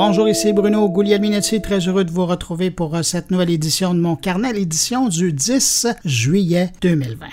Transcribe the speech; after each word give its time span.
Bonjour, 0.00 0.28
ici 0.28 0.52
Bruno 0.52 0.88
Guglielminetti, 0.88 1.60
très 1.60 1.80
heureux 1.80 2.04
de 2.04 2.12
vous 2.12 2.24
retrouver 2.24 2.70
pour 2.70 2.94
euh, 2.94 3.02
cette 3.02 3.32
nouvelle 3.32 3.50
édition 3.50 3.94
de 3.94 3.98
mon 3.98 4.14
carnet, 4.14 4.52
l'édition 4.52 5.08
du 5.08 5.32
10 5.32 5.88
juillet 6.04 6.70
2020. 6.82 7.26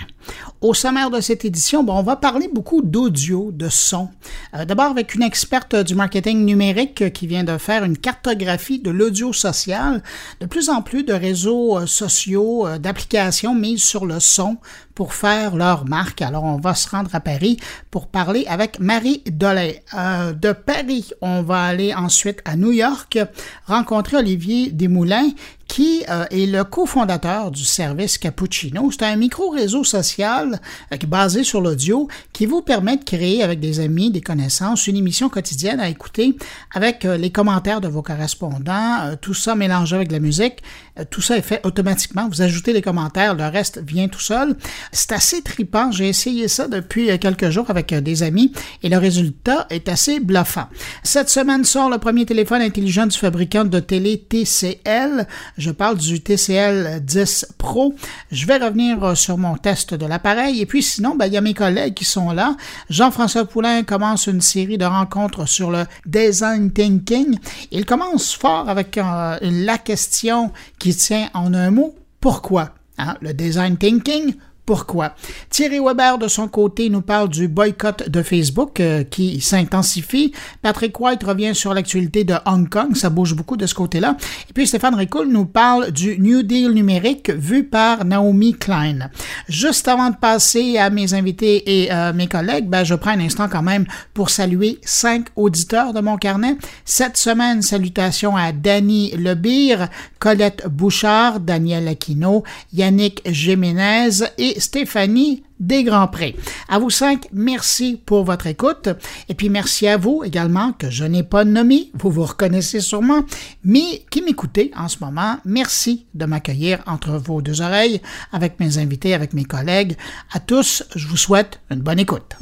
Au 0.60 0.74
sommaire 0.74 1.10
de 1.10 1.20
cette 1.20 1.44
édition, 1.44 1.84
on 1.86 2.02
va 2.02 2.16
parler 2.16 2.48
beaucoup 2.52 2.82
d'audio, 2.82 3.50
de 3.52 3.68
son. 3.68 4.08
Euh, 4.54 4.64
d'abord 4.64 4.86
avec 4.86 5.14
une 5.14 5.22
experte 5.22 5.76
du 5.76 5.94
marketing 5.94 6.44
numérique 6.44 7.12
qui 7.12 7.26
vient 7.26 7.44
de 7.44 7.58
faire 7.58 7.84
une 7.84 7.98
cartographie 7.98 8.78
de 8.78 8.90
l'audio 8.90 9.32
social. 9.32 10.02
De 10.40 10.46
plus 10.46 10.68
en 10.68 10.82
plus 10.82 11.04
de 11.04 11.12
réseaux 11.12 11.78
euh, 11.78 11.86
sociaux, 11.86 12.66
d'applications 12.78 13.54
mises 13.54 13.82
sur 13.82 14.06
le 14.06 14.18
son 14.20 14.56
pour 14.94 15.12
faire 15.12 15.56
leur 15.56 15.84
marque. 15.84 16.22
Alors, 16.22 16.44
on 16.44 16.56
va 16.56 16.74
se 16.74 16.88
rendre 16.88 17.14
à 17.14 17.20
Paris 17.20 17.58
pour 17.90 18.06
parler 18.06 18.46
avec 18.48 18.80
Marie 18.80 19.22
Dolay. 19.26 19.82
de 19.92 20.52
Paris, 20.52 21.10
on 21.20 21.42
va 21.42 21.64
aller 21.64 21.92
ensuite 21.94 22.40
à 22.46 22.56
New 22.56 22.72
York 22.72 23.18
rencontrer 23.66 24.16
Olivier 24.16 24.70
Desmoulins 24.70 25.30
qui 25.76 26.04
euh, 26.08 26.24
est 26.30 26.46
le 26.46 26.64
cofondateur 26.64 27.50
du 27.50 27.62
service 27.62 28.16
Cappuccino. 28.16 28.90
C'est 28.90 29.02
un 29.02 29.14
micro-réseau 29.16 29.84
social 29.84 30.58
euh, 30.90 30.96
basé 31.06 31.44
sur 31.44 31.60
l'audio 31.60 32.08
qui 32.32 32.46
vous 32.46 32.62
permet 32.62 32.96
de 32.96 33.04
créer 33.04 33.42
avec 33.42 33.60
des 33.60 33.80
amis, 33.80 34.10
des 34.10 34.22
connaissances, 34.22 34.86
une 34.86 34.96
émission 34.96 35.28
quotidienne 35.28 35.78
à 35.78 35.90
écouter 35.90 36.34
avec 36.72 37.04
euh, 37.04 37.18
les 37.18 37.30
commentaires 37.30 37.82
de 37.82 37.88
vos 37.88 38.00
correspondants, 38.00 39.16
tout 39.20 39.34
ça 39.34 39.54
mélangé 39.54 39.96
avec 39.96 40.12
la 40.12 40.18
musique. 40.18 40.62
tout 41.10 41.20
ça 41.20 41.36
est 41.36 41.42
fait 41.42 41.60
automatiquement. 41.62 42.26
Vous 42.26 42.40
ajoutez 42.40 42.72
les 42.72 42.80
commentaires, 42.80 43.34
le 43.34 43.44
reste 43.44 43.78
vient 43.86 44.08
tout 44.08 44.18
seul. 44.18 44.56
C'est 44.92 45.12
assez 45.12 45.42
tripant. 45.42 45.92
J'ai 45.92 46.08
essayé 46.08 46.48
ça 46.48 46.68
depuis 46.68 47.18
quelques 47.18 47.50
jours 47.50 47.68
avec 47.68 47.92
des 47.92 48.22
amis 48.22 48.50
et 48.82 48.88
le 48.88 48.96
résultat 48.96 49.66
est 49.68 49.90
assez 49.90 50.20
bluffant. 50.20 50.68
Cette 51.02 51.28
semaine 51.28 51.64
sort 51.66 51.90
le 51.90 51.98
premier 51.98 52.24
téléphone 52.24 52.62
intelligent 52.62 53.06
du 53.06 53.18
fabricant 53.18 53.66
de 53.66 53.78
télé 53.78 54.24
TCL. 54.26 55.26
Parle 55.70 55.96
du 55.96 56.20
TCL 56.20 57.00
10 57.04 57.54
Pro. 57.58 57.94
Je 58.30 58.46
vais 58.46 58.56
revenir 58.56 59.02
euh, 59.02 59.14
sur 59.14 59.38
mon 59.38 59.56
test 59.56 59.94
de 59.94 60.06
l'appareil. 60.06 60.60
Et 60.60 60.66
puis 60.66 60.82
sinon, 60.82 61.14
ben, 61.14 61.26
il 61.26 61.32
y 61.32 61.36
a 61.36 61.40
mes 61.40 61.54
collègues 61.54 61.94
qui 61.94 62.04
sont 62.04 62.32
là. 62.32 62.56
Jean-François 62.90 63.44
Poulain 63.44 63.82
commence 63.82 64.26
une 64.26 64.40
série 64.40 64.78
de 64.78 64.84
rencontres 64.84 65.46
sur 65.46 65.70
le 65.70 65.84
design 66.04 66.70
thinking. 66.70 67.38
Il 67.70 67.86
commence 67.86 68.34
fort 68.34 68.68
avec 68.68 68.98
euh, 68.98 69.38
la 69.40 69.78
question 69.78 70.52
qui 70.78 70.94
tient 70.94 71.28
en 71.34 71.54
un 71.54 71.70
mot. 71.70 71.94
Pourquoi? 72.20 72.70
Hein? 72.98 73.16
Le 73.20 73.34
design 73.34 73.76
thinking, 73.76 74.34
pourquoi? 74.66 75.14
Thierry 75.48 75.78
Weber, 75.78 76.18
de 76.18 76.26
son 76.26 76.48
côté, 76.48 76.90
nous 76.90 77.00
parle 77.00 77.28
du 77.28 77.46
boycott 77.46 78.08
de 78.08 78.22
Facebook 78.22 78.80
euh, 78.80 79.04
qui 79.04 79.40
s'intensifie. 79.40 80.32
Patrick 80.60 80.98
White 80.98 81.22
revient 81.22 81.54
sur 81.54 81.72
l'actualité 81.72 82.24
de 82.24 82.34
Hong 82.46 82.68
Kong. 82.68 82.96
Ça 82.96 83.08
bouge 83.08 83.34
beaucoup 83.34 83.56
de 83.56 83.64
ce 83.66 83.74
côté-là. 83.74 84.16
Et 84.50 84.52
puis 84.52 84.66
Stéphane 84.66 84.96
Ricoul 84.96 85.28
nous 85.28 85.44
parle 85.44 85.92
du 85.92 86.18
New 86.18 86.42
Deal 86.42 86.72
numérique 86.72 87.30
vu 87.30 87.62
par 87.64 88.04
Naomi 88.04 88.54
Klein. 88.54 89.08
Juste 89.48 89.86
avant 89.86 90.10
de 90.10 90.16
passer 90.16 90.78
à 90.78 90.90
mes 90.90 91.14
invités 91.14 91.82
et 91.82 91.92
euh, 91.92 92.12
mes 92.12 92.26
collègues, 92.26 92.68
ben, 92.68 92.82
je 92.82 92.94
prends 92.96 93.12
un 93.12 93.20
instant 93.20 93.48
quand 93.48 93.62
même 93.62 93.86
pour 94.14 94.30
saluer 94.30 94.78
cinq 94.82 95.28
auditeurs 95.36 95.92
de 95.92 96.00
mon 96.00 96.16
carnet. 96.16 96.56
Cette 96.84 97.16
semaine, 97.16 97.62
salutations 97.62 98.36
à 98.36 98.50
Danny 98.50 99.12
Lebire, 99.12 99.88
Colette 100.18 100.66
Bouchard, 100.66 101.38
Daniel 101.38 101.86
Aquino, 101.86 102.42
Yannick 102.72 103.22
Jiménez 103.26 104.24
et 104.38 104.55
Stéphanie 104.58 105.42
Desgrands-Prés. 105.60 106.36
À 106.68 106.78
vous 106.78 106.90
cinq, 106.90 107.26
merci 107.32 108.00
pour 108.04 108.24
votre 108.24 108.46
écoute. 108.46 108.88
Et 109.28 109.34
puis 109.34 109.48
merci 109.48 109.86
à 109.86 109.96
vous 109.96 110.22
également, 110.24 110.72
que 110.72 110.90
je 110.90 111.04
n'ai 111.04 111.22
pas 111.22 111.44
nommé, 111.44 111.90
vous 111.94 112.10
vous 112.10 112.24
reconnaissez 112.24 112.80
sûrement, 112.80 113.24
mais 113.64 114.04
qui 114.10 114.22
m'écoutez 114.22 114.70
en 114.76 114.88
ce 114.88 114.98
moment. 115.00 115.38
Merci 115.44 116.06
de 116.14 116.26
m'accueillir 116.26 116.82
entre 116.86 117.12
vos 117.12 117.40
deux 117.42 117.60
oreilles 117.60 118.00
avec 118.32 118.60
mes 118.60 118.78
invités, 118.78 119.14
avec 119.14 119.32
mes 119.32 119.44
collègues. 119.44 119.96
À 120.32 120.40
tous, 120.40 120.84
je 120.94 121.06
vous 121.06 121.16
souhaite 121.16 121.60
une 121.70 121.80
bonne 121.80 121.98
écoute. 121.98 122.36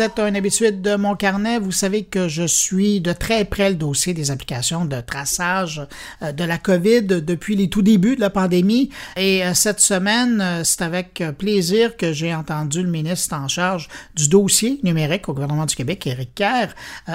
Vous 0.00 0.06
êtes 0.06 0.18
un 0.18 0.34
habitué 0.34 0.72
de 0.72 0.96
mon 0.96 1.14
carnet, 1.14 1.58
vous 1.58 1.72
savez 1.72 2.04
que 2.04 2.26
je 2.26 2.46
suis 2.46 3.02
de 3.02 3.12
très 3.12 3.44
près 3.44 3.68
le 3.68 3.76
dossier 3.76 4.14
des 4.14 4.30
applications 4.30 4.86
de 4.86 4.98
traçage 4.98 5.86
euh, 6.22 6.32
de 6.32 6.42
la 6.42 6.56
COVID 6.56 7.02
depuis 7.02 7.54
les 7.54 7.68
tout 7.68 7.82
débuts 7.82 8.16
de 8.16 8.22
la 8.22 8.30
pandémie. 8.30 8.88
Et 9.18 9.44
euh, 9.44 9.52
cette 9.52 9.80
semaine, 9.80 10.40
euh, 10.40 10.64
c'est 10.64 10.80
avec 10.80 11.22
plaisir 11.36 11.98
que 11.98 12.14
j'ai 12.14 12.34
entendu 12.34 12.82
le 12.82 12.88
ministre 12.88 13.36
en 13.36 13.46
charge 13.46 13.90
du 14.16 14.30
dossier 14.30 14.80
numérique 14.84 15.28
au 15.28 15.34
gouvernement 15.34 15.66
du 15.66 15.76
Québec, 15.76 16.06
Éric 16.06 16.34
Kerr, 16.34 16.68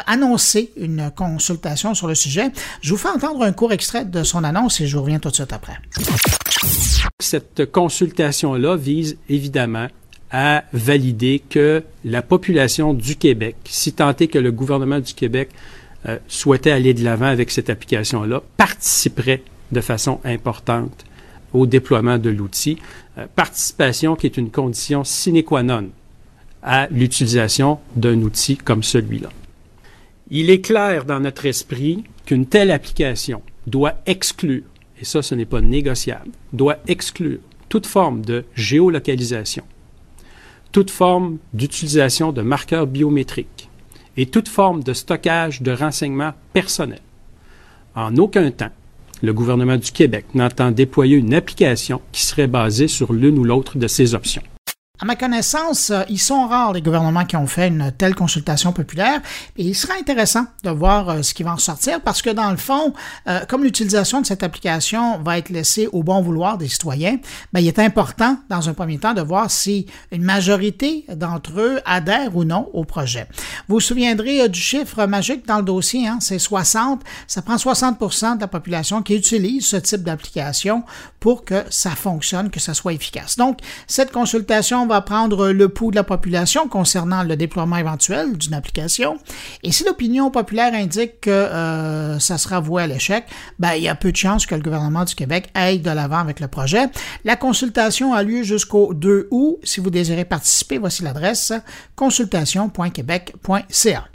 annoncer 0.05 0.71
une 0.77 1.09
consultation 1.09 1.95
sur 1.95 2.07
le 2.07 2.13
sujet. 2.13 2.51
Je 2.81 2.91
vous 2.91 2.97
fais 2.97 3.09
entendre 3.09 3.41
un 3.41 3.51
court 3.51 3.73
extrait 3.73 4.05
de 4.05 4.21
son 4.21 4.43
annonce 4.43 4.79
et 4.79 4.85
je 4.85 4.95
vous 4.95 5.01
reviens 5.01 5.17
tout 5.17 5.29
de 5.29 5.35
suite 5.35 5.53
après. 5.53 5.79
Cette 7.19 7.71
consultation-là 7.71 8.75
vise 8.75 9.17
évidemment 9.27 9.87
à 10.37 10.65
valider 10.73 11.41
que 11.49 11.81
la 12.03 12.21
population 12.21 12.93
du 12.93 13.15
Québec, 13.15 13.55
si 13.63 13.93
tant 13.93 14.13
est 14.17 14.27
que 14.27 14.37
le 14.37 14.51
gouvernement 14.51 14.99
du 14.99 15.13
Québec 15.13 15.49
euh, 16.07 16.17
souhaitait 16.27 16.71
aller 16.71 16.93
de 16.93 17.05
l'avant 17.05 17.27
avec 17.27 17.49
cette 17.51 17.69
application-là, 17.69 18.43
participerait 18.57 19.43
de 19.71 19.79
façon 19.79 20.19
importante 20.25 21.05
au 21.53 21.65
déploiement 21.65 22.17
de 22.17 22.29
l'outil. 22.29 22.79
Euh, 23.17 23.27
participation 23.33 24.17
qui 24.17 24.25
est 24.25 24.35
une 24.35 24.51
condition 24.51 25.05
sine 25.05 25.41
qua 25.41 25.63
non 25.63 25.87
à 26.61 26.87
l'utilisation 26.91 27.79
d'un 27.95 28.21
outil 28.21 28.57
comme 28.57 28.83
celui-là. 28.83 29.29
Il 30.29 30.49
est 30.49 30.59
clair 30.59 31.05
dans 31.05 31.21
notre 31.21 31.45
esprit 31.45 32.03
qu'une 32.25 32.45
telle 32.45 32.71
application 32.71 33.41
doit 33.67 33.93
exclure, 34.05 34.63
et 34.99 35.05
ça 35.05 35.21
ce 35.21 35.33
n'est 35.33 35.45
pas 35.45 35.61
négociable, 35.61 36.31
doit 36.51 36.79
exclure 36.87 37.39
toute 37.69 37.85
forme 37.85 38.25
de 38.25 38.43
géolocalisation, 38.53 39.63
toute 40.75 40.91
forme 40.91 41.37
d'utilisation 41.53 42.33
de 42.33 42.41
marqueurs 42.41 42.85
biométriques 42.85 43.69
et 44.17 44.25
toute 44.25 44.49
forme 44.49 44.83
de 44.83 44.91
stockage 44.91 45.61
de 45.61 45.71
renseignements 45.71 46.33
personnels. 46.51 46.99
En 47.95 48.17
aucun 48.17 48.51
temps, 48.51 48.71
le 49.21 49.33
gouvernement 49.33 49.77
du 49.77 49.93
Québec 49.93 50.25
n'entend 50.33 50.71
déployer 50.71 51.15
une 51.15 51.33
application 51.33 52.01
qui 52.11 52.25
serait 52.25 52.47
basée 52.47 52.89
sur 52.89 53.13
l'une 53.13 53.39
ou 53.39 53.45
l'autre 53.45 53.77
de 53.77 53.87
ces 53.87 54.15
options. 54.15 54.41
À 54.97 55.03
ma 55.03 55.17
connaissance, 55.17 55.89
euh, 55.89 56.03
ils 56.07 56.19
sont 56.19 56.47
rares 56.47 56.71
les 56.71 56.81
gouvernements 56.81 57.25
qui 57.25 57.35
ont 57.35 57.47
fait 57.47 57.67
une 57.67 57.91
telle 57.91 58.15
consultation 58.15 58.71
populaire 58.71 59.19
et 59.57 59.63
il 59.63 59.75
sera 59.75 59.93
intéressant 59.99 60.45
de 60.63 60.69
voir 60.69 61.09
euh, 61.09 61.21
ce 61.21 61.33
qui 61.33 61.43
va 61.43 61.51
en 61.51 61.57
sortir 61.57 61.99
parce 61.99 62.21
que 62.21 62.29
dans 62.29 62.49
le 62.49 62.55
fond, 62.55 62.93
euh, 63.27 63.41
comme 63.49 63.65
l'utilisation 63.65 64.21
de 64.21 64.25
cette 64.25 64.41
application 64.41 65.19
va 65.19 65.37
être 65.37 65.49
laissée 65.49 65.89
au 65.91 66.01
bon 66.01 66.21
vouloir 66.21 66.57
des 66.57 66.69
citoyens, 66.69 67.17
ben, 67.51 67.59
il 67.59 67.67
est 67.67 67.79
important 67.79 68.37
dans 68.49 68.69
un 68.69 68.73
premier 68.73 68.97
temps 68.97 69.13
de 69.13 69.21
voir 69.21 69.51
si 69.51 69.85
une 70.13 70.23
majorité 70.23 71.05
d'entre 71.13 71.59
eux 71.59 71.81
adhèrent 71.83 72.33
ou 72.33 72.45
non 72.45 72.69
au 72.71 72.85
projet. 72.85 73.27
Vous 73.67 73.75
vous 73.75 73.81
souviendrez 73.81 74.47
du 74.47 74.59
chiffre 74.61 75.05
magique 75.07 75.45
dans 75.45 75.57
le 75.57 75.63
dossier, 75.63 76.07
hein, 76.07 76.19
c'est 76.21 76.39
60. 76.39 77.01
Ça 77.27 77.41
prend 77.41 77.57
60% 77.57 78.37
de 78.37 78.41
la 78.41 78.47
population 78.47 79.01
qui 79.01 79.15
utilise 79.15 79.67
ce 79.67 79.75
type 79.75 80.03
d'application 80.03 80.83
pour 81.19 81.43
que 81.43 81.65
ça 81.69 81.91
fonctionne, 81.91 82.49
que 82.49 82.61
ça 82.61 82.73
soit 82.73 82.93
efficace. 82.93 83.35
Donc, 83.35 83.59
cette 83.87 84.13
consultation 84.13 84.84
va 84.85 85.01
prendre 85.01 85.49
le 85.49 85.69
pouls 85.69 85.91
de 85.91 85.95
la 85.95 86.03
population 86.03 86.67
concernant 86.67 87.23
le 87.23 87.35
déploiement 87.35 87.77
éventuel 87.77 88.37
d'une 88.37 88.53
application. 88.53 89.17
Et 89.63 89.71
si 89.71 89.83
l'opinion 89.83 90.31
populaire 90.31 90.73
indique 90.73 91.21
que 91.21 91.29
euh, 91.29 92.19
ça 92.19 92.37
sera 92.37 92.59
voué 92.59 92.83
à 92.83 92.87
l'échec, 92.87 93.25
ben, 93.59 93.73
il 93.73 93.83
y 93.83 93.87
a 93.87 93.95
peu 93.95 94.11
de 94.11 94.17
chances 94.17 94.45
que 94.45 94.55
le 94.55 94.61
gouvernement 94.61 95.05
du 95.05 95.15
Québec 95.15 95.49
aille 95.53 95.79
de 95.79 95.91
l'avant 95.91 96.19
avec 96.19 96.39
le 96.39 96.47
projet. 96.47 96.87
La 97.23 97.35
consultation 97.35 98.13
a 98.13 98.23
lieu 98.23 98.43
jusqu'au 98.43 98.93
2 98.93 99.27
août. 99.31 99.57
Si 99.63 99.79
vous 99.79 99.89
désirez 99.89 100.25
participer, 100.25 100.77
voici 100.77 101.03
l'adresse 101.03 101.53
consultation.québec.ca. 101.95 104.05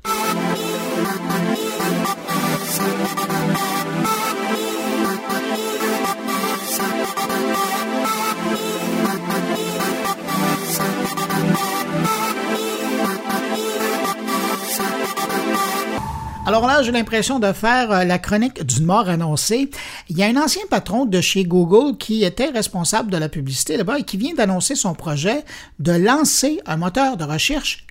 Alors 16.51 16.67
là, 16.67 16.83
j'ai 16.83 16.91
l'impression 16.91 17.39
de 17.39 17.53
faire 17.53 17.93
euh, 17.93 18.03
la 18.03 18.19
chronique 18.19 18.67
d'une 18.67 18.85
mort 18.85 19.09
annoncée. 19.09 19.71
Il 20.09 20.19
y 20.19 20.25
a 20.25 20.27
un 20.27 20.37
ancien 20.37 20.63
patron 20.69 21.05
de 21.07 21.21
chez 21.21 21.45
Google 21.45 21.97
qui 21.97 22.25
était 22.25 22.49
responsable 22.49 23.09
de 23.09 23.17
la 23.17 23.29
publicité 23.29 23.77
là-bas 23.77 24.01
et 24.01 24.03
qui 24.03 24.17
vient 24.17 24.35
d'annoncer 24.35 24.75
son 24.75 24.95
projet 24.95 25.45
de 25.79 25.93
lancer 25.93 26.59
un 26.67 26.77
moteur 26.77 27.17
de 27.17 27.23
recherche 27.23 27.87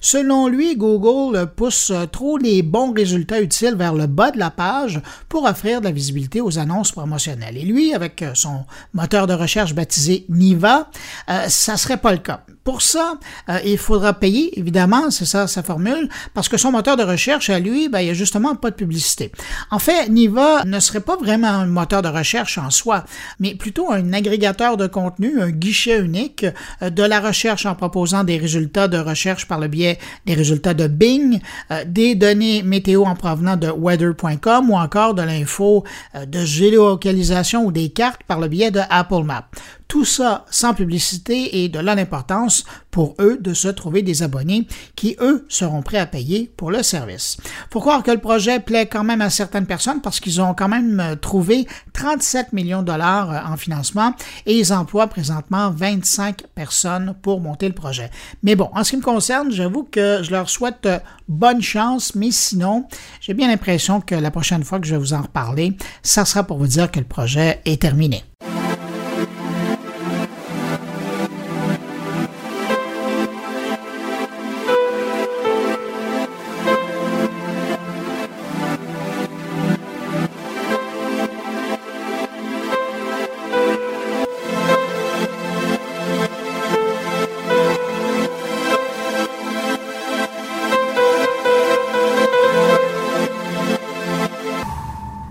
Selon 0.00 0.48
lui, 0.48 0.76
Google 0.76 1.46
pousse 1.54 1.92
trop 2.12 2.38
les 2.38 2.62
bons 2.62 2.92
résultats 2.92 3.40
utiles 3.40 3.74
vers 3.74 3.94
le 3.94 4.06
bas 4.06 4.30
de 4.30 4.38
la 4.38 4.50
page 4.50 5.00
pour 5.28 5.44
offrir 5.44 5.80
de 5.80 5.86
la 5.86 5.92
visibilité 5.92 6.40
aux 6.40 6.58
annonces 6.58 6.92
promotionnelles. 6.92 7.56
Et 7.56 7.64
lui, 7.64 7.94
avec 7.94 8.24
son 8.34 8.64
moteur 8.94 9.26
de 9.26 9.34
recherche 9.34 9.74
baptisé 9.74 10.24
Niva, 10.28 10.90
euh, 11.28 11.48
ça 11.48 11.76
serait 11.76 11.96
pas 11.96 12.12
le 12.12 12.18
cas. 12.18 12.44
Pour 12.64 12.82
ça, 12.82 13.14
euh, 13.48 13.58
il 13.64 13.78
faudra 13.78 14.12
payer, 14.12 14.58
évidemment, 14.58 15.10
c'est 15.10 15.24
ça 15.24 15.46
sa 15.46 15.62
formule, 15.62 16.08
parce 16.34 16.48
que 16.48 16.58
son 16.58 16.72
moteur 16.72 16.96
de 16.96 17.02
recherche, 17.02 17.48
à 17.48 17.58
lui, 17.58 17.88
ben, 17.88 18.00
il 18.00 18.04
n'y 18.04 18.10
a 18.10 18.14
justement 18.14 18.54
pas 18.54 18.70
de 18.70 18.76
publicité. 18.76 19.32
En 19.70 19.78
fait, 19.78 20.08
Niva 20.08 20.64
ne 20.66 20.78
serait 20.78 21.00
pas 21.00 21.16
vraiment 21.16 21.48
un 21.48 21.66
moteur 21.66 22.02
de 22.02 22.08
recherche 22.08 22.58
en 22.58 22.70
soi, 22.70 23.04
mais 23.38 23.54
plutôt 23.54 23.90
un 23.90 24.12
agrégateur 24.12 24.76
de 24.76 24.86
contenu, 24.86 25.40
un 25.40 25.50
guichet 25.50 25.98
unique 25.98 26.44
euh, 26.82 26.90
de 26.90 27.02
la 27.02 27.20
recherche 27.20 27.64
en 27.64 27.74
proposant 27.74 28.24
des 28.24 28.36
résultats 28.36 28.88
de 28.88 28.98
recherche 28.98 29.19
par 29.48 29.60
le 29.60 29.68
biais 29.68 29.98
des 30.26 30.34
résultats 30.34 30.74
de 30.74 30.86
Bing, 30.86 31.40
euh, 31.70 31.84
des 31.86 32.14
données 32.14 32.62
météo 32.62 33.04
en 33.04 33.14
provenant 33.14 33.56
de 33.56 33.68
weather.com 33.70 34.70
ou 34.70 34.76
encore 34.76 35.14
de 35.14 35.22
l'info 35.22 35.84
de 36.26 36.44
géolocalisation 36.44 37.64
ou 37.64 37.72
des 37.72 37.90
cartes 37.90 38.22
par 38.24 38.40
le 38.40 38.48
biais 38.48 38.70
de 38.70 38.80
Apple 38.88 39.24
Maps. 39.24 39.48
Tout 39.90 40.04
ça 40.04 40.44
sans 40.52 40.72
publicité 40.72 41.64
et 41.64 41.68
de 41.68 41.80
l'importance 41.80 42.64
pour 42.92 43.16
eux 43.18 43.38
de 43.40 43.52
se 43.54 43.66
trouver 43.66 44.02
des 44.02 44.22
abonnés 44.22 44.68
qui, 44.94 45.16
eux, 45.20 45.44
seront 45.48 45.82
prêts 45.82 45.98
à 45.98 46.06
payer 46.06 46.48
pour 46.56 46.70
le 46.70 46.84
service. 46.84 47.38
Faut 47.72 47.80
croire 47.80 48.04
que 48.04 48.12
le 48.12 48.20
projet 48.20 48.60
plaît 48.60 48.86
quand 48.86 49.02
même 49.02 49.20
à 49.20 49.30
certaines 49.30 49.66
personnes 49.66 50.00
parce 50.00 50.20
qu'ils 50.20 50.40
ont 50.40 50.54
quand 50.54 50.68
même 50.68 51.00
euh, 51.00 51.16
trouvé 51.16 51.66
37 51.92 52.52
millions 52.52 52.82
de 52.82 52.86
dollars 52.86 53.32
euh, 53.32 53.52
en 53.52 53.56
financement 53.56 54.14
et 54.46 54.56
ils 54.56 54.72
emploient 54.72 55.08
présentement 55.08 55.72
25 55.72 56.46
personnes 56.54 57.16
pour 57.20 57.40
monter 57.40 57.66
le 57.66 57.74
projet. 57.74 58.10
Mais 58.44 58.54
bon, 58.54 58.70
en 58.76 58.84
ce 58.84 58.90
qui 58.90 58.96
me 58.96 59.02
concerne, 59.02 59.50
j'avoue 59.50 59.82
que 59.82 60.20
je 60.22 60.30
leur 60.30 60.48
souhaite 60.48 60.86
euh, 60.86 61.00
bonne 61.26 61.62
chance, 61.62 62.14
mais 62.14 62.30
sinon, 62.30 62.86
j'ai 63.20 63.34
bien 63.34 63.48
l'impression 63.48 64.00
que 64.00 64.14
la 64.14 64.30
prochaine 64.30 64.62
fois 64.62 64.78
que 64.78 64.86
je 64.86 64.92
vais 64.92 65.00
vous 65.00 65.14
en 65.14 65.22
reparler, 65.22 65.76
ça 66.04 66.24
sera 66.24 66.44
pour 66.44 66.58
vous 66.58 66.68
dire 66.68 66.92
que 66.92 67.00
le 67.00 67.06
projet 67.06 67.60
est 67.64 67.82
terminé. 67.82 68.22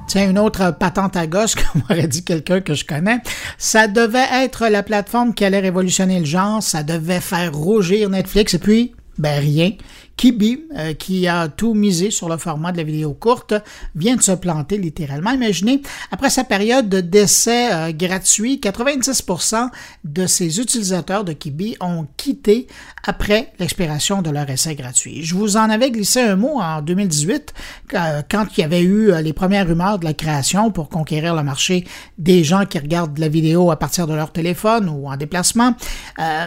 Tiens, 0.10 0.28
une 0.28 0.40
autre 0.40 0.72
patente 0.72 1.16
à 1.16 1.28
gosse, 1.28 1.54
comme 1.74 1.84
aurait 1.88 2.08
dit 2.08 2.24
quelqu'un 2.24 2.62
que 2.62 2.74
je 2.74 2.84
connais. 2.84 3.20
Ça 3.60 3.88
devait 3.88 4.26
être 4.44 4.68
la 4.68 4.82
plateforme 4.82 5.36
qui 5.36 5.46
allait 5.46 5.60
révolutionner 5.60 6.20
le 6.20 6.26
genre. 6.26 6.64
Ça 6.64 6.82
devait 6.82 7.20
faire 7.20 7.54
rougir 7.54 8.10
Netflix. 8.10 8.56
Et 8.56 8.60
puis, 8.60 8.96
ben 9.20 9.40
rien. 9.40 9.74
Kibi, 10.20 10.66
euh, 10.76 10.94
qui 10.96 11.30
a 11.30 11.48
tout 11.48 11.74
misé 11.74 12.12
sur 12.12 12.28
le 12.28 12.36
format 12.36 12.74
de 12.74 12.78
la 12.78 12.84
vidéo 12.84 13.14
courte, 13.14 13.54
vient 13.96 14.18
de 14.18 14.22
se 14.22 14.34
planter 14.34 14.78
littéralement. 14.78 15.32
Imaginez, 15.32 15.82
après 16.12 16.30
sa 16.30 16.44
période 16.44 16.90
d'essai 16.90 17.72
euh, 17.72 17.94
gratuit, 17.94 18.60
90% 18.62 19.70
de 20.04 20.26
ses 20.26 20.60
utilisateurs 20.60 21.24
de 21.24 21.32
Kibi 21.32 21.78
ont 21.80 22.06
quitté 22.18 22.68
après 23.06 23.54
l'expiration 23.60 24.22
de 24.22 24.30
leur 24.30 24.50
essai 24.50 24.76
gratuit. 24.76 25.24
Je 25.24 25.36
vous 25.36 25.56
en 25.56 25.70
avais 25.70 25.90
glissé 25.90 26.20
un 26.20 26.36
mot 26.36 26.60
en 26.60 26.82
2018, 26.82 27.54
euh, 27.94 28.22
quand 28.30 28.46
il 28.58 28.60
y 28.60 28.64
avait 28.66 28.82
eu 28.82 29.14
les 29.24 29.32
premières 29.32 29.68
rumeurs 29.70 30.00
de 30.00 30.04
la 30.04 30.14
création 30.14 30.70
pour 30.70 30.90
conquérir 30.90 31.34
le 31.34 31.44
marché 31.44 31.88
des 32.18 32.44
gens 32.44 32.66
qui 32.66 32.78
regardent 32.78 33.18
la 33.20 33.30
vidéo 33.30 33.72
à 33.72 33.80
partir 33.80 34.06
de 34.06 34.14
leur 34.14 34.34
téléphone 34.34 34.90
ou 34.90 35.08
en 35.08 35.16
déplacement. 35.16 35.76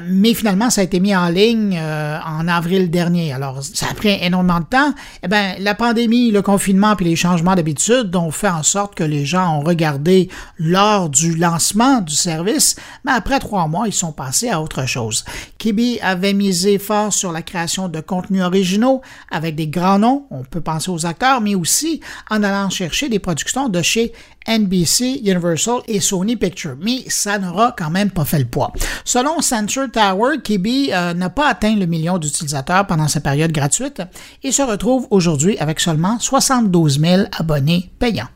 mais 0.04 0.34
finalement, 0.34 0.68
ça 0.68 0.82
a 0.82 0.84
été 0.84 1.00
mis 1.00 1.16
en 1.16 1.30
ligne 1.30 1.80
en 1.80 2.48
avril 2.48 2.90
dernier. 2.90 3.32
Alors, 3.32 3.61
ça 3.62 3.86
a 3.90 3.94
pris 3.94 4.18
énormément 4.20 4.60
de 4.60 4.64
temps. 4.64 4.92
Eh 5.22 5.28
bien, 5.28 5.54
la 5.58 5.74
pandémie, 5.74 6.30
le 6.30 6.42
confinement 6.42 6.96
puis 6.96 7.06
les 7.06 7.16
changements 7.16 7.54
d'habitude 7.54 8.14
ont 8.16 8.30
fait 8.30 8.48
en 8.48 8.62
sorte 8.62 8.94
que 8.94 9.04
les 9.04 9.24
gens 9.24 9.58
ont 9.58 9.60
regardé 9.60 10.28
lors 10.58 11.08
du 11.08 11.34
lancement 11.34 12.00
du 12.00 12.14
service, 12.14 12.76
mais 13.04 13.12
après 13.12 13.38
trois 13.38 13.66
mois, 13.68 13.86
ils 13.86 13.92
sont 13.92 14.12
passés 14.12 14.50
à 14.50 14.60
autre 14.60 14.86
chose. 14.86 15.24
Kibi 15.58 15.98
avait 16.00 16.34
misé 16.34 16.78
fort 16.78 17.12
sur 17.12 17.32
la 17.32 17.42
création 17.42 17.88
de 17.88 18.00
contenus 18.00 18.42
originaux 18.42 19.02
avec 19.30 19.54
des 19.54 19.68
grands 19.68 19.98
noms, 19.98 20.26
on 20.30 20.42
peut 20.42 20.60
penser 20.60 20.90
aux 20.90 21.06
acteurs, 21.06 21.40
mais 21.40 21.54
aussi 21.54 22.00
en 22.30 22.42
allant 22.42 22.70
chercher 22.70 23.08
des 23.08 23.18
productions 23.18 23.68
de 23.68 23.82
chez 23.82 24.12
NBC, 24.46 25.20
Universal 25.24 25.80
et 25.86 26.00
Sony 26.00 26.36
Pictures, 26.36 26.76
mais 26.80 27.04
ça 27.08 27.38
n'aura 27.38 27.74
quand 27.76 27.90
même 27.90 28.10
pas 28.10 28.24
fait 28.24 28.38
le 28.38 28.44
poids. 28.44 28.72
Selon 29.04 29.40
Sensor 29.40 29.90
Tower, 29.92 30.40
Kibi 30.42 30.90
euh, 30.92 31.14
n'a 31.14 31.30
pas 31.30 31.48
atteint 31.48 31.76
le 31.76 31.86
million 31.86 32.18
d'utilisateurs 32.18 32.86
pendant 32.86 33.08
sa 33.08 33.20
période 33.20 33.52
gratuite 33.52 34.02
et 34.42 34.52
se 34.52 34.62
retrouve 34.62 35.06
aujourd'hui 35.10 35.58
avec 35.58 35.80
seulement 35.80 36.18
72 36.18 37.00
000 37.00 37.22
abonnés 37.38 37.90
payants. 37.98 38.28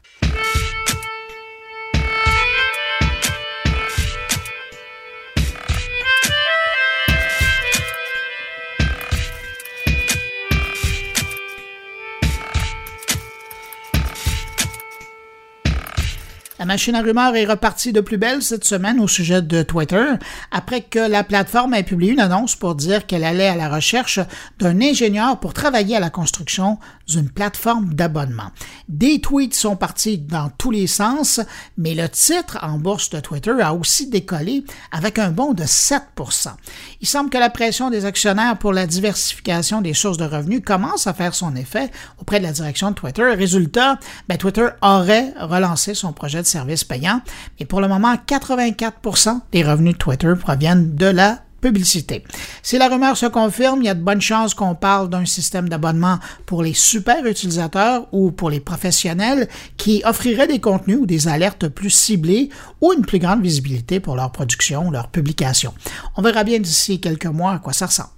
Machine 16.66 16.94
à 16.94 17.02
rumeurs 17.02 17.34
est 17.36 17.46
repartie 17.46 17.92
de 17.92 18.00
plus 18.00 18.18
belle 18.18 18.42
cette 18.42 18.64
semaine 18.64 19.00
au 19.00 19.08
sujet 19.08 19.40
de 19.40 19.62
Twitter, 19.62 20.04
après 20.50 20.82
que 20.82 20.98
la 20.98 21.24
plateforme 21.24 21.74
ait 21.74 21.82
publié 21.82 22.12
une 22.12 22.20
annonce 22.20 22.56
pour 22.56 22.74
dire 22.74 23.06
qu'elle 23.06 23.24
allait 23.24 23.48
à 23.48 23.56
la 23.56 23.68
recherche 23.68 24.20
d'un 24.58 24.80
ingénieur 24.80 25.40
pour 25.40 25.54
travailler 25.54 25.96
à 25.96 26.00
la 26.00 26.10
construction 26.10 26.78
d'une 27.08 27.30
plateforme 27.30 27.94
d'abonnement. 27.94 28.50
Des 28.88 29.20
tweets 29.20 29.54
sont 29.54 29.76
partis 29.76 30.18
dans 30.18 30.50
tous 30.58 30.70
les 30.70 30.86
sens, 30.86 31.40
mais 31.78 31.94
le 31.94 32.08
titre 32.08 32.58
en 32.62 32.78
bourse 32.78 33.10
de 33.10 33.20
Twitter 33.20 33.54
a 33.60 33.72
aussi 33.72 34.08
décollé 34.08 34.64
avec 34.90 35.18
un 35.18 35.30
bond 35.30 35.52
de 35.52 35.62
7% 35.62 36.48
Il 37.00 37.06
semble 37.06 37.30
que 37.30 37.38
la 37.38 37.50
pression 37.50 37.90
des 37.90 38.04
actionnaires 38.04 38.58
pour 38.58 38.72
la 38.72 38.86
diversification 38.86 39.80
des 39.80 39.94
sources 39.94 40.18
de 40.18 40.24
revenus 40.24 40.62
commence 40.64 41.06
à 41.06 41.14
faire 41.14 41.34
son 41.34 41.54
effet 41.54 41.90
auprès 42.18 42.40
de 42.40 42.44
la 42.44 42.52
direction 42.52 42.90
de 42.90 42.96
Twitter. 42.96 43.22
Résultat, 43.22 43.98
ben, 44.28 44.36
Twitter 44.36 44.66
aurait 44.82 45.32
relancé 45.38 45.94
son 45.94 46.12
projet 46.12 46.42
de 46.42 46.46
service 46.56 46.84
payant, 46.84 47.20
mais 47.60 47.66
pour 47.66 47.82
le 47.82 47.88
moment, 47.88 48.14
84% 48.14 49.40
des 49.52 49.62
revenus 49.62 49.92
de 49.92 49.98
Twitter 49.98 50.32
proviennent 50.40 50.94
de 50.94 51.06
la 51.06 51.40
publicité. 51.60 52.24
Si 52.62 52.78
la 52.78 52.88
rumeur 52.88 53.16
se 53.16 53.26
confirme, 53.26 53.82
il 53.82 53.86
y 53.86 53.88
a 53.90 53.94
de 53.94 54.00
bonnes 54.02 54.22
chances 54.22 54.54
qu'on 54.54 54.74
parle 54.74 55.10
d'un 55.10 55.26
système 55.26 55.68
d'abonnement 55.68 56.18
pour 56.46 56.62
les 56.62 56.72
super 56.72 57.26
utilisateurs 57.26 58.06
ou 58.12 58.30
pour 58.30 58.48
les 58.48 58.60
professionnels 58.60 59.48
qui 59.76 60.02
offrirait 60.06 60.46
des 60.46 60.60
contenus 60.60 60.98
ou 61.00 61.06
des 61.06 61.28
alertes 61.28 61.68
plus 61.68 61.90
ciblées 61.90 62.48
ou 62.80 62.92
une 62.94 63.04
plus 63.04 63.18
grande 63.18 63.42
visibilité 63.42 64.00
pour 64.00 64.16
leur 64.16 64.32
production 64.32 64.86
ou 64.86 64.90
leur 64.90 65.08
publication. 65.08 65.74
On 66.16 66.22
verra 66.22 66.42
bien 66.44 66.58
d'ici 66.58 67.00
quelques 67.00 67.26
mois 67.26 67.52
à 67.52 67.58
quoi 67.58 67.72
ça 67.74 67.86
ressemble. 67.86 68.10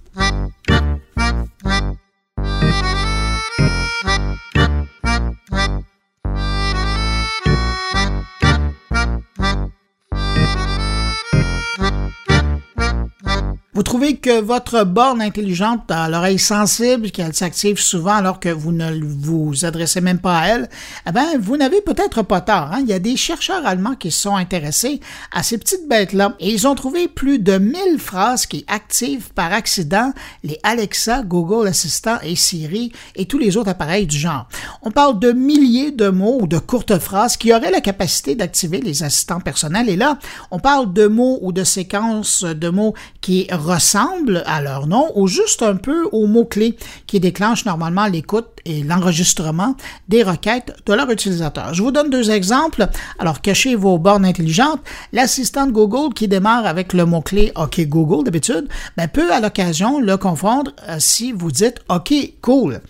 Vous 13.79 13.83
trouvez 13.83 14.17
que 14.17 14.41
votre 14.41 14.83
borne 14.83 15.21
intelligente 15.21 15.89
a 15.89 16.09
l'oreille 16.09 16.37
sensible, 16.37 17.11
qu'elle 17.11 17.33
s'active 17.33 17.79
souvent 17.79 18.15
alors 18.15 18.41
que 18.41 18.49
vous 18.49 18.73
ne 18.73 18.91
vous 19.01 19.63
adressez 19.63 20.01
même 20.01 20.19
pas 20.19 20.37
à 20.37 20.47
elle, 20.47 20.69
eh 21.07 21.13
bien, 21.13 21.39
vous 21.39 21.55
n'avez 21.55 21.79
peut-être 21.79 22.21
pas 22.21 22.41
tort. 22.41 22.73
Hein? 22.73 22.79
Il 22.81 22.89
y 22.89 22.93
a 22.93 22.99
des 22.99 23.15
chercheurs 23.15 23.65
allemands 23.65 23.95
qui 23.95 24.11
se 24.11 24.23
sont 24.23 24.35
intéressés 24.35 24.99
à 25.31 25.43
ces 25.43 25.57
petites 25.57 25.87
bêtes-là 25.87 26.35
et 26.41 26.51
ils 26.51 26.67
ont 26.67 26.75
trouvé 26.75 27.07
plus 27.07 27.39
de 27.39 27.57
1000 27.57 27.99
phrases 27.99 28.47
qui 28.47 28.65
activent 28.67 29.31
par 29.33 29.53
accident 29.53 30.11
les 30.43 30.59
Alexa, 30.63 31.23
Google 31.23 31.65
Assistant 31.65 32.17
et 32.21 32.35
Siri 32.35 32.91
et 33.15 33.27
tous 33.27 33.37
les 33.37 33.55
autres 33.55 33.69
appareils 33.69 34.07
du 34.07 34.17
genre. 34.17 34.49
On 34.81 34.91
parle 34.91 35.19
de 35.19 35.31
milliers 35.31 35.91
de 35.91 36.09
mots 36.09 36.39
ou 36.41 36.47
de 36.47 36.59
courtes 36.59 36.99
phrases 36.99 37.37
qui 37.37 37.53
auraient 37.53 37.71
la 37.71 37.79
capacité 37.79 38.35
d'activer 38.35 38.81
les 38.81 39.03
assistants 39.03 39.39
personnels 39.39 39.87
et 39.87 39.95
là, 39.95 40.19
on 40.51 40.59
parle 40.59 40.91
de 40.91 41.07
mots 41.07 41.39
ou 41.41 41.53
de 41.53 41.63
séquences 41.63 42.43
de 42.43 42.67
mots 42.67 42.93
qui 43.21 43.47
ressemblent 43.69 44.43
à 44.45 44.61
leur 44.61 44.87
nom 44.87 45.11
ou 45.15 45.27
juste 45.27 45.61
un 45.61 45.75
peu 45.75 46.07
aux 46.11 46.27
mots-clés 46.27 46.77
qui 47.07 47.19
déclenchent 47.19 47.65
normalement 47.65 48.05
l'écoute 48.07 48.47
et 48.65 48.83
l'enregistrement 48.83 49.75
des 50.07 50.23
requêtes 50.23 50.75
de 50.85 50.93
leur 50.93 51.09
utilisateur. 51.09 51.73
Je 51.73 51.83
vous 51.83 51.91
donne 51.91 52.09
deux 52.09 52.31
exemples. 52.31 52.87
Alors, 53.19 53.41
cachez 53.41 53.75
vos 53.75 53.97
bornes 53.97 54.25
intelligentes. 54.25 54.81
L'assistante 55.13 55.71
Google 55.71 56.13
qui 56.13 56.27
démarre 56.27 56.65
avec 56.65 56.93
le 56.93 57.05
mot-clé 57.05 57.51
OK 57.55 57.79
Google 57.81 58.25
d'habitude, 58.25 58.67
ben, 58.97 59.07
peut 59.07 59.31
à 59.31 59.39
l'occasion 59.39 59.99
le 59.99 60.17
confondre 60.17 60.71
euh, 60.87 60.97
si 60.99 61.31
vous 61.31 61.51
dites 61.51 61.79
OK 61.89 62.13
cool. 62.41 62.81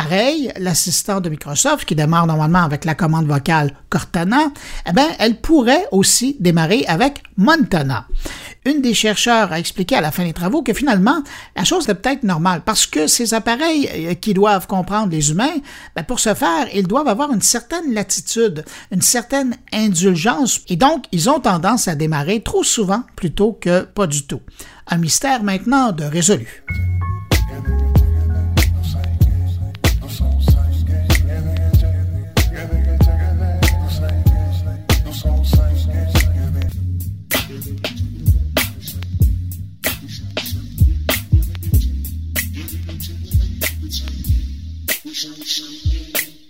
Pareil, 0.00 0.52
l'assistant 0.56 1.20
de 1.20 1.28
Microsoft 1.28 1.84
qui 1.84 1.96
démarre 1.96 2.28
normalement 2.28 2.62
avec 2.62 2.84
la 2.84 2.94
commande 2.94 3.26
vocale 3.26 3.72
Cortana, 3.90 4.52
eh 4.88 4.92
ben, 4.92 5.08
elle 5.18 5.40
pourrait 5.40 5.86
aussi 5.90 6.36
démarrer 6.38 6.84
avec 6.86 7.24
Montana 7.36 8.06
une 8.68 8.82
des 8.82 8.94
chercheurs 8.94 9.52
a 9.52 9.58
expliqué 9.58 9.96
à 9.96 10.00
la 10.00 10.12
fin 10.12 10.24
des 10.24 10.32
travaux 10.32 10.62
que 10.62 10.72
finalement, 10.72 11.22
la 11.56 11.64
chose 11.64 11.88
est 11.88 11.94
peut-être 11.94 12.22
normale 12.22 12.62
parce 12.64 12.86
que 12.86 13.06
ces 13.06 13.34
appareils 13.34 13.88
euh, 13.92 14.14
qui 14.14 14.34
doivent 14.34 14.66
comprendre 14.66 15.10
les 15.10 15.30
humains, 15.30 15.56
ben 15.96 16.04
pour 16.04 16.20
ce 16.20 16.34
faire, 16.34 16.68
ils 16.74 16.86
doivent 16.86 17.08
avoir 17.08 17.32
une 17.32 17.42
certaine 17.42 17.94
latitude, 17.94 18.64
une 18.92 19.02
certaine 19.02 19.56
indulgence 19.72 20.60
et 20.68 20.76
donc 20.76 21.06
ils 21.12 21.30
ont 21.30 21.40
tendance 21.40 21.88
à 21.88 21.94
démarrer 21.94 22.42
trop 22.42 22.62
souvent 22.62 23.02
plutôt 23.16 23.52
que 23.58 23.82
pas 23.82 24.06
du 24.06 24.26
tout. 24.26 24.42
Un 24.86 24.98
mystère 24.98 25.42
maintenant 25.42 25.92
de 25.92 26.04
résolu. 26.04 26.64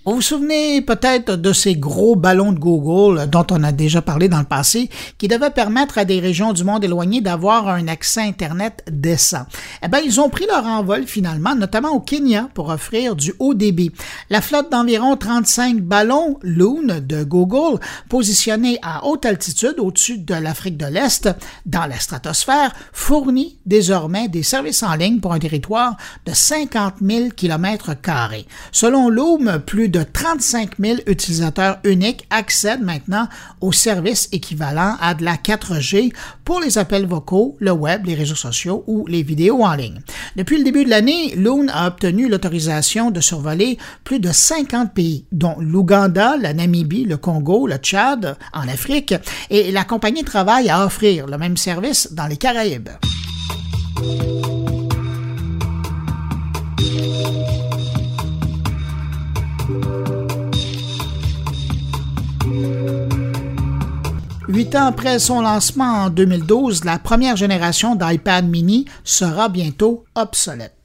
Vous 0.08 0.14
vous 0.14 0.22
souvenez 0.22 0.80
peut-être 0.80 1.36
de 1.36 1.52
ces 1.52 1.76
gros 1.76 2.16
ballons 2.16 2.52
de 2.52 2.58
Google 2.58 3.28
dont 3.28 3.46
on 3.50 3.62
a 3.62 3.72
déjà 3.72 4.00
parlé 4.00 4.30
dans 4.30 4.38
le 4.38 4.46
passé, 4.46 4.88
qui 5.18 5.28
devaient 5.28 5.50
permettre 5.50 5.98
à 5.98 6.06
des 6.06 6.18
régions 6.18 6.54
du 6.54 6.64
monde 6.64 6.82
éloignées 6.82 7.20
d'avoir 7.20 7.68
un 7.68 7.88
accès 7.88 8.22
Internet 8.22 8.82
décent? 8.90 9.44
Eh 9.82 9.88
bien, 9.88 10.00
ils 10.00 10.18
ont 10.18 10.30
pris 10.30 10.46
leur 10.46 10.64
envol 10.64 11.04
finalement, 11.06 11.54
notamment 11.54 11.90
au 11.90 12.00
Kenya, 12.00 12.48
pour 12.54 12.70
offrir 12.70 13.16
du 13.16 13.34
haut 13.38 13.52
débit. 13.52 13.92
La 14.30 14.40
flotte 14.40 14.72
d'environ 14.72 15.14
35 15.14 15.82
ballons 15.82 16.38
Loon 16.40 17.02
de 17.02 17.22
Google, 17.22 17.78
positionnés 18.08 18.78
à 18.80 19.04
haute 19.04 19.26
altitude 19.26 19.74
au-dessus 19.76 20.16
de 20.16 20.34
l'Afrique 20.34 20.78
de 20.78 20.86
l'Est, 20.86 21.28
dans 21.66 21.84
la 21.84 21.98
stratosphère, 21.98 22.74
fournit 22.94 23.58
désormais 23.66 24.28
des 24.28 24.42
services 24.42 24.82
en 24.82 24.94
ligne 24.94 25.20
pour 25.20 25.34
un 25.34 25.38
territoire 25.38 25.98
de 26.24 26.32
50 26.32 26.94
000 27.02 27.28
km. 27.36 27.90
Selon 28.72 29.10
Loom, 29.10 29.60
plus 29.66 29.90
de 29.90 29.97
35 30.02 30.72
000 30.78 30.98
utilisateurs 31.06 31.78
uniques 31.84 32.26
accèdent 32.30 32.82
maintenant 32.82 33.28
au 33.60 33.72
service 33.72 34.28
équivalent 34.32 34.96
à 35.00 35.14
de 35.14 35.24
la 35.24 35.34
4G 35.34 36.12
pour 36.44 36.60
les 36.60 36.78
appels 36.78 37.06
vocaux, 37.06 37.56
le 37.60 37.72
web, 37.72 38.06
les 38.06 38.14
réseaux 38.14 38.34
sociaux 38.34 38.84
ou 38.86 39.06
les 39.06 39.22
vidéos 39.22 39.62
en 39.62 39.74
ligne. 39.74 40.00
Depuis 40.36 40.58
le 40.58 40.64
début 40.64 40.84
de 40.84 40.90
l'année, 40.90 41.34
Loon 41.36 41.66
a 41.68 41.86
obtenu 41.88 42.28
l'autorisation 42.28 43.10
de 43.10 43.20
survoler 43.20 43.78
plus 44.04 44.20
de 44.20 44.30
50 44.32 44.92
pays, 44.92 45.24
dont 45.32 45.56
l'Ouganda, 45.58 46.36
la 46.36 46.54
Namibie, 46.54 47.04
le 47.04 47.16
Congo, 47.16 47.66
le 47.66 47.76
Tchad 47.76 48.36
en 48.52 48.68
Afrique, 48.68 49.14
et 49.50 49.72
la 49.72 49.84
compagnie 49.84 50.24
travaille 50.24 50.68
à 50.70 50.84
offrir 50.84 51.26
le 51.26 51.38
même 51.38 51.56
service 51.56 52.12
dans 52.12 52.26
les 52.26 52.36
Caraïbes. 52.36 52.90
8 64.48 64.76
ans 64.76 64.86
après 64.86 65.18
son 65.18 65.42
lancement 65.42 66.04
en 66.04 66.10
2012, 66.10 66.84
la 66.84 66.98
première 66.98 67.36
génération 67.36 67.94
d'iPad 67.94 68.48
mini 68.48 68.86
sera 69.04 69.50
bientôt 69.50 70.04
obsolète. 70.14 70.77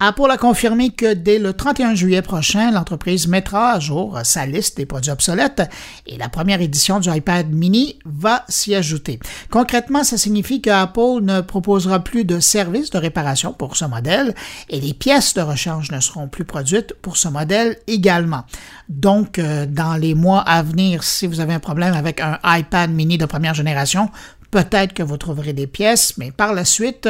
Apple 0.00 0.30
a 0.30 0.36
confirmé 0.36 0.90
que 0.90 1.14
dès 1.14 1.38
le 1.38 1.52
31 1.52 1.94
juillet 1.94 2.22
prochain, 2.22 2.70
l'entreprise 2.70 3.28
mettra 3.28 3.72
à 3.72 3.80
jour 3.80 4.18
sa 4.24 4.46
liste 4.46 4.76
des 4.76 4.86
produits 4.86 5.10
obsolètes 5.10 5.62
et 6.06 6.16
la 6.16 6.28
première 6.28 6.60
édition 6.60 7.00
du 7.00 7.10
iPad 7.10 7.50
mini 7.50 7.98
va 8.04 8.44
s'y 8.48 8.74
ajouter. 8.74 9.18
Concrètement, 9.50 10.04
ça 10.04 10.16
signifie 10.16 10.60
que 10.60 10.70
Apple 10.70 11.22
ne 11.22 11.40
proposera 11.40 12.00
plus 12.00 12.24
de 12.24 12.40
services 12.40 12.90
de 12.90 12.98
réparation 12.98 13.52
pour 13.52 13.76
ce 13.76 13.84
modèle 13.84 14.34
et 14.68 14.80
les 14.80 14.94
pièces 14.94 15.34
de 15.34 15.40
rechange 15.40 15.90
ne 15.90 16.00
seront 16.00 16.28
plus 16.28 16.44
produites 16.44 16.94
pour 17.02 17.16
ce 17.16 17.28
modèle 17.28 17.76
également. 17.86 18.44
Donc, 18.88 19.38
euh, 19.38 19.66
dans 19.66 19.94
les 19.94 20.14
mois 20.14 20.40
à 20.40 20.62
venir, 20.62 21.02
si 21.02 21.26
vous 21.26 21.40
avez 21.40 21.54
un 21.54 21.60
problème 21.60 21.94
avec 21.94 22.20
un 22.20 22.38
iPad 22.44 22.90
mini 22.90 23.18
de 23.18 23.26
première 23.26 23.54
génération, 23.54 24.10
peut-être 24.52 24.92
que 24.92 25.02
vous 25.02 25.16
trouverez 25.16 25.52
des 25.52 25.66
pièces, 25.66 26.16
mais 26.18 26.30
par 26.30 26.52
la 26.54 26.64
suite, 26.64 27.08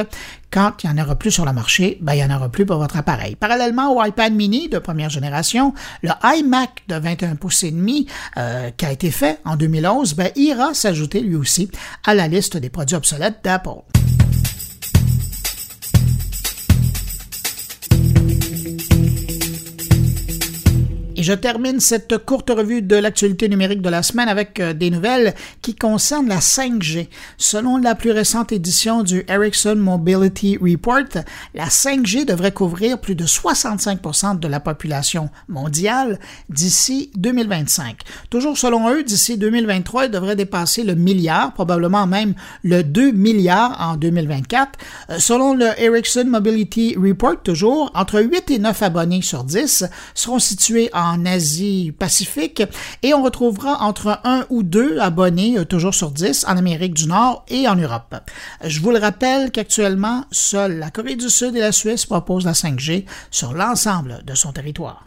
quand 0.50 0.72
il 0.82 0.90
n'y 0.90 0.98
en 0.98 1.04
aura 1.04 1.16
plus 1.16 1.30
sur 1.30 1.44
le 1.44 1.52
marché, 1.52 1.98
ben, 2.00 2.14
il 2.14 2.24
n'y 2.24 2.32
en 2.32 2.34
aura 2.34 2.48
plus 2.48 2.64
pour 2.64 2.78
votre 2.78 2.96
appareil. 2.96 3.36
Parallèlement 3.36 3.94
au 3.94 4.02
iPad 4.02 4.32
mini 4.32 4.68
de 4.68 4.78
première 4.78 5.10
génération, 5.10 5.74
le 6.02 6.10
iMac 6.24 6.84
de 6.88 6.94
21 6.94 7.36
pouces 7.36 7.64
et 7.64 7.70
demi 7.70 8.06
euh, 8.38 8.70
qui 8.70 8.86
a 8.86 8.92
été 8.92 9.10
fait 9.10 9.40
en 9.44 9.56
2011, 9.56 10.14
ben, 10.14 10.30
ira 10.36 10.72
s'ajouter 10.72 11.20
lui 11.20 11.36
aussi 11.36 11.70
à 12.06 12.14
la 12.14 12.28
liste 12.28 12.56
des 12.56 12.70
produits 12.70 12.96
obsolètes 12.96 13.40
d'Apple. 13.42 13.82
Et 21.22 21.24
je 21.24 21.34
termine 21.34 21.78
cette 21.78 22.18
courte 22.18 22.50
revue 22.50 22.82
de 22.82 22.96
l'actualité 22.96 23.48
numérique 23.48 23.80
de 23.80 23.88
la 23.88 24.02
semaine 24.02 24.28
avec 24.28 24.58
euh, 24.58 24.72
des 24.72 24.90
nouvelles 24.90 25.34
qui 25.60 25.76
concernent 25.76 26.26
la 26.26 26.40
5G. 26.40 27.06
Selon 27.38 27.76
la 27.76 27.94
plus 27.94 28.10
récente 28.10 28.50
édition 28.50 29.04
du 29.04 29.24
Ericsson 29.28 29.76
Mobility 29.76 30.58
Report, 30.60 31.22
la 31.54 31.66
5G 31.66 32.24
devrait 32.24 32.50
couvrir 32.50 33.00
plus 33.00 33.14
de 33.14 33.24
65% 33.24 34.40
de 34.40 34.48
la 34.48 34.58
population 34.58 35.30
mondiale 35.46 36.18
d'ici 36.48 37.12
2025. 37.14 38.00
Toujours 38.28 38.58
selon 38.58 38.90
eux, 38.90 39.04
d'ici 39.04 39.38
2023, 39.38 40.06
elle 40.06 40.10
devrait 40.10 40.34
dépasser 40.34 40.82
le 40.82 40.96
milliard, 40.96 41.54
probablement 41.54 42.08
même 42.08 42.34
le 42.64 42.82
2 42.82 43.12
milliards 43.12 43.76
en 43.80 43.94
2024. 43.94 44.70
Euh, 45.10 45.18
selon 45.20 45.54
le 45.54 45.68
Ericsson 45.80 46.24
Mobility 46.26 46.96
Report, 47.00 47.40
toujours, 47.44 47.92
entre 47.94 48.20
8 48.20 48.50
et 48.50 48.58
9 48.58 48.82
abonnés 48.82 49.22
sur 49.22 49.44
10 49.44 49.84
seront 50.16 50.40
situés 50.40 50.90
en 50.92 51.11
en 51.12 51.26
Asie-Pacifique 51.26 52.62
et 53.02 53.14
on 53.14 53.22
retrouvera 53.22 53.82
entre 53.82 54.20
un 54.24 54.44
ou 54.50 54.62
deux 54.62 54.98
abonnés, 54.98 55.58
euh, 55.58 55.64
toujours 55.64 55.94
sur 55.94 56.10
10, 56.10 56.46
en 56.48 56.56
Amérique 56.56 56.94
du 56.94 57.06
Nord 57.06 57.44
et 57.48 57.68
en 57.68 57.76
Europe. 57.76 58.14
Je 58.64 58.80
vous 58.80 58.90
le 58.90 58.98
rappelle 58.98 59.50
qu'actuellement, 59.50 60.24
seule 60.30 60.78
la 60.78 60.90
Corée 60.90 61.16
du 61.16 61.28
Sud 61.28 61.54
et 61.56 61.60
la 61.60 61.72
Suisse 61.72 62.06
proposent 62.06 62.46
la 62.46 62.52
5G 62.52 63.04
sur 63.30 63.52
l'ensemble 63.52 64.22
de 64.24 64.34
son 64.34 64.52
territoire. 64.52 65.04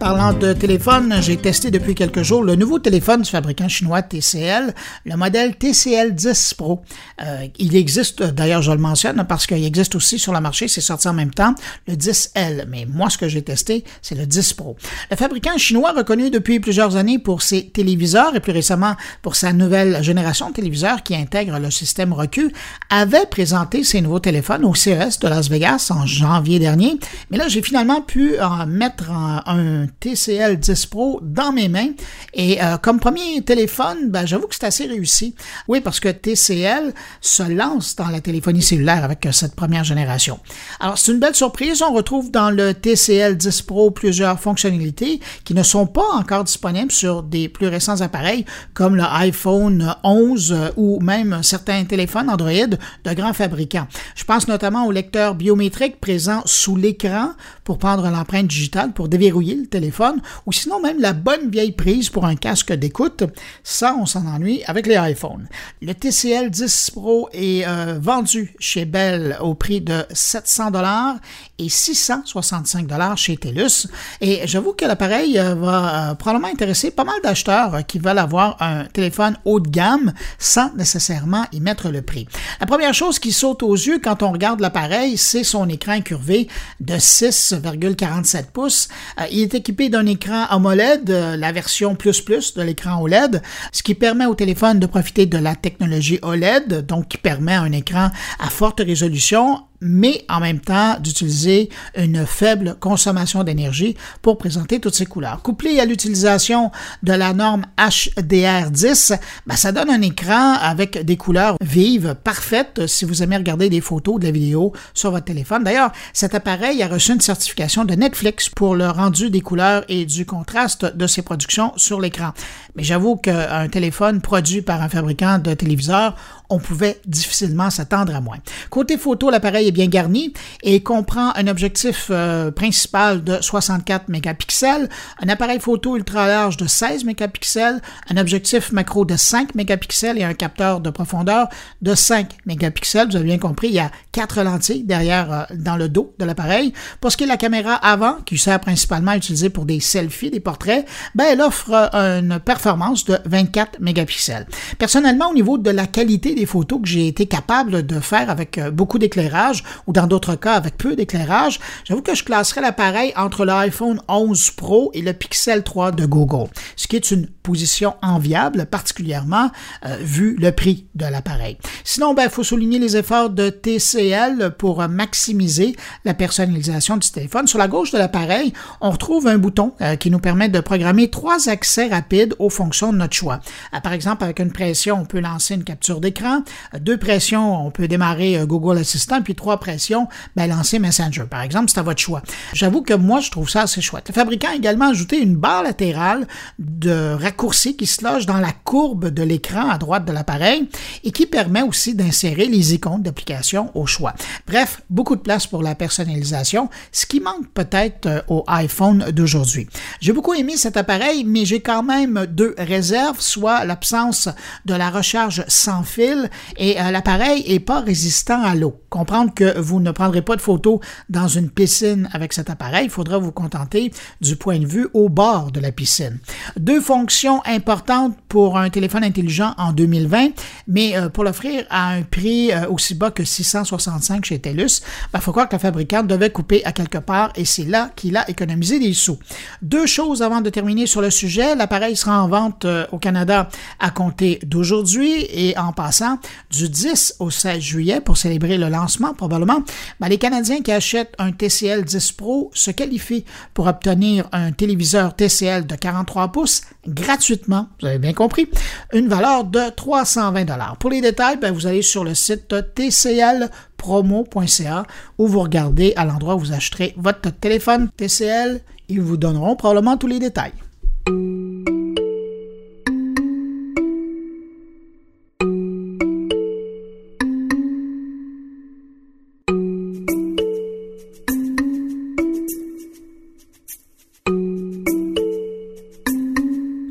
Parlant 0.00 0.32
de 0.32 0.54
téléphone, 0.54 1.14
j'ai 1.20 1.36
testé 1.36 1.70
depuis 1.70 1.94
quelques 1.94 2.22
jours 2.22 2.42
le 2.42 2.56
nouveau 2.56 2.78
téléphone 2.78 3.20
du 3.20 3.28
fabricant 3.28 3.68
chinois 3.68 4.00
TCL, 4.00 4.74
le 5.04 5.16
modèle 5.16 5.56
TCL 5.56 6.14
10 6.14 6.54
Pro. 6.54 6.80
Euh, 7.22 7.46
il 7.58 7.76
existe, 7.76 8.22
d'ailleurs, 8.22 8.62
je 8.62 8.72
le 8.72 8.78
mentionne 8.78 9.22
parce 9.28 9.46
qu'il 9.46 9.62
existe 9.62 9.94
aussi 9.94 10.18
sur 10.18 10.32
le 10.32 10.40
marché, 10.40 10.68
c'est 10.68 10.80
sorti 10.80 11.06
en 11.06 11.12
même 11.12 11.32
temps, 11.32 11.54
le 11.86 11.96
10L. 11.96 12.64
Mais 12.68 12.86
moi, 12.88 13.10
ce 13.10 13.18
que 13.18 13.28
j'ai 13.28 13.42
testé, 13.42 13.84
c'est 14.00 14.14
le 14.14 14.24
10 14.24 14.54
Pro. 14.54 14.74
Le 15.10 15.16
fabricant 15.18 15.58
chinois, 15.58 15.92
reconnu 15.92 16.30
depuis 16.30 16.60
plusieurs 16.60 16.96
années 16.96 17.18
pour 17.18 17.42
ses 17.42 17.68
téléviseurs 17.68 18.34
et 18.34 18.40
plus 18.40 18.52
récemment 18.52 18.96
pour 19.20 19.36
sa 19.36 19.52
nouvelle 19.52 20.02
génération 20.02 20.48
de 20.48 20.54
téléviseurs 20.54 21.02
qui 21.02 21.14
intègre 21.14 21.58
le 21.58 21.70
système 21.70 22.14
recul, 22.14 22.50
avait 22.88 23.26
présenté 23.26 23.84
ses 23.84 24.00
nouveaux 24.00 24.20
téléphones 24.20 24.64
au 24.64 24.74
CES 24.74 25.18
de 25.18 25.28
Las 25.28 25.50
Vegas 25.50 25.88
en 25.90 26.06
janvier 26.06 26.58
dernier. 26.58 26.98
Mais 27.30 27.36
là, 27.36 27.48
j'ai 27.48 27.60
finalement 27.60 28.00
pu 28.00 28.40
en 28.40 28.66
mettre 28.66 29.10
un 29.10 29.89
TCL 30.00 30.58
10 30.58 30.86
Pro 30.86 31.20
dans 31.22 31.52
mes 31.52 31.68
mains. 31.68 31.90
Et 32.34 32.62
euh, 32.62 32.76
comme 32.76 33.00
premier 33.00 33.42
téléphone, 33.42 34.10
ben, 34.10 34.26
j'avoue 34.26 34.46
que 34.46 34.54
c'est 34.54 34.66
assez 34.66 34.86
réussi. 34.86 35.34
Oui, 35.68 35.80
parce 35.80 36.00
que 36.00 36.08
TCL 36.08 36.92
se 37.20 37.42
lance 37.42 37.96
dans 37.96 38.08
la 38.08 38.20
téléphonie 38.20 38.62
cellulaire 38.62 39.04
avec 39.04 39.26
euh, 39.26 39.32
cette 39.32 39.54
première 39.54 39.84
génération. 39.84 40.38
Alors, 40.78 40.98
c'est 40.98 41.12
une 41.12 41.18
belle 41.18 41.34
surprise. 41.34 41.82
On 41.82 41.92
retrouve 41.92 42.30
dans 42.30 42.50
le 42.50 42.74
TCL 42.74 43.36
10 43.36 43.62
Pro 43.62 43.90
plusieurs 43.90 44.38
fonctionnalités 44.38 45.20
qui 45.44 45.54
ne 45.54 45.62
sont 45.62 45.86
pas 45.86 46.08
encore 46.14 46.44
disponibles 46.44 46.92
sur 46.92 47.22
des 47.22 47.48
plus 47.48 47.68
récents 47.68 48.00
appareils 48.00 48.44
comme 48.74 48.96
le 48.96 49.04
iPhone 49.04 49.94
11 50.04 50.52
euh, 50.52 50.68
ou 50.76 51.00
même 51.00 51.42
certains 51.42 51.84
téléphones 51.84 52.30
Android 52.30 52.50
de 52.50 53.12
grands 53.14 53.32
fabricants. 53.32 53.86
Je 54.14 54.24
pense 54.24 54.48
notamment 54.48 54.86
au 54.86 54.92
lecteur 54.92 55.34
biométrique 55.34 56.00
présent 56.00 56.42
sous 56.44 56.76
l'écran 56.76 57.32
pour 57.70 57.78
prendre 57.78 58.10
l'empreinte 58.10 58.48
digitale 58.48 58.92
pour 58.92 59.08
déverrouiller 59.08 59.54
le 59.54 59.66
téléphone 59.68 60.20
ou 60.44 60.52
sinon 60.52 60.80
même 60.80 61.00
la 61.00 61.12
bonne 61.12 61.50
vieille 61.50 61.70
prise 61.70 62.10
pour 62.10 62.26
un 62.26 62.34
casque 62.34 62.72
d'écoute. 62.72 63.22
Ça, 63.62 63.94
on 63.96 64.06
s'en 64.06 64.26
ennuie 64.26 64.64
avec 64.66 64.88
les 64.88 64.96
iPhones. 64.96 65.46
Le 65.80 65.94
TCL 65.94 66.50
10 66.50 66.90
Pro 66.90 67.28
est 67.32 67.64
euh, 67.64 67.96
vendu 68.00 68.56
chez 68.58 68.86
Bell 68.86 69.36
au 69.40 69.54
prix 69.54 69.80
de 69.80 70.04
700 70.10 70.72
dollars 70.72 71.20
et 71.60 71.68
665 71.68 72.86
dollars 72.86 73.18
chez 73.18 73.36
TELUS. 73.36 73.86
Et 74.20 74.40
j'avoue 74.46 74.72
que 74.72 74.84
l'appareil 74.84 75.38
euh, 75.38 75.54
va 75.54 76.10
euh, 76.10 76.14
probablement 76.14 76.48
intéresser 76.48 76.90
pas 76.90 77.04
mal 77.04 77.16
d'acheteurs 77.22 77.86
qui 77.86 77.98
veulent 77.98 78.18
avoir 78.18 78.56
un 78.60 78.84
téléphone 78.84 79.36
haut 79.44 79.60
de 79.60 79.68
gamme 79.68 80.12
sans 80.38 80.72
nécessairement 80.74 81.44
y 81.52 81.60
mettre 81.60 81.90
le 81.90 82.02
prix. 82.02 82.26
La 82.60 82.66
première 82.66 82.94
chose 82.94 83.18
qui 83.18 83.32
saute 83.32 83.62
aux 83.62 83.74
yeux 83.74 84.00
quand 84.02 84.22
on 84.22 84.32
regarde 84.32 84.60
l'appareil, 84.60 85.16
c'est 85.16 85.44
son 85.44 85.68
écran 85.68 85.92
incurvé 85.92 86.48
de 86.80 86.94
6,47 86.94 88.46
pouces. 88.52 88.88
il 89.30 89.40
est 89.40 89.54
équipé 89.54 89.88
d'un 89.88 90.06
écran 90.06 90.46
AMOLED, 90.48 91.10
la 91.10 91.52
version 91.52 91.94
plus 91.94 92.20
plus 92.20 92.54
de 92.54 92.62
l'écran 92.62 93.02
OLED, 93.02 93.42
ce 93.72 93.82
qui 93.82 93.94
permet 93.94 94.26
au 94.26 94.34
téléphone 94.34 94.78
de 94.78 94.86
profiter 94.86 95.26
de 95.26 95.38
la 95.38 95.54
technologie 95.54 96.18
OLED, 96.22 96.86
donc 96.86 97.08
qui 97.08 97.18
permet 97.18 97.54
un 97.54 97.72
écran 97.72 98.10
à 98.38 98.50
forte 98.50 98.80
résolution 98.80 99.62
mais 99.80 100.24
en 100.28 100.40
même 100.40 100.60
temps 100.60 100.98
d'utiliser 101.00 101.68
une 101.96 102.26
faible 102.26 102.76
consommation 102.80 103.44
d'énergie 103.44 103.96
pour 104.22 104.38
présenter 104.38 104.80
toutes 104.80 104.94
ces 104.94 105.06
couleurs. 105.06 105.42
Couplé 105.42 105.80
à 105.80 105.84
l'utilisation 105.84 106.70
de 107.02 107.12
la 107.12 107.32
norme 107.32 107.64
HDR10, 107.78 109.18
ben, 109.46 109.56
ça 109.56 109.72
donne 109.72 109.90
un 109.90 110.02
écran 110.02 110.54
avec 110.54 111.04
des 111.04 111.16
couleurs 111.16 111.56
vives, 111.60 112.16
parfaites 112.22 112.86
si 112.86 113.04
vous 113.04 113.22
aimez 113.22 113.36
regarder 113.36 113.68
des 113.68 113.80
photos, 113.80 114.20
de 114.20 114.26
la 114.26 114.30
vidéo 114.30 114.72
sur 114.94 115.10
votre 115.10 115.24
téléphone. 115.24 115.64
D'ailleurs, 115.64 115.92
cet 116.12 116.34
appareil 116.34 116.82
a 116.82 116.88
reçu 116.88 117.12
une 117.12 117.20
certification 117.20 117.84
de 117.84 117.94
Netflix 117.94 118.48
pour 118.48 118.74
le 118.74 118.88
rendu 118.88 119.30
des 119.30 119.40
couleurs 119.40 119.84
et 119.88 120.04
du 120.04 120.26
contraste 120.26 120.96
de 120.96 121.06
ses 121.06 121.22
productions 121.22 121.72
sur 121.76 122.00
l'écran. 122.00 122.32
Mais 122.76 122.82
j'avoue 122.82 123.16
qu'un 123.16 123.68
téléphone 123.68 124.20
produit 124.20 124.62
par 124.62 124.82
un 124.82 124.88
fabricant 124.88 125.38
de 125.38 125.54
téléviseurs, 125.54 126.16
on 126.50 126.58
pouvait 126.58 127.00
difficilement 127.06 127.70
s'attendre 127.70 128.14
à 128.14 128.20
moins. 128.20 128.38
Côté 128.68 128.98
photo, 128.98 129.30
l'appareil 129.30 129.68
est 129.68 129.72
bien 129.72 129.86
garni 129.86 130.32
et 130.62 130.82
comprend 130.82 131.32
un 131.36 131.46
objectif 131.46 132.08
euh, 132.10 132.50
principal 132.50 133.24
de 133.24 133.40
64 133.40 134.08
mégapixels, 134.08 134.88
un 135.22 135.28
appareil 135.28 135.60
photo 135.60 135.96
ultra 135.96 136.26
large 136.26 136.56
de 136.56 136.66
16 136.66 137.04
mégapixels, 137.04 137.80
un 138.10 138.16
objectif 138.16 138.72
macro 138.72 139.04
de 139.04 139.16
5 139.16 139.54
mégapixels 139.54 140.18
et 140.18 140.24
un 140.24 140.34
capteur 140.34 140.80
de 140.80 140.90
profondeur 140.90 141.48
de 141.82 141.94
5 141.94 142.38
mégapixels. 142.46 143.08
Vous 143.08 143.16
avez 143.16 143.24
bien 143.24 143.38
compris, 143.38 143.68
il 143.68 143.74
y 143.74 143.80
a 143.80 143.90
quatre 144.12 144.42
lentilles 144.42 144.84
derrière 144.84 145.32
euh, 145.32 145.42
dans 145.54 145.76
le 145.76 145.88
dos 145.88 146.14
de 146.18 146.24
l'appareil. 146.24 146.72
Pour 147.00 147.12
ce 147.12 147.16
qui 147.16 147.24
est 147.24 147.26
de 147.26 147.32
la 147.32 147.36
caméra 147.36 147.74
avant, 147.74 148.16
qui 148.26 148.36
sert 148.38 148.60
principalement 148.60 149.12
à 149.12 149.16
utiliser 149.16 149.50
pour 149.50 149.64
des 149.64 149.80
selfies, 149.80 150.30
des 150.30 150.40
portraits, 150.40 150.86
ben, 151.14 151.26
elle 151.30 151.40
offre 151.40 151.90
euh, 151.94 152.20
une 152.20 152.40
performance 152.40 153.04
de 153.04 153.18
24 153.24 153.80
mégapixels. 153.80 154.46
Personnellement, 154.78 155.30
au 155.30 155.34
niveau 155.34 155.58
de 155.58 155.70
la 155.70 155.86
qualité 155.86 156.34
photos 156.46 156.80
que 156.82 156.88
j'ai 156.88 157.06
été 157.06 157.26
capable 157.26 157.84
de 157.86 158.00
faire 158.00 158.30
avec 158.30 158.58
euh, 158.58 158.70
beaucoup 158.70 158.98
d'éclairage 158.98 159.64
ou 159.86 159.92
dans 159.92 160.06
d'autres 160.06 160.36
cas 160.36 160.54
avec 160.54 160.76
peu 160.76 160.96
d'éclairage, 160.96 161.60
j'avoue 161.84 162.02
que 162.02 162.14
je 162.14 162.24
classerais 162.24 162.60
l'appareil 162.60 163.12
entre 163.16 163.44
l'iPhone 163.44 164.00
11 164.08 164.50
Pro 164.52 164.90
et 164.94 165.02
le 165.02 165.12
Pixel 165.12 165.62
3 165.62 165.92
de 165.92 166.06
Google, 166.06 166.48
ce 166.76 166.86
qui 166.88 166.96
est 166.96 167.10
une 167.10 167.26
position 167.26 167.94
enviable, 168.02 168.66
particulièrement 168.66 169.50
euh, 169.84 169.96
vu 170.00 170.36
le 170.38 170.52
prix 170.52 170.86
de 170.94 171.06
l'appareil. 171.06 171.58
Sinon, 171.84 172.12
il 172.12 172.16
ben, 172.16 172.28
faut 172.28 172.44
souligner 172.44 172.78
les 172.78 172.96
efforts 172.96 173.30
de 173.30 173.50
TCL 173.50 174.54
pour 174.58 174.86
maximiser 174.88 175.74
la 176.04 176.14
personnalisation 176.14 176.96
du 176.96 177.10
téléphone. 177.10 177.46
Sur 177.46 177.58
la 177.58 177.68
gauche 177.68 177.90
de 177.90 177.98
l'appareil, 177.98 178.52
on 178.80 178.90
retrouve 178.90 179.26
un 179.26 179.38
bouton 179.38 179.72
euh, 179.80 179.96
qui 179.96 180.10
nous 180.10 180.20
permet 180.20 180.48
de 180.48 180.60
programmer 180.60 181.10
trois 181.10 181.48
accès 181.48 181.88
rapides 181.88 182.34
aux 182.38 182.50
fonctions 182.50 182.92
de 182.92 182.98
notre 182.98 183.14
choix. 183.14 183.40
par 183.82 183.92
exemple, 183.92 184.24
avec 184.24 184.38
une 184.38 184.52
pression, 184.52 185.00
on 185.00 185.04
peut 185.04 185.20
lancer 185.20 185.54
une 185.54 185.64
capture 185.64 186.00
d'écran 186.00 186.29
deux 186.78 186.96
pressions, 186.96 187.66
on 187.66 187.70
peut 187.70 187.88
démarrer 187.88 188.38
euh, 188.38 188.46
Google 188.46 188.78
Assistant, 188.78 189.22
puis 189.22 189.34
trois 189.34 189.58
pressions, 189.58 190.08
ben, 190.36 190.46
lancer 190.46 190.78
Messenger. 190.78 191.24
Par 191.30 191.42
exemple, 191.42 191.70
c'est 191.72 191.80
à 191.80 191.82
votre 191.82 192.00
choix. 192.00 192.22
J'avoue 192.52 192.82
que 192.82 192.94
moi, 192.94 193.20
je 193.20 193.30
trouve 193.30 193.48
ça 193.48 193.62
assez 193.62 193.80
chouette. 193.80 194.08
Le 194.08 194.14
fabricant 194.14 194.48
a 194.48 194.54
également 194.54 194.88
ajouté 194.88 195.20
une 195.20 195.36
barre 195.36 195.62
latérale 195.62 196.26
de 196.58 197.14
raccourci 197.14 197.76
qui 197.76 197.86
se 197.86 198.04
loge 198.04 198.26
dans 198.26 198.38
la 198.38 198.52
courbe 198.52 199.08
de 199.08 199.22
l'écran 199.22 199.68
à 199.70 199.78
droite 199.78 200.04
de 200.04 200.12
l'appareil 200.12 200.68
et 201.04 201.12
qui 201.12 201.26
permet 201.26 201.62
aussi 201.62 201.94
d'insérer 201.94 202.46
les 202.46 202.74
icônes 202.74 203.02
d'application 203.02 203.70
au 203.74 203.86
choix. 203.86 204.14
Bref, 204.46 204.82
beaucoup 204.90 205.16
de 205.16 205.20
place 205.20 205.46
pour 205.46 205.62
la 205.62 205.74
personnalisation, 205.74 206.68
ce 206.92 207.06
qui 207.06 207.20
manque 207.20 207.48
peut-être 207.54 208.06
euh, 208.06 208.20
au 208.28 208.44
iPhone 208.46 209.10
d'aujourd'hui. 209.12 209.68
J'ai 210.00 210.12
beaucoup 210.12 210.34
aimé 210.34 210.56
cet 210.56 210.76
appareil, 210.76 211.24
mais 211.24 211.44
j'ai 211.44 211.60
quand 211.60 211.82
même 211.82 212.26
deux 212.26 212.54
réserves, 212.58 213.20
soit 213.20 213.64
l'absence 213.64 214.28
de 214.64 214.74
la 214.74 214.90
recharge 214.90 215.44
sans 215.48 215.82
fil 215.82 216.19
et 216.56 216.80
euh, 216.80 216.90
l'appareil 216.90 217.44
est 217.46 217.60
pas 217.60 217.80
résistant 217.80 218.42
à 218.42 218.54
l'eau. 218.54 218.80
Comprendre 218.88 219.32
que 219.34 219.58
vous 219.58 219.80
ne 219.80 219.90
prendrez 219.90 220.22
pas 220.22 220.36
de 220.36 220.40
photos 220.40 220.80
dans 221.08 221.28
une 221.28 221.50
piscine 221.50 222.08
avec 222.12 222.32
cet 222.32 222.50
appareil, 222.50 222.84
il 222.84 222.90
faudra 222.90 223.18
vous 223.18 223.32
contenter 223.32 223.92
du 224.20 224.36
point 224.36 224.58
de 224.58 224.66
vue 224.66 224.88
au 224.94 225.08
bord 225.08 225.52
de 225.52 225.60
la 225.60 225.72
piscine. 225.72 226.18
Deux 226.56 226.80
fonctions 226.80 227.42
importantes 227.46 228.16
pour 228.28 228.58
un 228.58 228.70
téléphone 228.70 229.04
intelligent 229.04 229.54
en 229.58 229.72
2020, 229.72 230.30
mais 230.68 230.96
euh, 230.96 231.08
pour 231.08 231.24
l'offrir 231.24 231.64
à 231.70 231.90
un 231.90 232.02
prix 232.02 232.52
euh, 232.52 232.68
aussi 232.68 232.94
bas 232.94 233.10
que 233.10 233.24
665 233.24 234.24
chez 234.24 234.38
TELUS, 234.38 234.80
il 234.80 235.10
ben, 235.12 235.20
faut 235.20 235.32
croire 235.32 235.48
que 235.48 235.56
le 235.56 235.60
fabricant 235.60 236.02
devait 236.02 236.30
couper 236.30 236.64
à 236.64 236.72
quelque 236.72 236.98
part 236.98 237.32
et 237.36 237.44
c'est 237.44 237.64
là 237.64 237.90
qu'il 237.94 238.16
a 238.16 238.28
économisé 238.28 238.78
des 238.78 238.92
sous. 238.92 239.18
Deux 239.62 239.86
choses 239.86 240.22
avant 240.22 240.40
de 240.40 240.50
terminer 240.50 240.86
sur 240.86 241.00
le 241.00 241.10
sujet. 241.10 241.54
L'appareil 241.54 241.96
sera 241.96 242.22
en 242.22 242.28
vente 242.28 242.66
au 242.92 242.98
Canada 242.98 243.48
à 243.78 243.90
compter 243.90 244.40
d'aujourd'hui 244.44 245.26
et 245.30 245.56
en 245.58 245.72
passant 245.72 246.09
du 246.50 246.68
10 246.68 247.16
au 247.18 247.30
16 247.30 247.60
juillet 247.60 248.00
pour 248.00 248.16
célébrer 248.16 248.58
le 248.58 248.68
lancement 248.68 249.14
probablement, 249.14 249.62
ben, 250.00 250.08
les 250.08 250.18
Canadiens 250.18 250.62
qui 250.62 250.72
achètent 250.72 251.14
un 251.18 251.32
TCL 251.32 251.84
10 251.84 252.12
Pro 252.12 252.50
se 252.54 252.70
qualifient 252.70 253.24
pour 253.54 253.66
obtenir 253.66 254.28
un 254.32 254.52
téléviseur 254.52 255.14
TCL 255.14 255.66
de 255.66 255.74
43 255.74 256.32
pouces 256.32 256.62
gratuitement, 256.86 257.68
vous 257.80 257.86
avez 257.86 257.98
bien 257.98 258.12
compris, 258.12 258.48
une 258.92 259.08
valeur 259.08 259.44
de 259.44 259.70
320 259.74 260.44
dollars. 260.44 260.76
Pour 260.78 260.90
les 260.90 261.00
détails, 261.00 261.38
ben, 261.38 261.52
vous 261.52 261.66
allez 261.66 261.82
sur 261.82 262.04
le 262.04 262.14
site 262.14 262.54
tclpromo.ca 262.76 264.84
où 265.18 265.26
vous 265.26 265.40
regardez 265.40 265.92
à 265.96 266.04
l'endroit 266.04 266.36
où 266.36 266.40
vous 266.40 266.52
acheterez 266.52 266.94
votre 266.96 267.30
téléphone 267.30 267.88
TCL. 267.96 268.60
Ils 268.88 269.00
vous 269.00 269.16
donneront 269.16 269.56
probablement 269.56 269.96
tous 269.96 270.08
les 270.08 270.18
détails. 270.18 270.52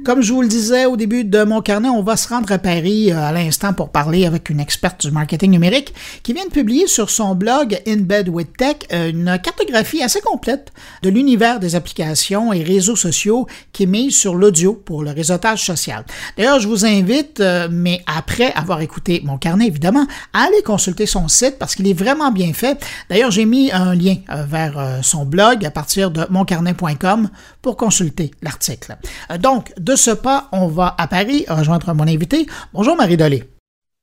Comme 0.10 0.24
je 0.24 0.34
vous 0.34 0.42
le 0.42 0.48
disais 0.48 0.88
au 0.88 0.98
début 0.98 1.24
de 1.24 1.44
mon 1.44 1.62
carnet, 1.62 1.88
on 1.88 2.02
va 2.02 2.18
se 2.18 2.28
rendre 2.28 2.52
à 2.52 2.58
Paris 2.58 3.12
euh, 3.12 3.22
à 3.22 3.32
l'instant 3.32 3.74
pour 3.74 3.90
parler 3.90 4.26
avec 4.26 4.50
une 4.50 4.60
experte 4.60 5.06
du 5.06 5.12
marketing 5.12 5.52
numérique 5.52 5.94
qui 6.24 6.34
vient 6.34 6.46
de 6.46 6.50
publier 6.50 6.88
sur 6.88 7.12
son 7.12 7.36
blog 7.36 7.80
In 7.88 7.98
Bed 7.98 8.28
with 8.28 8.58
Tech 8.58 8.78
euh, 8.92 9.12
une 9.12 9.38
cartographie 9.38 10.02
assez 10.02 10.20
complète 10.20 10.72
de 11.04 11.10
l'univers 11.12 11.60
des 11.60 11.76
applications 11.76 12.52
et 12.52 12.64
réseaux 12.64 12.96
sociaux 12.96 13.46
qui 13.72 13.84
est 13.84 13.86
mise 13.86 14.18
sur 14.18 14.34
l'audio 14.34 14.74
pour 14.74 15.04
le 15.04 15.12
réseautage 15.12 15.64
social. 15.64 16.04
D'ailleurs, 16.38 16.60
je 16.60 16.68
vous 16.68 16.88
invite, 16.88 17.40
euh, 17.40 17.68
mais 17.72 18.02
après 18.08 18.52
avoir 18.54 18.82
écouté 18.82 19.22
mon 19.24 19.38
carnet 19.38 19.68
évidemment, 19.68 20.08
à 20.34 20.46
aller 20.46 20.64
consulter 20.66 21.06
son 21.06 21.28
site 21.28 21.60
parce 21.60 21.76
qu'il 21.76 21.88
est 21.88 21.94
vraiment 21.94 22.32
bien 22.32 22.52
fait. 22.54 22.84
D'ailleurs, 23.12 23.30
j'ai 23.30 23.46
mis 23.46 23.72
un 23.72 23.94
lien 23.94 24.16
vers 24.28 25.02
son 25.04 25.26
blog 25.26 25.64
à 25.64 25.70
partir 25.70 26.10
de 26.10 26.26
moncarnet.com 26.32 27.30
pour 27.62 27.78
consulter 27.78 28.32
l'article. 28.42 28.98
Donc, 29.40 29.72
de 29.78 29.99
ce 30.00 30.12
pas, 30.12 30.48
on 30.52 30.68
va 30.68 30.96
à 30.98 31.08
Paris 31.08 31.46
rejoindre 31.50 31.94
mon 31.94 32.08
invité. 32.08 32.48
Bonjour 32.74 32.96
Marie 32.96 33.18
Dolé. 33.18 33.44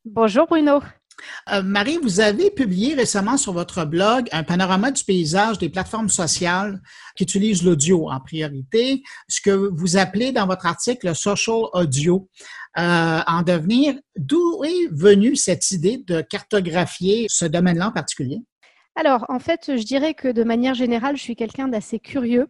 Bonjour 0.05 0.47
Bruno. 0.47 0.81
Euh, 1.51 1.63
Marie, 1.63 1.99
vous 2.03 2.21
avez 2.21 2.51
publié 2.51 2.95
récemment 2.95 3.39
sur 3.39 3.55
votre 3.55 3.87
blog 3.87 4.29
un 4.31 4.43
panorama 4.43 4.91
du 4.91 5.03
paysage 5.05 5.57
des 5.59 5.71
plateformes 5.71 6.11
sociales 6.11 6.83
qui 7.17 7.25
utilisent 7.25 7.65
l'audio 7.65 8.11
en 8.11 8.21
priorité, 8.21 9.03
ce 9.27 9.41
que 9.41 9.51
vous 9.51 9.97
appelez 9.97 10.33
dans 10.33 10.47
votre 10.47 10.67
article 10.67 11.09
le 11.09 11.15
social 11.15 11.63
audio. 11.73 12.29
Euh, 12.79 13.21
en 13.27 13.41
devenir, 13.41 13.95
d'où 14.17 14.63
est 14.65 14.89
venue 14.93 15.35
cette 15.35 15.71
idée 15.71 16.05
de 16.07 16.21
cartographier 16.21 17.25
ce 17.31 17.47
domaine-là 17.47 17.89
en 17.89 17.93
particulier? 17.93 18.43
Alors, 18.97 19.25
en 19.31 19.39
fait, 19.39 19.77
je 19.77 19.83
dirais 19.83 20.13
que 20.13 20.29
de 20.29 20.45
manière 20.45 20.75
générale, 20.75 21.17
je 21.17 21.23
suis 21.23 21.37
quelqu'un 21.37 21.69
d'assez 21.69 21.99
curieux 21.99 22.49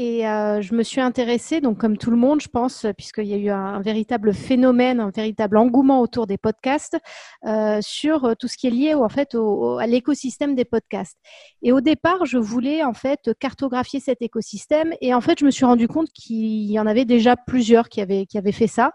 et 0.00 0.28
euh, 0.28 0.62
je 0.62 0.76
me 0.76 0.84
suis 0.84 1.00
intéressée, 1.00 1.60
donc 1.60 1.78
comme 1.78 1.98
tout 1.98 2.12
le 2.12 2.16
monde, 2.16 2.40
je 2.40 2.46
pense, 2.46 2.86
puisqu'il 2.96 3.26
y 3.26 3.34
a 3.34 3.36
eu 3.36 3.50
un, 3.50 3.80
véritable 3.80 4.32
phénomène, 4.32 5.00
un 5.00 5.10
véritable 5.10 5.56
engouement 5.56 6.00
autour 6.00 6.28
des 6.28 6.38
podcasts, 6.38 6.96
euh, 7.44 7.80
sur 7.82 8.36
tout 8.38 8.46
ce 8.46 8.56
qui 8.56 8.68
est 8.68 8.70
lié 8.70 8.94
en 8.94 9.08
fait 9.08 9.34
à 9.34 9.86
l'écosystème 9.88 10.54
des 10.54 10.64
podcasts. 10.64 11.18
Et 11.62 11.72
au 11.72 11.80
départ, 11.80 12.26
je 12.26 12.38
voulais 12.38 12.84
en 12.84 12.92
fait 12.94 13.32
cartographier 13.40 13.98
cet 13.98 14.22
écosystème, 14.22 14.94
et 15.00 15.14
en 15.14 15.20
fait, 15.20 15.40
je 15.40 15.44
me 15.44 15.50
suis 15.50 15.64
rendu 15.64 15.88
compte 15.88 16.10
qu'il 16.12 16.70
y 16.70 16.78
en 16.78 16.86
avait 16.86 17.04
déjà 17.04 17.34
plusieurs 17.34 17.88
qui 17.88 18.00
avaient 18.00 18.24
qui 18.24 18.38
avaient 18.38 18.52
fait 18.52 18.68
ça. 18.68 18.92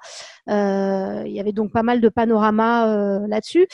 Euh, 0.49 1.23
il 1.25 1.33
y 1.33 1.41
avait 1.41 1.51
donc 1.51 1.73
pas 1.73 1.83
mal 1.83 1.99
de 1.99 2.07
panoramas 2.07 3.27
là-dessus. 3.27 3.67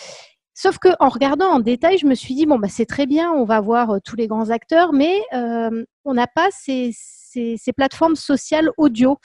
Sauf 0.56 0.80
que 0.80 0.90
en 1.00 1.10
regardant 1.10 1.46
en 1.46 1.60
détail, 1.60 2.00
je 2.00 2.08
me 2.08 2.16
suis 2.16 2.34
dit 2.34 2.48
bon 2.48 2.58
bah 2.58 2.70
c'est 2.70 2.88
très 2.88 3.06
bien, 3.06 3.32
on 3.32 3.46
va 3.46 3.62
voir 3.62 4.00
tous 4.04 4.16
les 4.16 4.28
grands 4.28 4.50
acteurs, 4.50 4.94
mais 4.94 5.22
on 5.32 6.14
n'a 6.16 6.26
pas 6.26 6.50
ces, 6.52 6.92
ces, 7.30 7.74
plateformes 7.74 8.16
sociales 8.16 8.70
audio. 8.78 9.18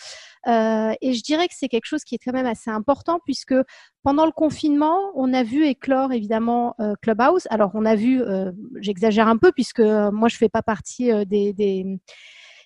Euh, 0.47 0.93
et 1.01 1.15
je 1.15 1.23
dirais 1.23 1.49
que 1.49 1.55
c'est 1.57 1.69
quelque 1.69 1.87
chose 1.87 2.05
qui 2.05 2.15
est 2.15 2.19
quand 2.19 2.33
même 2.33 2.47
assez 2.47 2.71
important 2.71 3.19
puisque 3.25 3.55
pendant 4.03 4.27
le 4.27 4.33
confinement, 4.33 4.99
on 5.15 5.33
a 5.33 5.43
vu 5.43 5.65
éclore 5.65 6.13
évidemment 6.13 6.75
euh, 6.81 6.95
Clubhouse. 7.01 7.47
Alors 7.51 7.71
on 7.75 7.87
a 7.87 7.95
vu, 7.95 8.23
euh, 8.23 8.53
j'exagère 8.81 9.29
un 9.29 9.39
peu 9.39 9.53
puisque 9.53 9.81
moi 9.81 10.29
je 10.29 10.37
fais 10.37 10.51
pas 10.51 10.63
partie 10.63 11.11
des, 11.27 11.55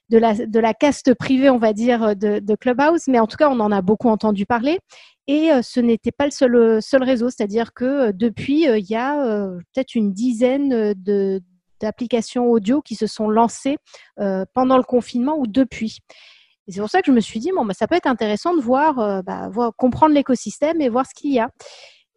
de 0.08 0.58
la, 0.58 0.74
caste 0.74 1.14
privée, 1.14 1.50
on 1.50 1.58
va 1.58 1.72
dire, 1.72 2.16
de, 2.16 2.54
Clubhouse, 2.56 3.06
mais 3.06 3.20
en 3.20 3.26
tout 3.26 3.36
cas, 3.36 3.50
on 3.50 3.60
en 3.60 3.70
a 3.70 3.82
beaucoup 3.82 4.08
entendu 4.08 4.46
parler. 4.46 4.78
Et 5.26 5.50
ce 5.62 5.80
n'était 5.80 6.12
pas 6.12 6.26
le 6.26 6.80
seul 6.80 7.02
réseau, 7.02 7.28
c'est-à-dire 7.28 7.74
que 7.74 8.12
depuis, 8.12 8.62
il 8.62 8.90
y 8.90 8.96
a 8.96 9.48
peut-être 9.74 9.94
une 9.94 10.14
dizaine 10.14 10.94
de, 10.94 11.42
d'applications 11.80 12.46
audio 12.46 12.82
qui 12.82 12.94
se 12.94 13.06
sont 13.06 13.28
lancées 13.28 13.76
euh, 14.20 14.44
pendant 14.54 14.76
le 14.76 14.82
confinement 14.82 15.38
ou 15.38 15.46
depuis. 15.46 15.98
C'est 16.68 16.80
pour 16.80 16.90
ça 16.90 17.00
que 17.00 17.06
je 17.06 17.12
me 17.12 17.20
suis 17.20 17.40
dit, 17.40 17.50
bon, 17.54 17.64
bah, 17.64 17.72
ça 17.72 17.86
peut 17.86 17.94
être 17.94 18.06
intéressant 18.06 18.54
de 18.54 18.60
euh, 18.60 19.22
bah, 19.22 19.48
voir 19.48 19.72
comprendre 19.76 20.14
l'écosystème 20.14 20.80
et 20.80 20.88
voir 20.88 21.06
ce 21.06 21.14
qu'il 21.14 21.32
y 21.32 21.40
a. 21.40 21.48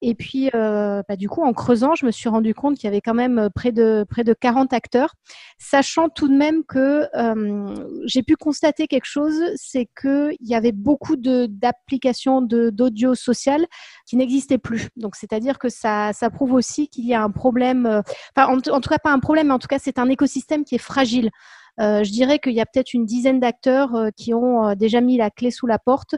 Et 0.03 0.15
puis, 0.15 0.49
euh, 0.55 1.03
bah, 1.07 1.15
du 1.15 1.29
coup, 1.29 1.43
en 1.43 1.53
creusant, 1.53 1.93
je 1.93 2.05
me 2.07 2.11
suis 2.11 2.27
rendu 2.27 2.55
compte 2.55 2.75
qu'il 2.75 2.85
y 2.85 2.87
avait 2.87 3.01
quand 3.01 3.13
même 3.13 3.37
euh, 3.37 3.49
près 3.49 3.71
de 3.71 4.03
près 4.09 4.23
de 4.23 4.33
40 4.33 4.73
acteurs, 4.73 5.13
sachant 5.59 6.09
tout 6.09 6.27
de 6.27 6.33
même 6.33 6.63
que 6.63 7.07
euh, 7.15 7.75
j'ai 8.05 8.23
pu 8.23 8.35
constater 8.35 8.87
quelque 8.87 9.05
chose, 9.05 9.39
c'est 9.55 9.87
qu'il 9.99 10.37
y 10.41 10.55
avait 10.55 10.71
beaucoup 10.71 11.15
d'applications 11.17 12.41
d'audio 12.41 13.13
social 13.13 13.65
qui 14.07 14.17
n'existaient 14.17 14.57
plus. 14.57 14.89
Donc, 14.95 15.15
c'est-à-dire 15.15 15.59
que 15.59 15.69
ça 15.69 16.13
ça 16.13 16.31
prouve 16.31 16.53
aussi 16.53 16.87
qu'il 16.87 17.05
y 17.05 17.13
a 17.13 17.21
un 17.21 17.31
problème, 17.31 18.01
enfin, 18.35 18.47
en, 18.47 18.57
en, 18.57 18.81
tout 18.81 18.89
cas 18.89 18.97
pas 18.97 19.11
un 19.11 19.19
problème, 19.19 19.47
mais 19.47 19.53
en 19.53 19.59
tout 19.59 19.67
cas 19.67 19.79
c'est 19.79 19.99
un 19.99 20.09
écosystème 20.09 20.65
qui 20.65 20.75
est 20.75 20.79
fragile. 20.79 21.29
Euh, 21.79 22.03
je 22.03 22.11
dirais 22.11 22.39
qu'il 22.39 22.53
y 22.53 22.61
a 22.61 22.65
peut-être 22.65 22.93
une 22.93 23.05
dizaine 23.05 23.39
d'acteurs 23.39 23.95
euh, 23.95 24.09
qui 24.15 24.33
ont 24.33 24.67
euh, 24.67 24.75
déjà 24.75 25.01
mis 25.01 25.17
la 25.17 25.29
clé 25.29 25.51
sous 25.51 25.67
la 25.67 25.79
porte. 25.79 26.15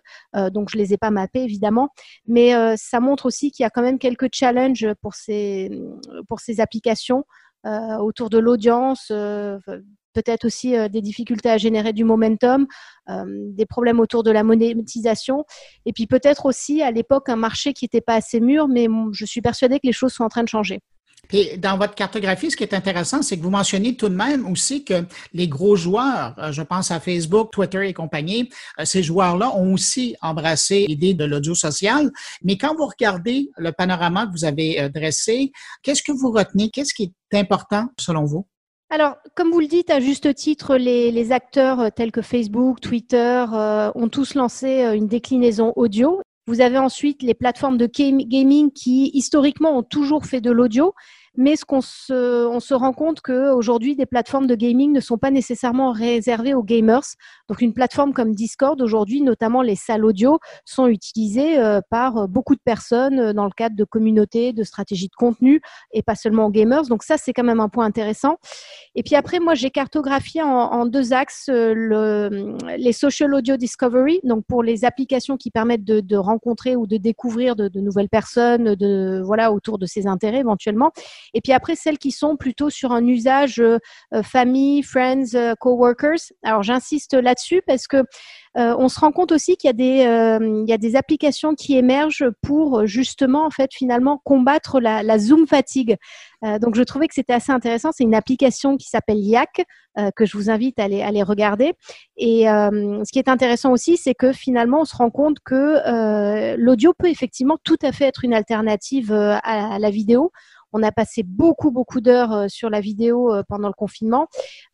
donc, 0.52 0.70
je 0.70 0.78
les 0.78 0.94
ai 0.94 0.98
pas 0.98 1.12
mappés, 1.12 1.44
évidemment. 1.44 1.90
Mais 2.28 2.54
ça 2.78 3.00
montre 3.00 3.26
aussi 3.26 3.52
qu'il 3.52 3.64
y 3.64 3.68
a 3.68 3.70
quand 3.70 3.82
même 3.82 4.00
quelques 4.00 4.34
challenges 4.34 4.88
pour 5.02 5.16
ces 5.16 5.70
applications 6.60 7.26
autour 7.66 8.30
de 8.30 8.38
l'audience, 8.38 9.08
peut-être 10.14 10.46
aussi 10.46 10.74
des 10.90 11.02
difficultés 11.02 11.50
à 11.50 11.58
générer 11.58 11.94
du 11.94 12.04
momentum, 12.04 12.68
des 13.08 13.66
problèmes 13.66 14.00
autour 14.00 14.24
de 14.24 14.32
la 14.32 14.44
monétisation, 14.44 15.46
et 15.86 15.94
puis 15.94 16.08
peut-être 16.08 16.46
aussi 16.46 16.82
à 16.82 16.92
l'époque 16.92 17.30
un 17.30 17.36
marché 17.36 17.74
qui 17.74 17.86
n'était 17.86 18.02
pas 18.02 18.16
assez 18.16 18.40
mûr, 18.40 18.68
mais 18.68 18.88
je 19.12 19.26
suis 19.26 19.42
persuadée 19.42 19.80
que 19.80 19.88
les 19.88 19.94
choses 19.94 20.14
sont 20.14 20.24
en 20.24 20.30
train 20.30 20.44
de 20.44 20.50
changer. 20.50 20.82
Et 21.32 21.58
dans 21.58 21.78
votre 21.78 21.96
cartographie, 21.96 22.52
ce 22.52 22.58
qui 22.58 22.64
est 22.64 22.74
intéressant, 22.74 23.22
c'est 23.22 23.38
que 23.38 23.44
vous 23.44 23.50
mentionnez 23.50 23.96
tout 23.96 24.10
de 24.10 24.16
même 24.16 24.46
aussi 24.46 24.84
que 24.84 25.06
les 25.34 25.48
gros 25.48 25.76
joueurs, 25.76 26.36
euh, 26.38 26.52
je 26.52 26.62
pense 26.62 26.92
à 26.92 27.00
Facebook, 27.00 27.52
Twitter 27.52 27.88
et 27.88 27.94
compagnie, 27.94 28.50
euh, 28.80 28.86
ces 28.86 29.02
joueurs-là 29.02 29.56
ont 29.56 29.74
aussi 29.74 30.16
embrassé 30.22 30.86
l'idée 30.88 31.14
de 31.14 31.26
l'audio 31.26 31.56
social. 31.56 32.12
Mais 32.44 32.58
quand 32.58 32.76
vous 32.76 32.86
regardez 32.86 33.50
le 33.58 33.72
panorama 33.72 34.28
que 34.28 34.32
vous 34.32 34.46
avez 34.46 34.82
euh, 34.82 34.90
dressé, 34.90 35.52
qu'est-ce 35.82 36.04
que 36.04 36.12
vous 36.12 36.32
retenez? 36.32 36.70
Qu'est-ce 36.70 36.94
qui 36.94 37.14
est 37.32 37.38
important 37.40 37.88
selon 38.00 38.26
vous? 38.26 38.46
Alors, 38.90 39.16
comme 39.36 39.50
vous 39.50 39.60
le 39.60 39.68
dites 39.68 39.90
à 39.90 40.00
juste 40.00 40.36
titre, 40.36 40.76
les, 40.76 41.32
acteurs 41.32 41.92
tels 41.96 42.12
que 42.12 42.22
Facebook, 42.22 42.80
Twitter 42.80 43.44
ont 43.96 44.08
tous 44.08 44.36
lancé 44.36 44.84
une 44.94 45.08
déclinaison 45.08 45.74
audio. 45.76 46.22
Vous 46.46 46.60
avez 46.60 46.78
ensuite 46.78 47.24
les 47.24 47.34
plateformes 47.34 47.78
de 47.78 47.86
gaming 47.86 48.72
qui 48.72 49.12
historiquement 49.14 49.78
ont 49.78 49.84
toujours 49.84 50.26
fait 50.26 50.42
de 50.42 50.52
l'audio, 50.52 50.94
mais 51.36 51.56
ce 51.56 51.66
qu'on 51.66 51.82
se, 51.82 52.46
on 52.46 52.60
se 52.60 52.74
rend 52.74 52.94
compte 52.94 53.22
qu'aujourd'hui, 53.22 53.96
des 53.96 54.06
plateformes 54.06 54.48
de 54.48 54.56
gaming 54.56 54.92
ne 54.92 55.00
sont 55.00 55.18
pas 55.18 55.32
nécessairement 55.32 55.92
réservées 55.92 56.54
aux 56.54 56.64
gamers. 56.64 57.04
Donc, 57.50 57.62
une 57.62 57.74
plateforme 57.74 58.14
comme 58.14 58.34
Discord, 58.34 58.80
aujourd'hui, 58.82 59.22
notamment 59.22 59.62
les 59.62 59.76
salles 59.76 60.06
audio, 60.06 60.40
sont 60.66 60.88
utilisées 60.88 61.60
euh, 61.60 61.82
par 61.90 62.28
beaucoup 62.28 62.56
de 62.56 62.62
personnes 62.64 63.20
euh, 63.20 63.34
dans 63.34 63.46
le 63.46 63.52
cadre 63.52 63.76
de 63.76 63.84
communautés, 63.84 64.54
de 64.54 64.64
stratégies 64.64 65.08
de 65.08 65.16
contenu, 65.16 65.62
et 65.92 66.04
pas 66.04 66.16
seulement 66.16 66.46
aux 66.46 66.52
gamers. 66.52 66.84
Donc, 66.84 67.04
ça, 67.04 67.18
c'est 67.18 67.34
quand 67.34 67.44
même 67.44 67.60
un 67.60 67.70
point 67.70 67.86
intéressant. 67.86 68.38
Et 68.96 69.04
puis 69.04 69.16
après, 69.16 69.40
moi, 69.40 69.56
j'ai 69.56 69.72
cartographié 69.72 70.44
en, 70.44 70.86
deux 70.86 71.14
axes 71.14 71.50
euh, 71.50 71.74
le, 71.76 72.58
les 72.78 72.94
social 72.94 73.34
audio 73.34 73.58
discovery, 73.58 74.20
donc 74.24 74.46
pour 74.46 74.64
les 74.64 74.86
applications 74.86 75.38
qui 75.38 75.50
permettent 75.50 75.84
de, 75.84 76.00
de 76.00 76.18
rencontrer 76.18 76.76
ou 76.76 76.86
de 76.88 76.98
découvrir 76.98 77.56
de, 77.56 77.68
de 77.68 77.80
nouvelles 77.80 78.10
personnes, 78.10 78.76
de 78.76 79.22
voilà 79.24 79.52
autour 79.52 79.80
de 79.80 79.86
ses 79.86 80.08
intérêts 80.08 80.40
éventuellement. 80.40 80.92
Et 81.34 81.42
puis 81.42 81.54
après, 81.54 81.76
celles 81.76 81.98
qui 81.98 82.12
sont 82.12 82.38
plutôt 82.38 82.70
sur 82.70 82.92
un 82.92 83.06
usage 83.06 83.60
euh, 83.60 83.78
euh, 84.14 84.24
famille, 84.24 84.84
friends, 84.84 85.36
euh, 85.36 85.54
coworkers. 85.60 86.32
Alors 86.44 86.64
j'insiste 86.64 87.14
là-dessus 87.14 87.62
parce 87.66 87.88
que 87.88 88.04
on 88.56 88.88
se 88.88 89.00
rend 89.00 89.12
compte 89.12 89.32
aussi 89.32 89.58
qu'il 89.58 89.68
y 89.68 90.72
a 90.74 90.78
des 90.78 90.96
applications 90.96 91.56
qui 91.56 91.76
émergent 91.76 92.30
pour 92.44 92.86
justement 92.86 93.48
en 93.48 93.50
fait 93.50 93.74
finalement 93.74 94.22
combattre 94.24 94.80
la, 94.80 95.18
Zoom 95.18 95.48
fatigue. 95.48 95.98
donc 96.44 96.76
je 96.76 96.84
trouvais 96.84 97.08
que 97.08 97.16
c'était 97.16 97.34
assez 97.34 97.52
intéressant. 97.52 97.90
C'est 97.92 98.04
une 98.04 98.14
application 98.14 98.78
qui 98.78 98.90
s'appelle 98.90 99.18
Yak 99.18 99.66
que 100.16 100.28
je 100.28 100.38
vous 100.38 100.52
invite 100.52 100.80
à 100.80 100.84
aller 100.84 101.24
regarder. 101.24 101.74
Et 102.16 102.44
ce 102.44 103.12
qui 103.12 103.18
est 103.18 103.28
intéressant 103.28 103.72
aussi, 103.72 103.98
c'est 103.98 104.14
que 104.14 104.32
finalement 104.32 104.82
on 104.82 104.86
se 104.86 104.96
rend 104.96 105.10
compte 105.10 105.38
que 105.44 106.56
l'audio 106.56 106.94
peut 106.94 107.10
effectivement 107.10 107.58
tout 107.64 107.80
à 107.82 107.92
fait 107.92 108.06
être 108.06 108.24
une 108.24 108.36
alternative 108.36 109.12
à 109.12 109.80
la 109.80 109.90
vidéo. 109.90 110.32
On 110.74 110.84
a 110.84 110.92
passé 110.92 111.24
beaucoup, 111.24 111.72
beaucoup 111.72 112.02
d'heures 112.02 112.34
euh, 112.34 112.48
sur 112.50 112.70
la 112.70 112.82
vidéo 112.82 113.32
euh, 113.32 113.44
pendant 113.48 113.68
le 113.68 113.74
confinement 113.74 114.28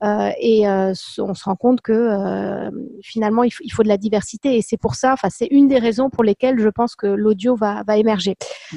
euh, 0.04 0.32
et 0.40 0.68
on 0.68 1.34
se 1.34 1.44
rend 1.44 1.56
compte 1.56 1.82
que 1.82 2.70
finalement, 3.04 3.44
il 3.44 3.52
faut, 3.52 3.84
de 3.84 3.88
la 3.88 3.98
diversité 3.98 4.56
et 4.58 4.62
c'est 4.62 4.78
pour 4.78 4.96
ça, 4.96 5.14
enfin, 5.14 5.30
c'est 5.30 5.48
une 5.52 5.68
des 5.68 5.78
raisons 5.78 6.10
pour 6.10 6.24
lesquelles 6.24 6.60
je 6.60 6.70
pense 6.70 6.96
que 6.96 7.08
l'audio 7.08 7.56
va, 7.56 7.84
émerger. 7.98 8.36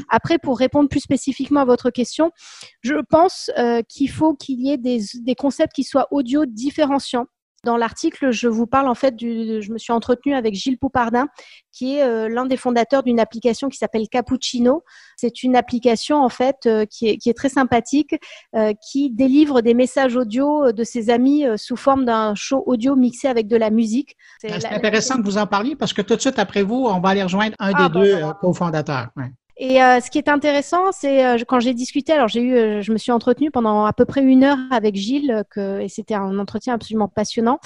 Après, 0.09 0.39
pour 0.39 0.59
répondre 0.59 0.89
plus 0.89 1.01
spécifiquement 1.01 1.61
à 1.61 1.65
votre 1.65 1.91
question, 1.91 2.33
je 2.81 2.95
pense 3.09 3.51
qu'il 3.89 4.11
faut 4.11 4.35
qu'il 4.35 4.61
y 4.61 4.71
ait 4.71 4.79
des 4.79 5.35
concepts 5.37 5.75
qui 5.75 5.85
soient 5.85 6.09
audio 6.11 6.45
différenciants 6.47 7.27
dans 7.65 7.77
l'article, 7.77 8.33
je 8.33 8.49
vous 8.49 8.67
parle 8.67 8.89
en 8.89 8.95
fait 8.95 9.15
du, 9.15 9.63
je 9.63 9.73
me 9.73 9.79
suis 9.79 9.93
entretenue 9.93 10.35
avec 10.35 10.55
Gilles 10.55 10.79
Poupardin, 10.79 11.29
qui 11.71 11.97
est 11.97 12.03
euh, 12.03 12.29
l'un 12.29 12.45
des 12.47 12.57
fondateurs 12.57 13.03
d'une 13.03 13.21
application 13.21 13.69
qui 13.69 13.79
s'appelle 13.79 14.09
Cappuccino. 14.09 14.83
C'est 15.17 15.43
une 15.43 15.55
application 15.55 16.23
en 16.23 16.29
fait 16.29 16.67
euh, 16.67 16.85
qui, 16.87 17.09
est, 17.09 17.17
qui, 17.19 17.31
est, 17.31 17.35
très 17.35 17.49
sympathique, 17.49 18.17
euh, 18.57 18.73
qui 18.91 19.11
délivre 19.11 19.61
des 19.61 19.75
messages 19.75 20.17
audio 20.17 20.73
de 20.73 20.85
ses 20.85 21.11
amis 21.11 21.45
sous 21.57 21.77
forme 21.77 22.05
d'un 22.05 22.35
show 22.35 22.65
audio 22.67 22.97
mixé 22.97 23.29
avec 23.29 23.47
de 23.47 23.57
la 23.57 23.71
musique. 23.71 24.17
C'est 24.41 24.53
intéressant 24.67 25.19
que 25.19 25.23
vous 25.23 25.39
en 25.39 25.47
parliez 25.47 25.77
parce 25.77 25.93
que 25.93 26.03
tout 26.03 26.17
de 26.17 26.21
suite 26.21 26.39
après 26.39 26.63
vous, 26.63 26.87
on 26.89 27.01
va 27.01 27.11
aller 27.11 27.23
rejoindre 27.23 27.55
un 27.61 27.73
ah, 27.75 27.89
des 27.89 27.95
deux 28.01 28.21
cofondateurs. 28.41 29.09
Et 29.59 29.83
euh, 29.83 30.01
ce 30.01 30.11
qui 30.11 30.19
est 30.19 30.29
intéressant, 30.29 30.93
c'est 30.93 31.25
euh, 31.25 31.37
quand 31.47 31.61
j'ai 31.61 31.75
discuté, 31.75 32.13
alors 32.13 32.29
j'ai 32.29 32.41
eu, 32.41 32.55
euh, 32.55 32.81
je 32.81 32.91
me 32.91 32.97
suis 32.97 33.13
entretenue 33.13 33.51
pendant 33.51 33.85
à 33.85 33.93
peu 33.93 34.07
près 34.07 34.23
une 34.23 34.45
heure 34.45 34.59
avec 34.71 34.97
Gilles, 34.97 35.45
que, 35.51 35.81
et 35.81 35.89
c'était 35.89 36.15
un 36.15 36.39
entretien 36.39 36.75
absolument 36.75 37.09
passionnant. 37.09 37.59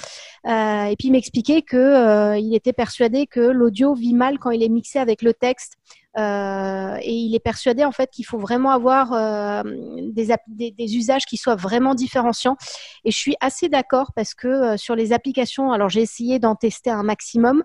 et 0.45 0.95
puis 0.99 1.07
il 1.07 1.11
m'expliquait 1.11 1.61
que 1.61 2.37
il 2.37 2.53
était 2.55 2.73
persuadé 2.73 3.25
que 3.25 3.39
l'audio 3.39 3.93
vit 3.93 4.13
mal 4.13 4.37
quand 4.37 4.51
il 4.51 4.63
est 4.63 4.69
mixé 4.69 4.99
avec 4.99 5.21
le 5.21 5.33
texte. 5.33 5.73
Euh, 6.17 6.97
et 7.01 7.13
il 7.13 7.35
est 7.35 7.39
persuadé 7.39 7.85
en 7.85 7.91
fait 7.91 8.09
qu'il 8.09 8.25
faut 8.25 8.39
vraiment 8.39 8.71
avoir 8.71 9.13
euh, 9.13 9.61
des, 10.09 10.95
usages 10.95 11.25
qui 11.25 11.37
soient 11.37 11.55
vraiment 11.55 11.93
différenciants. 11.93 12.57
Et 13.05 13.11
je 13.11 13.17
suis 13.17 13.35
assez 13.39 13.69
d'accord 13.69 14.11
parce 14.15 14.33
que 14.33 14.47
euh, 14.47 14.77
sur 14.77 14.95
les 14.95 15.13
applications, 15.13 15.71
alors 15.71 15.89
j'ai 15.89 16.01
essayé 16.01 16.39
d'en 16.39 16.55
tester 16.55 16.89
un 16.89 17.03
maximum. 17.03 17.63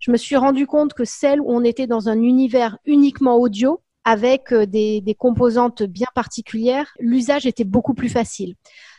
Je 0.00 0.10
me 0.10 0.16
suis 0.16 0.36
rendu 0.36 0.66
compte 0.66 0.92
que 0.92 1.04
celles 1.04 1.40
où 1.40 1.46
on 1.48 1.64
était 1.64 1.86
dans 1.86 2.08
un 2.08 2.20
univers 2.20 2.76
uniquement 2.84 3.36
audio, 3.36 3.80
avec 4.06 4.52
des, 4.52 5.00
des 5.00 5.14
composantes 5.14 5.82
bien 5.82 6.08
particulières, 6.14 6.92
l'usage 6.98 7.46
était 7.46 7.64
beaucoup 7.64 7.94
plus 7.94 8.10
facile. 8.10 8.54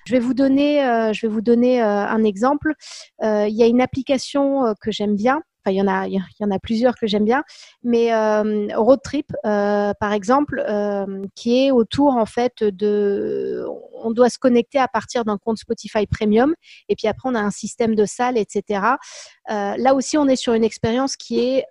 Je 0.07 0.13
vais 0.13 0.19
vous 0.19 0.33
donner, 0.33 0.79
je 1.13 1.21
vais 1.21 1.31
vous 1.31 1.41
donner 1.41 1.79
un 1.79 2.23
exemple. 2.23 2.73
il 3.21 3.53
y 3.53 3.61
a 3.61 3.67
une 3.67 3.81
application 3.81 4.73
que 4.81 4.89
j'aime 4.89 5.15
bien 5.15 5.43
il 5.71 5.77
y 5.77 5.81
en 5.81 5.87
a, 5.87 6.07
il 6.07 6.21
y 6.39 6.43
en 6.43 6.51
a 6.51 6.59
plusieurs 6.59 6.95
que 6.95 7.07
j'aime 7.07 7.25
bien, 7.25 7.43
mais 7.83 8.13
euh, 8.13 8.67
Road 8.75 8.99
Trip, 9.03 9.31
euh, 9.45 9.93
par 9.99 10.13
exemple, 10.13 10.63
euh, 10.67 11.23
qui 11.35 11.65
est 11.65 11.71
autour 11.71 12.15
en 12.15 12.25
fait 12.25 12.63
de, 12.63 13.65
on 14.03 14.11
doit 14.11 14.29
se 14.29 14.37
connecter 14.37 14.79
à 14.79 14.87
partir 14.87 15.25
d'un 15.25 15.37
compte 15.37 15.57
Spotify 15.57 16.05
Premium, 16.07 16.53
et 16.89 16.95
puis 16.95 17.07
après 17.07 17.29
on 17.29 17.35
a 17.35 17.41
un 17.41 17.51
système 17.51 17.95
de 17.95 18.05
salle, 18.05 18.37
etc. 18.37 18.81
là 19.47 19.93
aussi, 19.95 20.17
on 20.17 20.27
est 20.27 20.35
sur 20.35 20.53
une 20.53 20.63
expérience 20.63 21.15
qui 21.15 21.39
est 21.39 21.65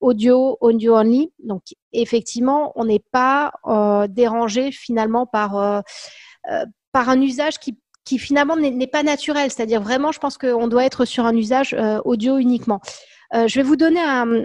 audio, 0.00 0.56
audio 0.60 0.96
only, 0.96 1.32
donc 1.42 1.62
effectivement, 1.92 2.72
on 2.76 2.84
n'est 2.84 3.02
pas 3.12 3.52
dérangé 4.08 4.70
finalement 4.72 5.26
par 5.26 5.82
par 6.92 7.10
un 7.10 7.20
usage 7.20 7.58
qui 7.58 7.78
qui 8.08 8.18
finalement 8.18 8.56
n'est 8.56 8.86
pas 8.86 9.02
naturel. 9.02 9.50
C'est-à-dire 9.50 9.82
vraiment, 9.82 10.12
je 10.12 10.18
pense 10.18 10.38
qu'on 10.38 10.66
doit 10.66 10.84
être 10.84 11.04
sur 11.04 11.26
un 11.26 11.36
usage 11.36 11.74
euh, 11.74 12.00
audio 12.06 12.38
uniquement. 12.38 12.80
Euh, 13.34 13.46
je 13.46 13.56
vais 13.56 13.62
vous 13.62 13.76
donner 13.76 14.00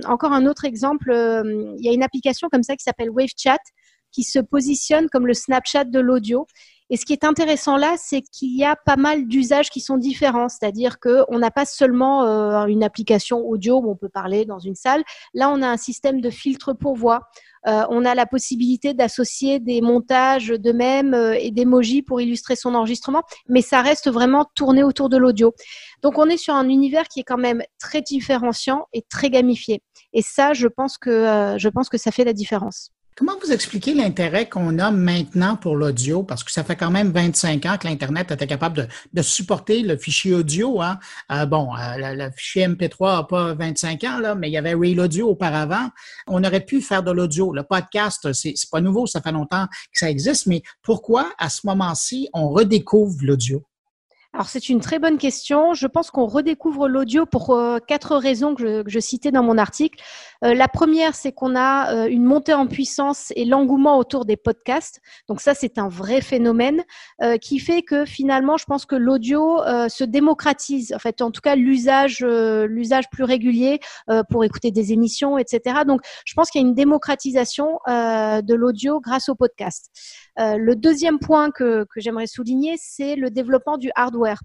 encore 0.06 0.34
un 0.34 0.46
autre 0.46 0.66
exemple. 0.66 1.12
Euh, 1.12 1.74
il 1.78 1.86
y 1.86 1.90
a 1.90 1.94
une 1.94 2.04
application 2.04 2.50
comme 2.52 2.64
ça 2.64 2.76
qui 2.76 2.84
s'appelle 2.84 3.10
WaveChat 3.10 3.64
qui 4.12 4.24
se 4.24 4.40
positionne 4.40 5.10
comme 5.10 5.26
le 5.26 5.34
Snapchat 5.34 5.86
de 5.86 6.00
l'audio. 6.00 6.46
Et 6.94 6.96
ce 6.96 7.06
qui 7.06 7.14
est 7.14 7.24
intéressant 7.24 7.76
là, 7.76 7.96
c'est 7.98 8.22
qu'il 8.22 8.56
y 8.56 8.64
a 8.64 8.76
pas 8.76 8.98
mal 8.98 9.26
d'usages 9.26 9.72
qui 9.72 9.82
sont 9.82 9.98
différents. 9.98 10.48
C'est-à-dire 10.48 11.00
qu'on 11.00 11.40
n'a 11.40 11.50
pas 11.50 11.66
seulement 11.66 12.22
une 12.68 12.84
application 12.84 13.40
audio 13.40 13.80
où 13.80 13.90
on 13.90 13.96
peut 13.96 14.10
parler 14.10 14.46
dans 14.46 14.60
une 14.60 14.76
salle. 14.76 15.04
Là, 15.34 15.50
on 15.50 15.64
a 15.64 15.68
un 15.68 15.78
système 15.78 16.22
de 16.22 16.30
filtre 16.30 16.74
pour 16.74 16.96
voix. 16.96 17.22
Euh, 17.66 17.84
on 17.90 18.06
a 18.06 18.14
la 18.14 18.28
possibilité 18.28 18.94
d'associer 18.94 19.60
des 19.60 19.82
montages 19.82 20.50
de 20.50 20.72
même 20.72 21.16
euh, 21.16 21.34
et 21.34 21.50
d'émojis 21.50 22.04
pour 22.04 22.22
illustrer 22.22 22.56
son 22.56 22.76
enregistrement, 22.76 23.24
mais 23.48 23.62
ça 23.62 23.82
reste 23.82 24.12
vraiment 24.12 24.46
tourné 24.54 24.84
autour 24.84 25.10
de 25.10 25.18
l'audio. 25.18 25.54
Donc 26.04 26.20
on 26.20 26.28
est 26.28 26.38
sur 26.38 26.54
un 26.54 26.68
univers 26.68 27.08
qui 27.08 27.22
est 27.22 27.24
quand 27.24 27.38
même 27.38 27.64
très 27.80 28.02
différenciant 28.02 28.86
et 28.94 29.02
très 29.02 29.30
gamifié. 29.30 29.82
Et 30.12 30.22
ça, 30.22 30.54
je 30.54 30.68
pense 30.68 30.98
que, 30.98 31.10
euh, 31.10 31.58
je 31.58 31.70
pense 31.70 31.90
que 31.90 31.98
ça 31.98 32.12
fait 32.12 32.26
la 32.26 32.34
différence. 32.34 32.92
Comment 33.16 33.34
vous 33.44 33.52
expliquez 33.52 33.94
l'intérêt 33.94 34.50
qu'on 34.50 34.80
a 34.80 34.90
maintenant 34.90 35.56
pour 35.56 35.76
l'audio? 35.76 36.24
Parce 36.24 36.44
que 36.44 36.52
ça 36.52 36.64
fait 36.64 36.76
quand 36.76 36.90
même 36.90 37.12
25 37.12 37.64
ans 37.68 37.78
que 37.78 37.88
l'Internet 37.88 38.32
était 38.32 38.48
capable 38.48 38.88
de, 39.14 39.22
supporter 39.22 39.84
le 39.84 39.98
fichier 39.98 40.34
audio. 40.34 40.82
Hein? 40.82 40.98
Euh, 41.32 41.46
bon, 41.46 41.70
euh, 41.76 42.16
le, 42.16 42.32
fichier 42.32 42.68
MP3 42.68 43.18
n'a 43.18 43.24
pas 43.24 43.54
25 43.54 44.04
ans, 44.06 44.18
là, 44.18 44.34
mais 44.34 44.50
il 44.50 44.54
y 44.54 44.58
avait 44.58 44.74
Real 44.74 45.00
Audio 45.00 45.30
auparavant. 45.30 45.90
On 46.26 46.44
aurait 46.44 46.66
pu 46.66 46.82
faire 46.82 47.04
de 47.04 47.12
l'audio. 47.12 47.54
Le 47.54 47.62
podcast, 47.62 48.34
c'est 48.34 48.56
pas 48.72 48.82
nouveau, 48.82 49.06
ça 49.06 49.22
fait 49.22 49.32
longtemps 49.32 49.68
que 49.68 50.00
ça 50.00 50.10
existe, 50.10 50.48
mais 50.48 50.64
pourquoi 50.82 51.32
à 51.38 51.50
ce 51.50 51.68
moment-ci, 51.68 52.30
on 52.34 52.50
redécouvre 52.50 53.18
l'audio? 53.22 53.64
Alors 54.36 54.50
c'est 54.50 54.68
une 54.70 54.82
très 54.82 54.98
bonne 54.98 55.20
question. 55.20 55.76
Je 55.76 55.86
pense 55.86 56.10
qu'on 56.10 56.26
redécouvre 56.26 56.88
l'audio 56.88 57.28
pour 57.28 57.52
euh, 57.52 57.78
quatre 57.78 58.18
raisons 58.18 58.56
que 58.56 58.84
je, 58.88 59.00
citais 59.00 59.30
dans 59.32 59.44
mon 59.44 59.60
article. 59.60 60.04
Euh, 60.44 60.54
la 60.54 60.68
première, 60.68 61.16
c'est 61.16 61.32
qu'on 61.32 61.56
a 61.56 61.94
euh, 61.94 62.08
une 62.08 62.24
montée 62.24 62.54
en 62.54 62.68
puissance 62.68 63.32
et 63.36 63.46
l'engouement 63.46 63.98
autour 63.98 64.26
des 64.26 64.38
podcasts. 64.38 65.00
Donc 65.28 65.42
ça, 65.42 65.54
c'est 65.54 65.78
un 65.78 65.88
vrai 65.88 66.22
phénomène 66.22 66.84
qui 67.42 67.60
fait 67.60 67.84
que 67.84 68.06
finalement, 68.06 68.58
je 68.58 68.66
pense 68.66 68.86
que 68.86 68.96
l'audio 68.96 69.60
se 69.88 70.04
démocratise. 70.04 70.94
En 70.94 71.00
fait, 71.00 71.22
en 71.22 71.32
tout 71.32 71.42
cas, 71.42 71.56
l'usage, 71.56 72.20
l'usage 72.20 73.10
plus 73.10 73.24
régulier 73.24 73.80
pour 74.30 74.44
écouter 74.44 74.72
des 74.72 74.92
émissions, 74.92 75.38
etc. 75.38 75.82
Donc, 75.88 76.02
je 76.26 76.34
pense 76.34 76.50
qu'il 76.50 76.62
y 76.62 76.64
a 76.64 76.68
une 76.68 76.76
démocratisation 76.76 77.80
de 77.88 78.54
l'audio 78.54 79.00
grâce 79.00 79.30
au 79.30 79.36
podcast. 79.36 79.90
le 80.38 80.74
deuxième 80.74 81.20
point 81.20 81.52
que 81.52 81.86
j'aimerais 81.96 82.28
souligner, 82.28 82.76
c'est 82.78 83.16
le 83.16 83.30
développement 83.30 83.78
du 83.78 83.90
hardware. 83.96 84.40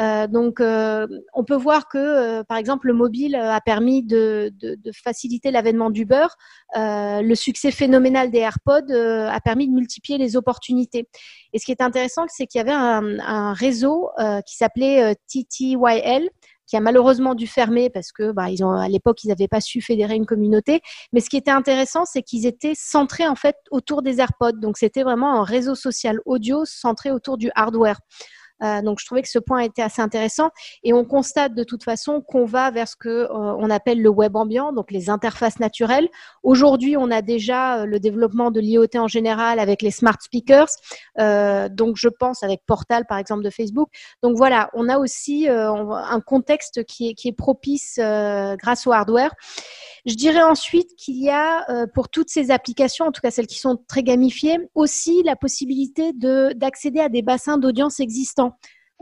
Euh, 0.00 0.26
donc, 0.26 0.60
euh, 0.60 1.06
on 1.34 1.44
peut 1.44 1.56
voir 1.56 1.88
que, 1.88 1.98
euh, 1.98 2.44
par 2.44 2.58
exemple, 2.58 2.88
le 2.88 2.94
mobile 2.94 3.36
a 3.36 3.60
permis 3.60 4.02
de, 4.02 4.52
faciliter 4.92 5.50
l'avènement 5.50 5.90
d'Uber. 5.90 6.26
le 6.74 7.34
succès 7.34 7.70
phénoménal 7.70 8.30
des 8.30 8.38
AirPods 8.38 8.92
a 8.92 9.40
permis 9.40 9.68
de 9.68 9.74
multiplier 9.74 10.18
les 10.18 10.36
opportunités. 10.36 11.08
Et 11.52 11.58
ce 11.58 11.64
qui 11.64 11.72
est 11.72 11.80
intéressant, 11.80 12.24
c'est 12.28 12.46
qu'il 12.46 12.58
y 12.58 12.62
avait 12.62 12.72
un, 12.72 13.52
réseau 13.52 14.10
qui 14.46 14.56
s'appelait 14.56 15.14
TTYL, 15.28 16.28
qui 16.66 16.76
a 16.76 16.80
malheureusement 16.80 17.34
dû 17.34 17.46
fermer 17.46 17.90
parce 17.90 18.10
que 18.10 18.32
bah, 18.32 18.50
ils 18.50 18.64
ont, 18.64 18.70
à 18.70 18.88
l'époque 18.88 19.22
ils 19.22 19.28
n'avaient 19.28 19.48
pas 19.48 19.60
su 19.60 19.82
fédérer 19.82 20.14
une 20.14 20.26
communauté. 20.26 20.80
Mais 21.12 21.20
ce 21.20 21.28
qui 21.28 21.36
était 21.36 21.50
intéressant, 21.50 22.04
c'est 22.04 22.22
qu'ils 22.22 22.46
étaient 22.46 22.74
centrés 22.74 23.28
en 23.28 23.34
fait 23.34 23.56
autour 23.70 24.02
des 24.02 24.20
AirPods. 24.20 24.58
Donc 24.60 24.78
c'était 24.78 25.02
vraiment 25.02 25.40
un 25.40 25.44
réseau 25.44 25.74
social 25.74 26.20
audio 26.24 26.64
centré 26.64 27.10
autour 27.10 27.36
du 27.36 27.50
hardware. 27.54 27.98
Euh, 28.62 28.82
donc 28.82 28.98
je 29.00 29.06
trouvais 29.06 29.22
que 29.22 29.28
ce 29.28 29.38
point 29.38 29.60
était 29.60 29.82
assez 29.82 30.00
intéressant 30.00 30.50
et 30.82 30.92
on 30.92 31.04
constate 31.04 31.54
de 31.54 31.64
toute 31.64 31.82
façon 31.82 32.20
qu'on 32.20 32.44
va 32.44 32.70
vers 32.70 32.88
ce 32.88 32.96
que 32.96 33.08
euh, 33.08 33.28
on 33.30 33.68
appelle 33.70 34.00
le 34.00 34.08
web 34.08 34.36
ambiant, 34.36 34.72
donc 34.72 34.90
les 34.90 35.10
interfaces 35.10 35.58
naturelles. 35.58 36.08
Aujourd'hui, 36.42 36.96
on 36.96 37.10
a 37.10 37.22
déjà 37.22 37.80
euh, 37.80 37.86
le 37.86 37.98
développement 38.00 38.50
de 38.50 38.60
l'IoT 38.60 38.86
en 38.94 39.08
général 39.08 39.58
avec 39.58 39.82
les 39.82 39.90
smart 39.90 40.16
speakers. 40.20 40.68
donc 41.70 41.96
je 41.96 42.08
pense 42.08 42.42
avec 42.42 42.60
Portal 42.66 43.04
par 43.06 43.18
exemple 43.18 43.42
de 43.42 43.50
Facebook. 43.50 43.88
Donc 44.22 44.36
voilà, 44.36 44.70
on 44.74 44.88
a 44.88 44.98
aussi 44.98 45.48
un 45.48 46.20
contexte 46.20 46.84
qui 46.84 47.10
est, 47.10 47.14
qui 47.14 47.28
est 47.28 47.32
propice 47.32 47.98
grâce 47.98 48.86
au 48.86 48.92
hardware. 48.92 49.32
Je 50.06 50.14
dirais 50.14 50.42
ensuite 50.42 50.94
qu'il 50.96 51.16
y 51.16 51.30
a 51.30 51.86
pour 51.94 52.08
toutes 52.08 52.30
ces 52.30 52.50
applications, 52.50 53.06
en 53.06 53.12
tout 53.12 53.20
cas 53.20 53.30
celles 53.30 53.46
qui 53.46 53.58
sont 53.58 53.78
très 53.88 54.02
gamifiées, 54.02 54.58
aussi 54.74 55.22
la 55.22 55.36
possibilité 55.36 56.12
d'accéder 56.12 57.00
à 57.00 57.08
des 57.08 57.22
bassins 57.22 57.58
d'audience 57.58 58.00
existants. 58.00 58.43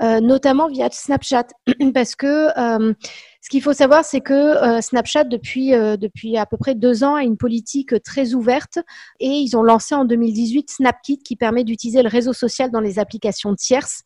Euh, 0.00 0.20
notamment 0.20 0.68
via 0.68 0.88
Snapchat, 0.90 1.48
parce 1.94 2.16
que 2.16 2.48
euh, 2.58 2.94
ce 3.42 3.48
qu'il 3.48 3.60
faut 3.60 3.72
savoir, 3.72 4.04
c'est 4.04 4.20
que 4.20 4.32
euh, 4.32 4.80
Snapchat, 4.80 5.24
depuis, 5.24 5.74
euh, 5.74 5.96
depuis 5.96 6.36
à 6.36 6.46
peu 6.46 6.56
près 6.56 6.76
deux 6.76 7.02
ans, 7.02 7.16
a 7.16 7.24
une 7.24 7.36
politique 7.36 8.00
très 8.04 8.34
ouverte 8.34 8.78
et 9.18 9.26
ils 9.26 9.56
ont 9.56 9.64
lancé 9.64 9.96
en 9.96 10.04
2018 10.04 10.70
SnapKit 10.70 11.18
qui 11.18 11.34
permet 11.34 11.64
d'utiliser 11.64 12.04
le 12.04 12.08
réseau 12.08 12.32
social 12.32 12.70
dans 12.70 12.78
les 12.78 13.00
applications 13.00 13.56
tierces. 13.56 14.04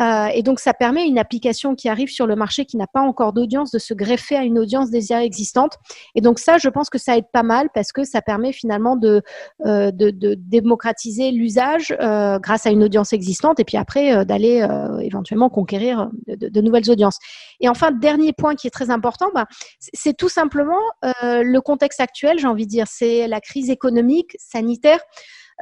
Euh, 0.00 0.26
et 0.26 0.42
donc, 0.42 0.60
ça 0.60 0.74
permet 0.74 1.02
à 1.02 1.04
une 1.04 1.18
application 1.18 1.74
qui 1.74 1.88
arrive 1.88 2.08
sur 2.08 2.26
le 2.26 2.36
marché 2.36 2.66
qui 2.66 2.76
n'a 2.76 2.86
pas 2.86 3.00
encore 3.00 3.32
d'audience 3.32 3.70
de 3.70 3.78
se 3.78 3.94
greffer 3.94 4.36
à 4.36 4.42
une 4.42 4.58
audience 4.58 4.90
déjà 4.90 5.24
existante. 5.24 5.78
Et 6.14 6.20
donc, 6.20 6.38
ça, 6.38 6.58
je 6.58 6.68
pense 6.68 6.90
que 6.90 6.98
ça 6.98 7.16
aide 7.16 7.30
pas 7.32 7.44
mal 7.44 7.70
parce 7.72 7.90
que 7.90 8.04
ça 8.04 8.20
permet 8.20 8.52
finalement 8.52 8.96
de, 8.96 9.22
de, 9.64 10.34
démocratiser 10.34 11.30
l'usage 11.30 11.96
grâce 11.98 12.66
à 12.66 12.70
une 12.70 12.82
audience 12.82 13.12
existante 13.12 13.60
et 13.60 13.64
puis 13.64 13.76
après 13.76 14.26
d'aller 14.26 14.66
éventuellement 15.00 15.48
conquérir 15.48 16.10
de, 16.26 16.60
nouvelles 16.60 16.90
audiences. 16.90 17.18
Et 17.60 17.68
enfin, 17.68 17.92
dernier 17.92 18.32
point 18.32 18.56
qui 18.56 18.66
est 18.66 18.73
très 18.74 18.90
important, 18.90 19.30
bah, 19.34 19.46
c'est 19.78 20.16
tout 20.16 20.28
simplement 20.28 20.80
euh, 21.04 21.42
le 21.42 21.60
contexte 21.60 22.00
actuel, 22.00 22.38
j'ai 22.38 22.46
envie 22.46 22.66
de 22.66 22.70
dire, 22.70 22.86
c'est 22.88 23.26
la 23.28 23.40
crise 23.40 23.70
économique, 23.70 24.36
sanitaire. 24.38 25.00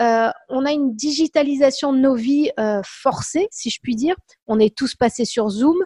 Euh, 0.01 0.31
on 0.49 0.65
a 0.65 0.73
une 0.73 0.97
digitalisation 0.97 1.93
de 1.93 1.99
nos 1.99 2.15
vies 2.15 2.51
euh, 2.59 2.81
forcée, 2.85 3.47
si 3.51 3.69
je 3.69 3.79
puis 3.83 3.95
dire. 3.95 4.17
On 4.47 4.59
est 4.59 4.75
tous 4.75 4.95
passés 4.95 5.27
sur 5.27 5.51
Zoom, 5.51 5.77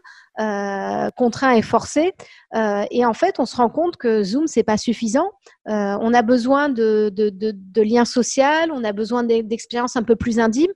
contraints 1.16 1.54
et 1.54 1.62
forcés. 1.62 2.12
et 2.54 3.06
en 3.06 3.14
fait, 3.14 3.40
on 3.40 3.46
se 3.46 3.56
rend 3.56 3.70
compte 3.70 3.96
que 3.96 4.22
Zoom, 4.22 4.46
c'est 4.46 4.62
pas 4.62 4.76
suffisant. 4.76 5.30
on 5.64 6.14
a 6.14 6.22
besoin 6.22 6.68
de, 6.68 7.10
de 7.10 7.82
liens 7.82 8.04
sociaux, 8.04 8.44
on 8.72 8.84
a 8.84 8.92
besoin 8.92 9.24
d'expériences 9.24 9.96
un 9.96 10.02
peu 10.02 10.14
plus 10.14 10.38
intimes. 10.38 10.72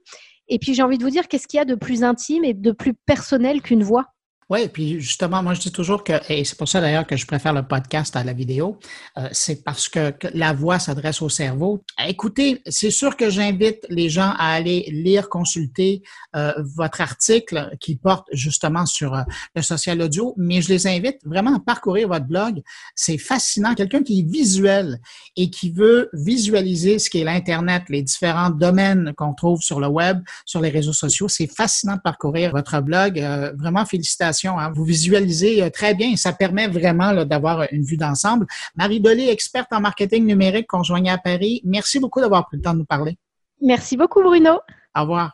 Et 0.47 0.59
puis, 0.59 0.73
j'ai 0.73 0.83
envie 0.83 0.97
de 0.97 1.03
vous 1.03 1.11
dire, 1.11 1.27
qu'est-ce 1.27 1.47
qu'il 1.47 1.59
y 1.59 1.61
a 1.61 1.65
de 1.65 1.75
plus 1.75 2.03
intime 2.03 2.43
et 2.43 2.53
de 2.53 2.71
plus 2.71 2.93
personnel 2.93 3.61
qu'une 3.61 3.83
voix? 3.83 4.07
Oui, 4.51 4.67
puis 4.67 4.99
justement, 4.99 5.41
moi 5.41 5.53
je 5.53 5.61
dis 5.61 5.71
toujours 5.71 6.03
que, 6.03 6.11
et 6.27 6.43
c'est 6.43 6.57
pour 6.57 6.67
ça 6.67 6.81
d'ailleurs 6.81 7.07
que 7.07 7.15
je 7.15 7.25
préfère 7.25 7.53
le 7.53 7.63
podcast 7.63 8.17
à 8.17 8.23
la 8.25 8.33
vidéo, 8.33 8.77
euh, 9.17 9.29
c'est 9.31 9.63
parce 9.63 9.87
que, 9.87 10.13
la 10.33 10.51
voix 10.51 10.77
s'adresse 10.77 11.21
au 11.21 11.29
cerveau. 11.29 11.81
Écoutez, 12.05 12.61
c'est 12.67 12.91
sûr 12.91 13.15
que 13.15 13.29
j'invite 13.29 13.85
les 13.87 14.09
gens 14.09 14.33
à 14.37 14.51
aller 14.51 14.89
lire, 14.91 15.29
consulter 15.29 16.01
euh, 16.35 16.51
votre 16.75 16.99
article 16.99 17.69
qui 17.79 17.95
porte 17.95 18.27
justement 18.33 18.85
sur 18.85 19.13
euh, 19.13 19.21
le 19.55 19.61
social 19.61 20.01
audio, 20.01 20.33
mais 20.35 20.61
je 20.61 20.67
les 20.67 20.85
invite 20.85 21.19
vraiment 21.23 21.55
à 21.55 21.59
parcourir 21.61 22.09
votre 22.09 22.25
blog. 22.25 22.61
C'est 22.93 23.17
fascinant. 23.17 23.73
Quelqu'un 23.73 24.03
qui 24.03 24.19
est 24.19 24.29
visuel 24.29 24.99
et 25.37 25.49
qui 25.49 25.69
veut 25.69 26.09
visualiser 26.11 26.99
ce 26.99 27.09
qu'est 27.09 27.23
l'Internet, 27.23 27.83
les 27.87 28.01
différents 28.01 28.49
domaines 28.49 29.13
qu'on 29.15 29.33
trouve 29.33 29.61
sur 29.61 29.79
le 29.79 29.87
web, 29.87 30.19
sur 30.45 30.59
les 30.59 30.69
réseaux 30.69 30.91
sociaux, 30.91 31.29
c'est 31.29 31.47
fascinant 31.47 31.95
de 31.95 32.01
parcourir 32.01 32.51
votre 32.51 32.81
blog. 32.81 33.17
vraiment, 33.57 33.85
félicitations 33.85 34.40
Hein. 34.49 34.71
Vous 34.75 34.83
visualisez 34.83 35.63
euh, 35.63 35.69
très 35.69 35.93
bien 35.93 36.11
et 36.11 36.17
ça 36.17 36.33
permet 36.33 36.67
vraiment 36.67 37.25
d'avoir 37.25 37.65
une 37.71 37.83
vue 37.83 37.97
d'ensemble. 37.97 38.45
Marie 38.75 38.99
Dolé, 38.99 39.29
experte 39.29 39.71
en 39.71 39.79
marketing 39.81 40.25
numérique, 40.25 40.67
conjoignée 40.67 41.11
à 41.11 41.17
Paris, 41.17 41.61
merci 41.63 41.99
beaucoup 41.99 42.21
d'avoir 42.21 42.47
pris 42.47 42.57
le 42.57 42.63
temps 42.63 42.73
de 42.73 42.79
nous 42.79 42.85
parler. 42.85 43.17
Merci 43.61 43.97
beaucoup, 43.97 44.21
Bruno. 44.23 44.59
Au 44.95 45.01
revoir. 45.01 45.33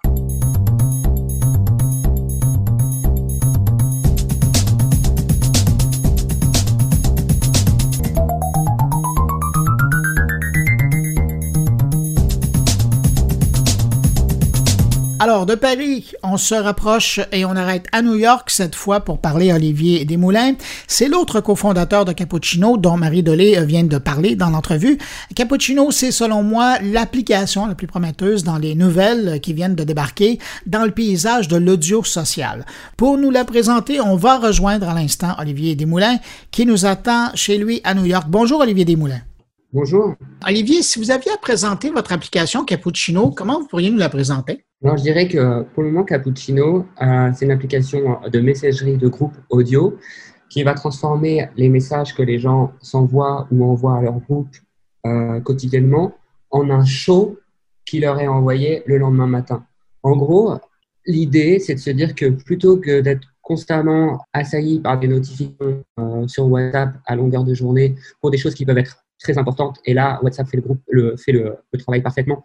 Alors, 15.20 15.48
de 15.48 15.56
Paris, 15.56 16.12
on 16.22 16.38
se 16.38 16.54
rapproche 16.54 17.20
et 17.32 17.44
on 17.44 17.56
arrête 17.56 17.88
à 17.92 18.04
New 18.04 18.14
York 18.14 18.52
cette 18.52 18.76
fois 18.76 19.00
pour 19.00 19.20
parler 19.20 19.52
Olivier 19.52 20.06
Desmoulins. 20.06 20.54
C'est 20.86 21.08
l'autre 21.08 21.42
cofondateur 21.42 22.06
de 22.06 22.12
Cappuccino 22.12 22.78
dont 22.78 22.98
Marie 22.98 23.24
Dolé 23.24 23.60
vient 23.66 23.84
de 23.84 23.98
parler 23.98 24.36
dans 24.36 24.52
l'entrevue. 24.52 25.00
Cappuccino, 25.34 25.90
c'est 25.90 26.12
selon 26.12 26.44
moi 26.44 26.78
l'application 26.84 27.66
la 27.66 27.74
plus 27.74 27.88
prometteuse 27.88 28.44
dans 28.44 28.60
les 28.60 28.76
nouvelles 28.76 29.42
qui 29.42 29.54
viennent 29.54 29.76
de 29.76 29.84
débarquer 29.84 30.38
dans 30.68 30.86
le 30.86 30.92
paysage 30.92 31.48
de 31.48 31.58
l'audio 31.58 32.04
social. 32.04 32.64
Pour 32.96 33.18
nous 33.18 33.32
la 33.32 33.44
présenter, 33.44 34.00
on 34.00 34.18
va 34.18 34.38
rejoindre 34.38 34.88
à 34.88 34.94
l'instant 34.94 35.36
Olivier 35.40 35.74
Desmoulins 35.76 36.20
qui 36.52 36.68
nous 36.68 36.86
attend 36.86 37.32
chez 37.34 37.58
lui 37.58 37.82
à 37.84 37.96
New 37.96 38.06
York. 38.06 38.28
Bonjour 38.30 38.60
Olivier 38.60 38.86
Desmoulins. 38.86 39.27
Bonjour. 39.74 40.16
Olivier, 40.48 40.82
si 40.82 40.98
vous 40.98 41.12
aviez 41.12 41.32
à 41.32 41.38
présenter 41.38 41.90
votre 41.90 42.14
application 42.14 42.64
Cappuccino, 42.64 43.32
comment 43.32 43.60
vous 43.60 43.68
pourriez 43.68 43.90
nous 43.90 43.98
la 43.98 44.08
présenter? 44.08 44.64
Alors, 44.82 44.96
je 44.96 45.04
dirais 45.04 45.28
que 45.28 45.64
pour 45.74 45.84
le 45.84 45.90
moment, 45.90 46.06
Cappuccino, 46.06 46.86
euh, 47.02 47.32
c'est 47.36 47.44
une 47.44 47.52
application 47.52 48.20
de 48.32 48.40
messagerie 48.40 48.96
de 48.96 49.10
groupe 49.10 49.34
audio 49.50 49.98
qui 50.50 50.64
va 50.64 50.74
transformer 50.74 51.50
les 51.58 51.68
messages 51.68 52.16
que 52.16 52.22
les 52.22 52.40
gens 52.40 52.72
s'envoient 52.82 53.48
ou 53.52 53.66
envoient 53.66 53.98
à 53.98 54.02
leur 54.02 54.20
groupe 54.22 54.56
euh, 55.06 55.42
quotidiennement 55.42 56.16
en 56.50 56.70
un 56.70 56.86
show 56.86 57.38
qui 57.86 58.00
leur 58.00 58.22
est 58.22 58.28
envoyé 58.28 58.84
le 58.86 58.98
lendemain 58.98 59.28
matin. 59.28 59.66
En 60.02 60.16
gros, 60.16 60.54
l'idée, 61.06 61.60
c'est 61.60 61.76
de 61.76 61.80
se 61.80 61.90
dire 61.90 62.16
que 62.16 62.30
plutôt 62.30 62.78
que 62.78 63.02
d'être 63.02 63.28
constamment 63.42 64.20
assailli 64.32 64.80
par 64.80 64.98
des 64.98 65.08
notifications 65.08 65.84
euh, 66.00 66.28
sur 66.28 66.48
WhatsApp 66.48 66.96
à 67.06 67.16
longueur 67.16 67.44
de 67.44 67.54
journée 67.54 67.96
pour 68.22 68.32
des 68.32 68.38
choses 68.38 68.54
qui 68.54 68.66
peuvent 68.66 68.78
être 68.78 68.98
très 69.20 69.38
importante. 69.38 69.80
Et 69.86 69.94
là, 69.94 70.20
WhatsApp 70.24 70.48
fait 70.48 70.58
le, 70.58 70.64
groupe, 70.64 70.82
le, 70.90 71.16
fait 71.18 71.32
le, 71.32 71.58
travail 71.80 72.02
parfaitement. 72.02 72.44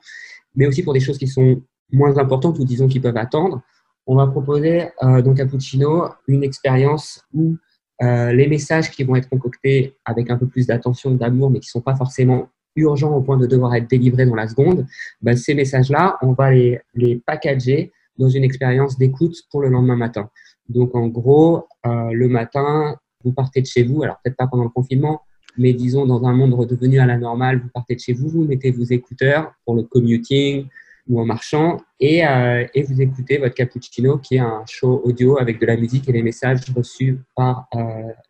Mais 0.54 0.66
aussi 0.66 0.82
pour 0.82 0.92
des 0.92 1.00
choses 1.00 1.18
qui 1.18 1.26
sont 1.26 1.62
moins 1.90 2.16
importantes 2.18 2.58
ou 2.58 2.64
disons 2.64 2.88
qui 2.88 3.00
peuvent 3.00 3.16
attendre, 3.16 3.62
on 4.06 4.16
va 4.16 4.26
proposer 4.26 4.88
euh, 5.02 5.22
donc 5.22 5.38
à 5.40 5.46
Puccino 5.46 6.08
une 6.26 6.42
expérience 6.42 7.24
où 7.32 7.56
euh, 8.02 8.32
les 8.32 8.48
messages 8.48 8.90
qui 8.90 9.04
vont 9.04 9.14
être 9.14 9.28
concoctés 9.28 9.96
avec 10.04 10.30
un 10.30 10.36
peu 10.36 10.46
plus 10.46 10.66
d'attention, 10.66 11.12
d'amour, 11.12 11.50
mais 11.50 11.60
qui 11.60 11.68
ne 11.68 11.72
sont 11.72 11.80
pas 11.80 11.94
forcément 11.94 12.48
urgents 12.74 13.14
au 13.14 13.20
point 13.20 13.36
de 13.36 13.46
devoir 13.46 13.74
être 13.74 13.88
délivrés 13.88 14.26
dans 14.26 14.34
la 14.34 14.48
seconde, 14.48 14.86
ben, 15.20 15.36
ces 15.36 15.54
messages-là, 15.54 16.16
on 16.22 16.32
va 16.32 16.50
les, 16.50 16.80
les 16.94 17.16
packager 17.16 17.92
dans 18.18 18.28
une 18.28 18.44
expérience 18.44 18.98
d'écoute 18.98 19.36
pour 19.50 19.60
le 19.60 19.68
lendemain 19.68 19.96
matin. 19.96 20.30
Donc 20.68 20.94
en 20.94 21.06
gros, 21.08 21.66
euh, 21.86 22.10
le 22.12 22.28
matin, 22.28 22.96
vous 23.24 23.32
partez 23.32 23.60
de 23.60 23.66
chez 23.66 23.82
vous, 23.82 24.02
alors 24.02 24.16
peut-être 24.22 24.36
pas 24.36 24.46
pendant 24.46 24.64
le 24.64 24.70
confinement, 24.70 25.22
mais 25.56 25.72
disons 25.72 26.06
dans 26.06 26.24
un 26.24 26.32
monde 26.32 26.54
redevenu 26.54 26.98
à 26.98 27.06
la 27.06 27.18
normale, 27.18 27.60
vous 27.62 27.68
partez 27.68 27.94
de 27.94 28.00
chez 28.00 28.12
vous, 28.12 28.28
vous 28.28 28.44
mettez 28.44 28.70
vos 28.70 28.84
écouteurs 28.84 29.52
pour 29.64 29.74
le 29.74 29.82
commuting 29.82 30.66
ou 31.08 31.20
en 31.20 31.24
marchant 31.24 31.80
et, 31.98 32.24
euh, 32.24 32.64
vous 32.88 33.02
écoutez 33.02 33.38
votre 33.38 33.54
cappuccino 33.54 34.18
qui 34.18 34.36
est 34.36 34.40
un 34.40 34.62
show 34.68 35.02
audio 35.04 35.38
avec 35.38 35.60
de 35.60 35.66
la 35.66 35.76
musique 35.76 36.08
et 36.08 36.12
les 36.12 36.22
messages 36.22 36.60
reçus 36.74 37.18
par 37.34 37.66
euh, 37.74 37.78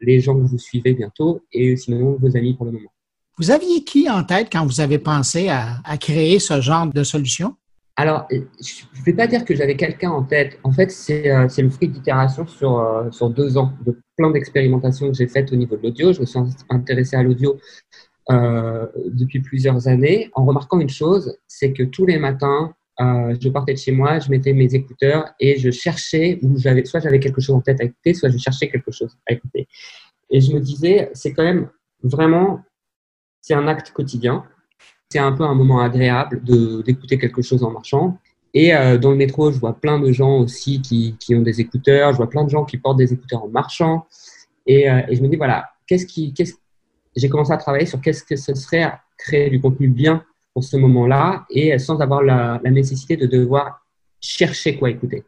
les 0.01 0.21
gens 0.21 0.35
que 0.35 0.47
vous 0.47 0.59
suivez 0.59 0.95
bientôt 0.95 1.43
et 1.53 1.77
sinon 1.77 2.17
vos 2.21 2.37
amis 2.37 2.55
pour 2.55 2.67
le 2.67 2.73
moment. 2.73 2.91
Vous 3.39 3.51
aviez 3.51 3.85
qui 3.85 4.09
en 4.09 4.25
tête 4.25 4.49
quand 4.51 4.65
vous 4.67 4.81
avez 4.81 4.99
pensé 4.99 5.49
à 5.49 5.97
créer 5.99 6.39
ce 6.39 6.61
genre 6.61 6.87
de 6.87 7.03
solution? 7.03 7.57
Alors, 7.97 8.27
je 8.31 8.37
ne 8.39 9.05
vais 9.05 9.13
pas 9.13 9.27
dire 9.27 9.45
que 9.45 9.55
j'avais 9.55 9.77
quelqu'un 9.77 10.11
en 10.11 10.23
tête. 10.23 10.59
En 10.63 10.73
fait, 10.73 10.91
c'est 10.91 11.31
euh, 11.31 11.47
le 11.59 11.71
fruit 11.71 11.89
d'itération 11.89 12.47
sur, 12.47 12.79
euh, 12.79 13.11
sur 13.11 13.29
deux 13.29 13.59
ans, 13.59 13.73
de 13.85 13.99
plein 14.17 14.31
d'expérimentations 14.31 15.09
que 15.09 15.15
j'ai 15.15 15.29
faites 15.29 15.53
au 15.53 15.57
niveau 15.57 15.77
de 15.77 15.83
l'audio. 15.83 16.13
Je 16.13 16.21
me 16.21 16.27
suis 16.27 16.39
intéressé 16.71 17.17
à 17.17 17.23
l'audio 17.23 17.59
euh, 18.31 18.87
depuis 19.09 19.41
plusieurs 19.41 19.89
années 19.89 20.31
en 20.35 20.47
remarquant 20.47 20.81
une 20.81 20.89
chose, 20.89 21.37
c'est 21.47 21.73
que 21.73 21.83
tous 21.83 22.07
les 22.07 22.19
matins, 22.19 22.75
je 22.99 23.49
partais 23.49 23.75
de 23.75 23.79
chez 23.79 23.91
moi, 23.91 24.21
je 24.21 24.31
mettais 24.31 24.53
mes 24.53 24.73
écouteurs 24.75 25.33
et 25.41 25.59
je 25.59 25.71
cherchais, 25.71 26.39
ou 26.43 26.57
j'avais, 26.57 26.85
soit 26.85 27.01
j'avais 27.01 27.19
quelque 27.19 27.41
chose 27.41 27.57
en 27.57 27.61
tête 27.61 27.81
à 27.81 27.85
écouter, 27.85 28.15
soit 28.15 28.29
je 28.29 28.39
cherchais 28.39 28.71
quelque 28.71 28.93
chose 28.93 29.17
à 29.29 29.33
écouter. 29.33 29.67
Et 30.31 30.41
je 30.41 30.53
me 30.53 30.61
disais, 30.61 31.11
c'est 31.13 31.33
quand 31.33 31.43
même 31.43 31.69
vraiment, 32.05 32.63
c'est 33.41 33.55
un 33.55 33.67
acte 33.67 33.91
quotidien 33.91 34.45
c'est 35.13 35.19
un 35.19 35.33
peu 35.33 35.45
un 35.45 35.55
moment 35.55 35.81
agréable 35.81 36.43
d'écouter 36.85 37.19
quelque 37.19 37.43
chose 37.43 37.63
en 37.63 37.71
marchant. 37.71 38.19
Et 38.55 38.75
euh, 38.75 38.97
dans 38.97 39.11
le 39.11 39.17
métro, 39.17 39.51
je 39.51 39.59
vois 39.59 39.75
plein 39.75 39.99
de 39.99 40.11
gens 40.11 40.39
aussi 40.39 40.81
qui, 40.81 41.17
qui, 41.19 41.35
ont 41.35 41.43
des 41.43 41.61
écouteurs. 41.61 42.13
Je 42.13 42.17
vois 42.17 42.31
plein 42.31 42.45
de 42.45 42.51
gens 42.51 42.65
qui 42.65 42.79
portent 42.79 42.99
des 42.99 43.13
écouteurs 43.13 43.45
en 43.45 43.49
marchant. 43.49 44.07
Et, 44.67 44.91
euh, 44.91 45.03
et 45.09 45.17
je 45.17 45.23
me 45.23 45.29
dis, 45.29 45.37
voilà, 45.37 45.71
qu'est-ce 45.87 46.07
qui, 46.07 46.33
qu'est-ce... 46.33 46.55
j'ai 47.15 47.29
commencé 47.29 47.53
à 47.53 47.59
travailler 47.59 47.87
sur 47.87 48.01
qu'est-ce 48.01 48.25
que 48.25 48.37
ce 48.37 48.55
serait 48.55 48.91
créer 49.19 49.51
du 49.51 49.61
contenu 49.61 49.89
bien 49.89 50.25
pour 50.55 50.65
ce 50.65 50.77
moment-là 50.77 51.45
et 51.51 51.79
sans 51.79 52.01
avoir 52.01 52.23
la, 52.23 52.61
nécessité 52.65 53.17
de 53.17 53.27
devoir 53.27 53.85
chercher 54.21 54.77
quoi 54.79 54.91
écouter. 54.91 55.25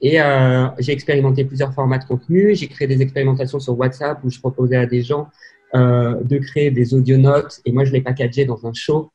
Et 0.00 0.20
euh, 0.20 0.68
j'ai 0.78 0.92
expérimenté 0.92 1.44
plusieurs 1.44 1.72
formats 1.72 1.98
de 1.98 2.04
contenu. 2.04 2.54
J'ai 2.54 2.68
créé 2.68 2.86
des 2.86 3.00
expérimentations 3.02 3.58
sur 3.60 3.76
WhatsApp 3.78 4.18
où 4.24 4.30
je 4.30 4.38
proposais 4.38 4.76
à 4.76 4.86
des 4.86 5.02
gens 5.02 5.28
euh, 5.74 6.22
de 6.22 6.38
créer 6.38 6.70
des 6.70 6.94
audio 6.94 7.16
notes 7.16 7.60
et 7.64 7.72
moi 7.72 7.84
je 7.84 7.92
l'ai 7.92 8.00
packagé 8.00 8.44
dans 8.44 8.66
un 8.66 8.72
show. 8.72 9.10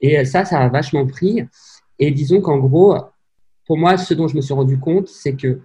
Et 0.00 0.24
ça, 0.24 0.44
ça 0.44 0.60
a 0.60 0.68
vachement 0.68 1.06
pris. 1.06 1.46
Et 1.98 2.10
disons 2.10 2.40
qu'en 2.40 2.58
gros, 2.58 2.96
pour 3.66 3.78
moi, 3.78 3.96
ce 3.96 4.14
dont 4.14 4.28
je 4.28 4.36
me 4.36 4.40
suis 4.40 4.54
rendu 4.54 4.78
compte, 4.78 5.08
c'est 5.08 5.34
que 5.34 5.60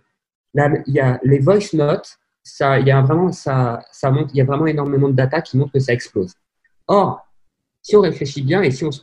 là, 0.54 0.70
il 0.88 0.94
y 0.94 1.00
a 1.00 1.20
les 1.24 1.40
voice 1.40 1.74
notes, 1.74 2.18
ça, 2.44 2.80
il 2.80 2.88
y 2.88 2.92
a 2.92 3.02
vraiment, 3.02 3.32
ça, 3.32 3.82
ça 3.92 4.10
monte, 4.10 4.32
il 4.34 4.38
y 4.38 4.42
a 4.42 4.46
vraiment 4.46 4.66
énormément 4.66 5.10
de 5.10 5.14
data 5.14 5.42
qui 5.42 5.58
montre 5.58 5.74
que 5.74 5.80
ça 5.80 5.94
explose. 5.94 6.34
Or, 6.88 7.28
si 7.82 7.96
on 7.96 8.02
réfléchit 8.02 8.42
bien 8.42 8.62
et 8.62 8.72
si 8.72 8.84
on 8.84 8.92
se 8.92 9.02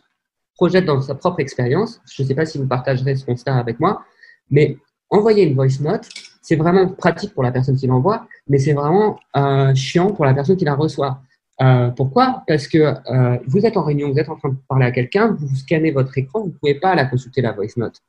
projette 0.55 0.85
dans 0.85 1.01
sa 1.01 1.14
propre 1.14 1.41
expérience, 1.41 2.01
je 2.11 2.23
ne 2.23 2.29
sais 2.29 2.35
pas 2.35 2.45
si 2.45 2.59
vous 2.59 2.67
partagerez 2.67 3.14
ce 3.14 3.25
constat 3.25 3.55
avec 3.57 3.79
moi, 3.79 4.03
mais 4.51 4.77
envoyer 5.09 5.45
une 5.45 5.55
voice 5.55 5.81
note, 5.81 6.09
c'est 6.49 6.57
vraiment 6.57 6.89
pratique 6.89 7.35
pour 7.35 7.43
la 7.43 7.53
personne 7.53 7.77
qui 7.77 7.87
l'envoie, 7.87 8.27
mais 8.49 8.57
c'est 8.57 8.73
vraiment 8.73 9.21
euh, 9.37 9.75
chiant 9.75 10.13
pour 10.13 10.25
la 10.25 10.33
personne 10.33 10.57
qui 10.57 10.65
la 10.65 10.75
reçoit. 10.75 11.21
Euh, 11.61 11.91
pourquoi? 11.91 12.43
Parce 12.49 12.67
que 12.67 12.79
euh, 12.79 13.37
vous 13.47 13.67
êtes 13.67 13.77
en 13.77 13.83
réunion, 13.83 14.11
vous 14.11 14.19
êtes 14.19 14.31
en 14.31 14.37
train 14.37 14.49
de 14.49 14.57
parler 14.67 14.87
à 14.87 14.91
quelqu'un, 14.91 15.37
vous 15.39 15.55
scannez 15.55 15.91
votre 15.91 16.17
écran, 16.17 16.41
vous 16.41 16.47
ne 16.47 16.53
pouvez 16.53 16.77
pas 16.77 16.95
la 16.95 17.05
consulter 17.05 17.43
la 17.43 17.53
voice 17.53 17.77
note. 17.77 18.01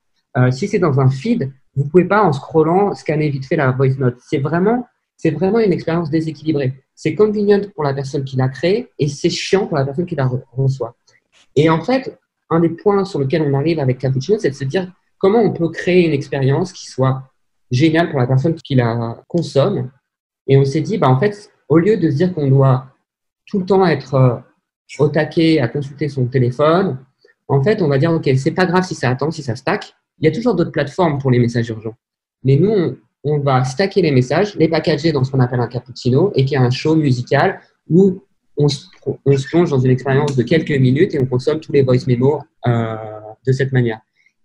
Si 0.51 0.69
c'est 0.69 0.79
dans 0.79 1.01
un 1.01 1.09
feed, 1.09 1.51
vous 1.75 1.83
ne 1.83 1.89
pouvez 1.89 2.05
pas 2.05 2.23
en 2.23 2.31
scrollant 2.31 2.95
scanner 2.95 3.29
vite 3.29 3.45
fait 3.45 3.57
la 3.57 3.71
voice 3.71 3.97
note. 3.97 4.15
C'est 4.29 4.37
vraiment, 4.37 4.87
c'est 5.17 5.31
vraiment 5.31 5.59
une 5.59 5.73
expérience 5.73 6.09
déséquilibrée. 6.09 6.75
C'est 6.95 7.15
convenient 7.15 7.59
pour 7.75 7.83
la 7.83 7.93
personne 7.93 8.23
qui 8.23 8.37
l'a 8.37 8.47
créé 8.47 8.87
et 8.99 9.09
c'est 9.09 9.29
chiant 9.29 9.67
pour 9.67 9.75
la 9.75 9.83
personne 9.83 10.05
qui 10.05 10.15
la 10.15 10.29
reçoit. 10.53 10.95
Et 11.57 11.69
en 11.69 11.81
fait, 11.81 12.17
un 12.49 12.61
des 12.61 12.69
points 12.69 13.03
sur 13.03 13.19
lesquels 13.19 13.41
on 13.41 13.53
arrive 13.53 13.79
avec 13.79 13.97
Cappuccino, 13.97 14.39
c'est 14.39 14.51
de 14.51 14.55
se 14.55 14.63
dire 14.63 14.89
comment 15.17 15.39
on 15.39 15.51
peut 15.51 15.67
créer 15.67 16.05
une 16.05 16.13
expérience 16.13 16.71
qui 16.71 16.87
soit 16.89 17.28
géniale 17.71 18.09
pour 18.09 18.19
la 18.19 18.27
personne 18.27 18.55
qui 18.55 18.75
la 18.75 19.23
consomme. 19.27 19.91
Et 20.47 20.57
on 20.57 20.65
s'est 20.65 20.81
dit, 20.81 20.97
bah, 20.97 21.09
en 21.09 21.19
fait, 21.19 21.51
au 21.67 21.77
lieu 21.77 21.97
de 21.97 22.09
se 22.09 22.15
dire 22.15 22.33
qu'on 22.33 22.47
doit 22.47 22.87
tout 23.45 23.59
le 23.59 23.65
temps 23.65 23.85
être 23.85 24.13
euh, 24.15 24.35
au 24.99 25.09
taquet 25.09 25.59
à 25.59 25.67
consulter 25.67 26.09
son 26.09 26.25
téléphone, 26.25 26.97
en 27.47 27.63
fait, 27.63 27.81
on 27.81 27.87
va 27.87 27.97
dire, 27.97 28.11
OK, 28.11 28.29
c'est 28.37 28.51
pas 28.51 28.65
grave 28.65 28.83
si 28.83 28.95
ça 28.95 29.09
attend, 29.09 29.31
si 29.31 29.41
ça 29.41 29.55
stack. 29.55 29.93
Il 30.19 30.25
y 30.25 30.27
a 30.27 30.31
toujours 30.31 30.55
d'autres 30.55 30.71
plateformes 30.71 31.19
pour 31.19 31.31
les 31.31 31.39
messages 31.39 31.69
urgents. 31.69 31.95
Mais 32.43 32.55
nous, 32.55 32.97
on, 33.23 33.39
va 33.39 33.63
stacker 33.63 34.01
les 34.01 34.11
messages, 34.11 34.55
les 34.55 34.67
packager 34.67 35.11
dans 35.11 35.23
ce 35.23 35.31
qu'on 35.31 35.39
appelle 35.39 35.59
un 35.59 35.67
cappuccino 35.67 36.31
et 36.35 36.45
qui 36.45 36.55
est 36.55 36.59
un 36.59 36.69
show 36.69 36.95
musical 36.95 37.59
où 37.89 38.23
on 38.57 38.67
se, 38.67 38.85
on 39.25 39.37
se 39.37 39.47
plonge 39.47 39.69
dans 39.69 39.79
une 39.79 39.91
expérience 39.91 40.35
de 40.35 40.43
quelques 40.43 40.77
minutes 40.77 41.15
et 41.15 41.21
on 41.21 41.25
consomme 41.25 41.59
tous 41.59 41.71
les 41.71 41.81
voice 41.81 42.05
memos 42.07 42.41
euh, 42.67 42.95
de 43.45 43.51
cette 43.51 43.71
manière. 43.71 43.99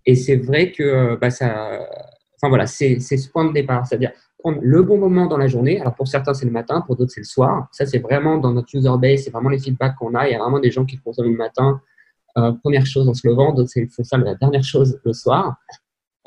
Et 0.06 0.14
c'est 0.14 0.36
vrai 0.36 0.72
que 0.72 0.82
euh, 0.82 1.16
bah, 1.20 1.30
ça, 1.30 1.80
enfin 2.44 2.50
voilà, 2.50 2.66
c'est 2.66 3.00
ce 3.00 3.28
point 3.28 3.46
de 3.46 3.52
départ, 3.52 3.86
c'est-à-dire 3.86 4.12
prendre 4.38 4.58
le 4.60 4.82
bon 4.82 4.98
moment 4.98 5.26
dans 5.26 5.38
la 5.38 5.46
journée. 5.46 5.80
Alors 5.80 5.94
pour 5.94 6.06
certains 6.06 6.34
c'est 6.34 6.44
le 6.44 6.52
matin, 6.52 6.82
pour 6.82 6.96
d'autres 6.96 7.12
c'est 7.12 7.22
le 7.22 7.26
soir. 7.26 7.68
Ça 7.72 7.86
c'est 7.86 7.98
vraiment 7.98 8.36
dans 8.36 8.52
notre 8.52 8.74
user 8.74 8.90
base, 8.98 9.22
c'est 9.22 9.30
vraiment 9.30 9.48
les 9.48 9.58
feedbacks 9.58 9.96
qu'on 9.96 10.14
a. 10.14 10.28
Il 10.28 10.32
y 10.32 10.34
a 10.34 10.38
vraiment 10.38 10.60
des 10.60 10.70
gens 10.70 10.84
qui 10.84 10.98
consomment 10.98 11.30
le 11.30 11.36
matin, 11.36 11.80
euh, 12.36 12.52
première 12.62 12.84
chose 12.84 13.08
en 13.08 13.14
se 13.14 13.26
levant, 13.26 13.52
d'autres 13.52 13.70
c'est 13.70 13.88
ça 14.04 14.18
la 14.18 14.34
dernière 14.34 14.64
chose 14.64 15.00
le 15.04 15.12
soir. 15.12 15.56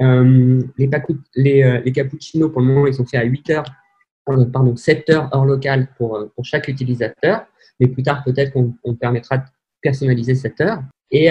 Euh, 0.01 0.61
les, 0.77 1.63
euh, 1.63 1.81
les 1.83 1.91
cappuccinos 1.91 2.51
pour 2.51 2.61
le 2.61 2.67
moment 2.67 2.85
ils 2.85 2.93
sont 2.93 3.05
faits 3.05 3.19
à 3.19 3.23
8 3.23 3.49
heures, 3.51 3.65
pardon 4.25 4.75
7 4.75 5.09
heures 5.09 5.29
hors 5.31 5.45
local 5.45 5.87
pour, 5.97 6.27
chaque 6.43 6.67
utilisateur. 6.67 7.45
Mais 7.79 7.87
plus 7.87 8.01
tard 8.01 8.23
peut-être 8.23 8.51
qu'on 8.53 8.95
permettra 8.95 9.37
de 9.37 9.43
personnaliser 9.81 10.33
cette 10.33 10.59
heure. 10.59 10.81
Et, 11.11 11.29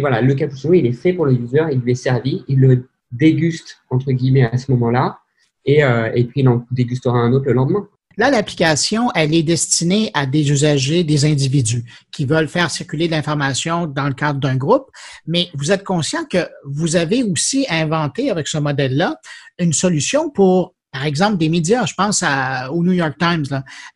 voilà, 0.00 0.20
le 0.20 0.34
cappuccino, 0.34 0.74
il 0.74 0.86
est 0.86 0.92
fait 0.92 1.14
pour 1.14 1.24
le 1.24 1.32
user, 1.32 1.64
il 1.72 1.80
lui 1.80 1.92
est 1.92 1.96
servi, 1.96 2.44
il 2.48 2.60
le 2.60 2.86
déguste, 3.12 3.78
entre 3.90 4.10
guillemets, 4.12 4.44
à 4.44 4.58
ce 4.58 4.70
moment-là, 4.72 5.18
et, 5.64 5.84
euh, 5.84 6.10
et 6.14 6.24
puis 6.24 6.40
il 6.40 6.48
en 6.48 6.66
dégustera 6.70 7.18
un 7.18 7.32
autre 7.32 7.46
le 7.46 7.52
lendemain. 7.52 7.86
Là, 8.18 8.30
l'application, 8.30 9.10
elle 9.14 9.34
est 9.34 9.42
destinée 9.42 10.10
à 10.12 10.26
des 10.26 10.50
usagers, 10.50 11.02
des 11.02 11.24
individus 11.24 11.84
qui 12.10 12.26
veulent 12.26 12.48
faire 12.48 12.70
circuler 12.70 13.06
de 13.06 13.12
l'information 13.12 13.86
dans 13.86 14.06
le 14.06 14.12
cadre 14.12 14.38
d'un 14.38 14.56
groupe, 14.56 14.90
mais 15.26 15.48
vous 15.54 15.72
êtes 15.72 15.84
conscient 15.84 16.24
que 16.24 16.46
vous 16.64 16.96
avez 16.96 17.22
aussi 17.22 17.66
inventé 17.70 18.30
avec 18.30 18.48
ce 18.48 18.58
modèle-là 18.58 19.16
une 19.58 19.72
solution 19.72 20.28
pour 20.28 20.74
par 20.92 21.06
exemple, 21.06 21.38
des 21.38 21.48
médias, 21.48 21.86
je 21.86 21.94
pense 21.94 22.22
au 22.70 22.84
New 22.84 22.92
York 22.92 23.16
Times, 23.18 23.46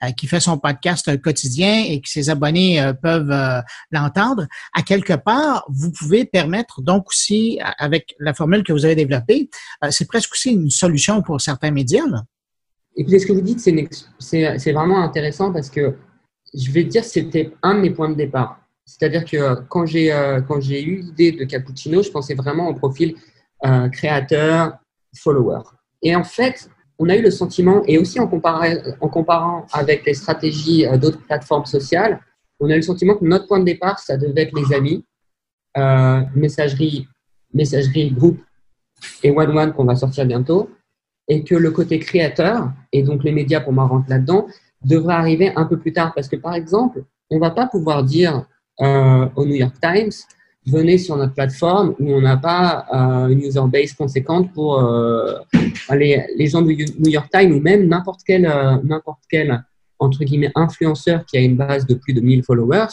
euh, 0.02 0.10
qui 0.12 0.26
fait 0.26 0.40
son 0.40 0.56
podcast 0.56 1.20
quotidien 1.20 1.84
et 1.86 2.00
que 2.00 2.08
ses 2.08 2.30
abonnés 2.30 2.80
euh, 2.80 2.94
peuvent 2.94 3.30
euh, 3.30 3.60
l'entendre, 3.90 4.46
à 4.74 4.82
quelque 4.82 5.12
part, 5.12 5.66
vous 5.68 5.92
pouvez 5.92 6.24
permettre 6.24 6.80
donc 6.80 7.08
aussi, 7.08 7.60
avec 7.78 8.14
la 8.18 8.32
formule 8.32 8.62
que 8.64 8.72
vous 8.72 8.86
avez 8.86 8.94
développée, 8.94 9.50
c'est 9.90 10.08
presque 10.08 10.32
aussi 10.32 10.52
une 10.52 10.70
solution 10.70 11.20
pour 11.20 11.40
certains 11.40 11.70
médias. 11.70 12.02
Et 12.96 13.04
puis, 13.04 13.20
ce 13.20 13.26
que 13.26 13.32
vous 13.32 13.42
dites, 13.42 13.60
c'est 13.60 14.72
vraiment 14.72 15.02
intéressant 15.02 15.52
parce 15.52 15.68
que 15.68 15.96
je 16.54 16.70
vais 16.70 16.84
dire, 16.84 17.04
c'était 17.04 17.52
un 17.62 17.74
de 17.74 17.80
mes 17.80 17.90
points 17.90 18.08
de 18.08 18.14
départ. 18.14 18.60
C'est-à-dire 18.86 19.24
que 19.24 19.60
quand 19.68 19.84
j'ai 19.84 20.06
j'ai 20.60 20.82
eu 20.82 21.00
l'idée 21.02 21.32
de 21.32 21.44
Cappuccino, 21.44 22.02
je 22.02 22.10
pensais 22.10 22.34
vraiment 22.34 22.68
au 22.68 22.74
profil 22.74 23.16
créateur, 23.92 24.78
follower. 25.14 25.60
Et 26.02 26.14
en 26.14 26.24
fait, 26.24 26.70
on 26.98 27.08
a 27.08 27.16
eu 27.16 27.22
le 27.22 27.30
sentiment, 27.30 27.82
et 27.86 27.98
aussi 27.98 28.18
en, 28.20 28.26
comparant 28.26 29.66
avec 29.72 30.04
les 30.06 30.14
stratégies 30.14 30.86
euh, 30.86 30.96
d'autres 30.96 31.20
plateformes 31.20 31.66
sociales, 31.66 32.20
on 32.58 32.70
a 32.70 32.72
eu 32.72 32.76
le 32.76 32.82
sentiment 32.82 33.14
que 33.14 33.24
notre 33.24 33.46
point 33.46 33.60
de 33.60 33.64
départ, 33.64 33.98
ça 33.98 34.16
devait 34.16 34.42
être 34.42 34.58
les 34.58 34.74
amis, 34.74 35.04
euh, 35.76 36.20
messagerie, 36.34 37.06
messagerie 37.52 38.10
groupe 38.10 38.40
et 39.22 39.30
one-one 39.30 39.72
qu'on 39.74 39.84
va 39.84 39.94
sortir 39.94 40.24
bientôt, 40.24 40.70
et 41.28 41.44
que 41.44 41.54
le 41.54 41.70
côté 41.70 41.98
créateur, 41.98 42.70
et 42.92 43.02
donc 43.02 43.24
les 43.24 43.32
médias 43.32 43.60
pour 43.60 43.72
moi 43.72 43.86
rentrent 43.86 44.08
là-dedans, 44.08 44.46
devrait 44.82 45.14
arriver 45.14 45.52
un 45.56 45.64
peu 45.64 45.78
plus 45.78 45.92
tard. 45.92 46.12
Parce 46.14 46.28
que 46.28 46.36
par 46.36 46.54
exemple, 46.54 47.04
on 47.30 47.36
ne 47.36 47.40
va 47.40 47.50
pas 47.50 47.66
pouvoir 47.66 48.04
dire 48.04 48.46
euh, 48.80 49.28
au 49.36 49.44
New 49.44 49.54
York 49.54 49.74
Times, 49.80 50.12
venez 50.66 50.98
sur 50.98 51.16
notre 51.16 51.34
plateforme 51.34 51.94
où 51.98 52.12
on 52.12 52.20
n'a 52.20 52.36
pas 52.36 52.86
euh, 52.92 53.28
une 53.28 53.40
user 53.40 53.60
base 53.66 53.92
conséquente 53.92 54.52
pour 54.52 54.80
euh, 54.80 55.38
les, 55.90 56.46
gens 56.46 56.62
du 56.62 56.76
New 56.98 57.10
York 57.10 57.28
Times 57.32 57.52
ou 57.52 57.60
même 57.60 57.86
n'importe 57.86 58.20
quel, 58.26 58.46
euh, 58.46 58.76
n'importe 58.82 59.22
quel 59.30 59.64
entre 59.98 60.24
guillemets 60.24 60.52
influenceur 60.54 61.24
qui 61.24 61.36
a 61.36 61.40
une 61.40 61.56
base 61.56 61.86
de 61.86 61.94
plus 61.94 62.12
de 62.12 62.20
1000 62.20 62.42
followers. 62.42 62.88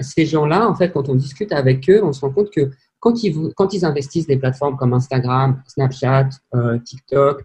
ces 0.00 0.24
gens-là, 0.24 0.66
en 0.66 0.74
fait, 0.74 0.90
quand 0.92 1.08
on 1.10 1.14
discute 1.14 1.52
avec 1.52 1.90
eux, 1.90 2.00
on 2.02 2.12
se 2.12 2.20
rend 2.20 2.30
compte 2.30 2.50
que 2.50 2.70
quand 3.00 3.22
ils, 3.22 3.52
quand 3.54 3.74
ils 3.74 3.84
investissent 3.84 4.26
des 4.26 4.38
plateformes 4.38 4.76
comme 4.76 4.94
Instagram, 4.94 5.62
Snapchat, 5.66 6.30
TikTok, 6.84 7.44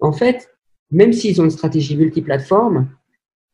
en 0.00 0.12
fait, 0.12 0.48
même 0.90 1.12
s'ils 1.12 1.38
ont 1.42 1.44
une 1.44 1.50
stratégie 1.50 1.98
multiplateforme, 1.98 2.88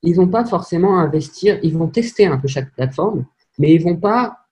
ils 0.02 0.14
vont 0.14 0.28
pas 0.28 0.44
forcément 0.44 1.00
investir, 1.00 1.58
ils 1.64 1.76
vont 1.76 1.88
tester 1.88 2.26
un 2.26 2.38
peu 2.38 2.46
chaque 2.46 2.72
plateforme, 2.74 3.24
mais 3.58 3.72
ils 3.72 3.82
vont 3.82 3.96
pas 3.96 4.43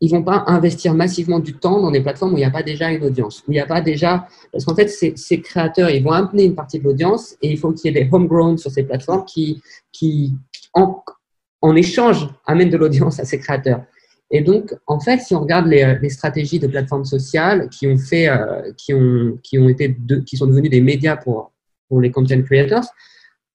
ils 0.00 0.10
vont 0.10 0.22
pas 0.22 0.44
investir 0.46 0.94
massivement 0.94 1.40
du 1.40 1.54
temps 1.54 1.80
dans 1.80 1.90
des 1.90 2.00
plateformes 2.00 2.34
où 2.34 2.36
il 2.36 2.40
n'y 2.40 2.46
a 2.46 2.50
pas 2.50 2.62
déjà 2.62 2.90
une 2.90 3.04
audience, 3.04 3.40
où 3.40 3.52
il 3.52 3.54
n'y 3.54 3.60
a 3.60 3.66
pas 3.66 3.80
déjà, 3.80 4.28
parce 4.52 4.64
qu'en 4.64 4.74
fait, 4.74 4.88
ces, 4.88 5.40
créateurs, 5.40 5.90
ils 5.90 6.02
vont 6.02 6.12
amener 6.12 6.44
une 6.44 6.54
partie 6.54 6.78
de 6.78 6.84
l'audience 6.84 7.36
et 7.42 7.50
il 7.50 7.58
faut 7.58 7.72
qu'il 7.72 7.92
y 7.92 7.98
ait 7.98 8.04
des 8.04 8.08
homegrown 8.10 8.58
sur 8.58 8.70
ces 8.70 8.84
plateformes 8.84 9.24
qui, 9.24 9.60
qui 9.92 10.34
en, 10.74 11.74
échange, 11.74 12.28
amènent 12.46 12.70
de 12.70 12.76
l'audience 12.76 13.18
à 13.18 13.24
ces 13.24 13.40
créateurs. 13.40 13.82
Et 14.30 14.42
donc, 14.42 14.74
en 14.86 15.00
fait, 15.00 15.18
si 15.18 15.34
on 15.34 15.40
regarde 15.40 15.66
les, 15.66 16.10
stratégies 16.10 16.60
de 16.60 16.68
plateformes 16.68 17.04
sociales 17.04 17.68
qui 17.70 17.88
ont 17.88 17.98
fait, 17.98 18.28
euh, 18.28 18.72
qui 18.76 18.94
ont, 18.94 19.38
qui 19.42 19.58
ont 19.58 19.68
été, 19.68 19.96
qui 20.26 20.36
sont 20.36 20.46
devenus 20.46 20.70
des 20.70 20.82
médias 20.82 21.16
pour, 21.16 21.50
pour 21.88 22.00
les 22.00 22.12
content 22.12 22.40
creators, 22.42 22.84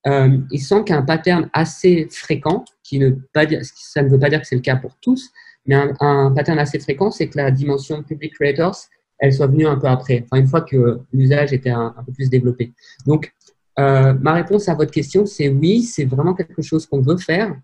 euh, 0.08 0.38
il 0.52 0.60
semble 0.60 0.84
qu'il 0.84 0.94
y 0.94 0.98
a 0.98 1.02
un 1.02 1.06
pattern 1.06 1.50
assez 1.54 2.08
fréquent, 2.12 2.66
qui 2.84 3.00
ne 3.00 3.12
pas 3.34 3.46
dire, 3.46 3.62
ça 3.64 4.02
ne 4.02 4.10
veut 4.10 4.20
pas 4.20 4.30
dire 4.30 4.42
que 4.42 4.48
c'est 4.48 4.56
le 4.56 4.62
cas 4.62 4.76
pour 4.76 4.96
tous, 5.00 5.32
mais 5.66 5.76
un, 6.00 6.32
pattern 6.32 6.60
assez 6.60 6.80
fréquent, 6.80 7.12
c'est 7.12 7.28
que 7.28 7.38
la 7.38 7.52
dimension 7.52 8.04
public 8.04 8.34
creators, 8.34 8.78
elle 9.20 9.34
soit 9.34 9.48
venue 9.48 9.66
un 9.66 9.78
peu 9.78 9.88
après, 9.88 10.26
enfin, 10.26 10.42
une 10.42 10.48
fois 10.48 10.62
que 10.62 11.00
l'usage 11.14 11.54
était 11.54 11.70
un, 11.70 11.96
peu 12.06 12.12
plus 12.12 12.30
développé. 12.30 12.74
Donc, 13.06 13.34
euh, 13.80 14.14
ma 14.20 14.34
réponse 14.34 14.68
à 14.70 14.76
votre 14.76 14.92
question, 14.92 15.26
c'est 15.26 15.50
oui, 15.50 15.84
c'est 15.84 16.06
vraiment 16.06 16.34
quelque 16.34 16.62
chose 16.62 16.86
qu'on 16.86 17.02
veut 17.02 17.18
faire. 17.18 17.56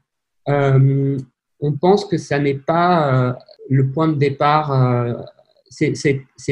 Euh, 0.47 1.17
on 1.59 1.73
pense 1.73 2.05
que 2.05 2.17
ça 2.17 2.39
n'est 2.39 2.55
pas 2.55 3.13
euh, 3.13 3.33
le 3.69 3.89
point 3.89 4.07
de 4.07 4.15
départ, 4.15 5.17
c'est 5.69 5.93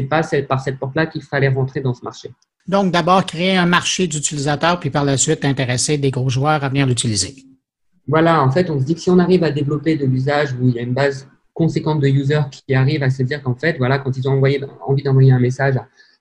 pas 0.10 0.22
par 0.48 0.60
cette 0.62 0.78
porte-là 0.78 1.08
qu'il 1.08 1.24
fallait 1.24 1.48
rentrer 1.48 1.80
dans 1.80 1.94
ce 1.94 2.04
marché. 2.04 2.30
Donc, 2.68 2.92
d'abord, 2.92 3.26
créer 3.26 3.56
un 3.56 3.66
marché 3.66 4.08
d'utilisateurs, 4.08 4.80
puis 4.80 4.90
par 4.90 5.06
la 5.06 5.16
suite, 5.16 5.46
intéresser 5.46 5.98
des 5.98 6.12
gros 6.12 6.30
joueurs 6.30 6.64
à 6.66 6.70
venir 6.70 6.86
l'utiliser. 6.86 7.36
Voilà, 8.08 8.42
en 8.42 8.52
fait, 8.52 8.70
on 8.70 8.80
se 8.80 8.86
dit 8.86 8.96
que 8.96 9.02
si 9.02 9.10
on 9.10 9.20
arrive 9.20 9.44
à 9.44 9.52
développer 9.52 9.96
de 9.96 10.06
l'usage 10.06 10.54
où 10.54 10.68
il 10.68 10.76
y 10.76 10.80
a 10.80 10.82
une 10.82 10.94
base 10.94 11.28
conséquente 11.58 12.00
de 12.00 12.08
users 12.08 12.44
qui 12.52 12.76
arrivent 12.76 13.02
à 13.02 13.10
se 13.10 13.24
dire 13.24 13.42
qu'en 13.42 13.56
fait, 13.56 13.78
voilà, 13.80 13.98
quand 13.98 14.16
ils 14.16 14.30
ont 14.30 14.40
envie 14.82 15.04
d'envoyer 15.04 15.32
un 15.32 15.40
message 15.40 15.76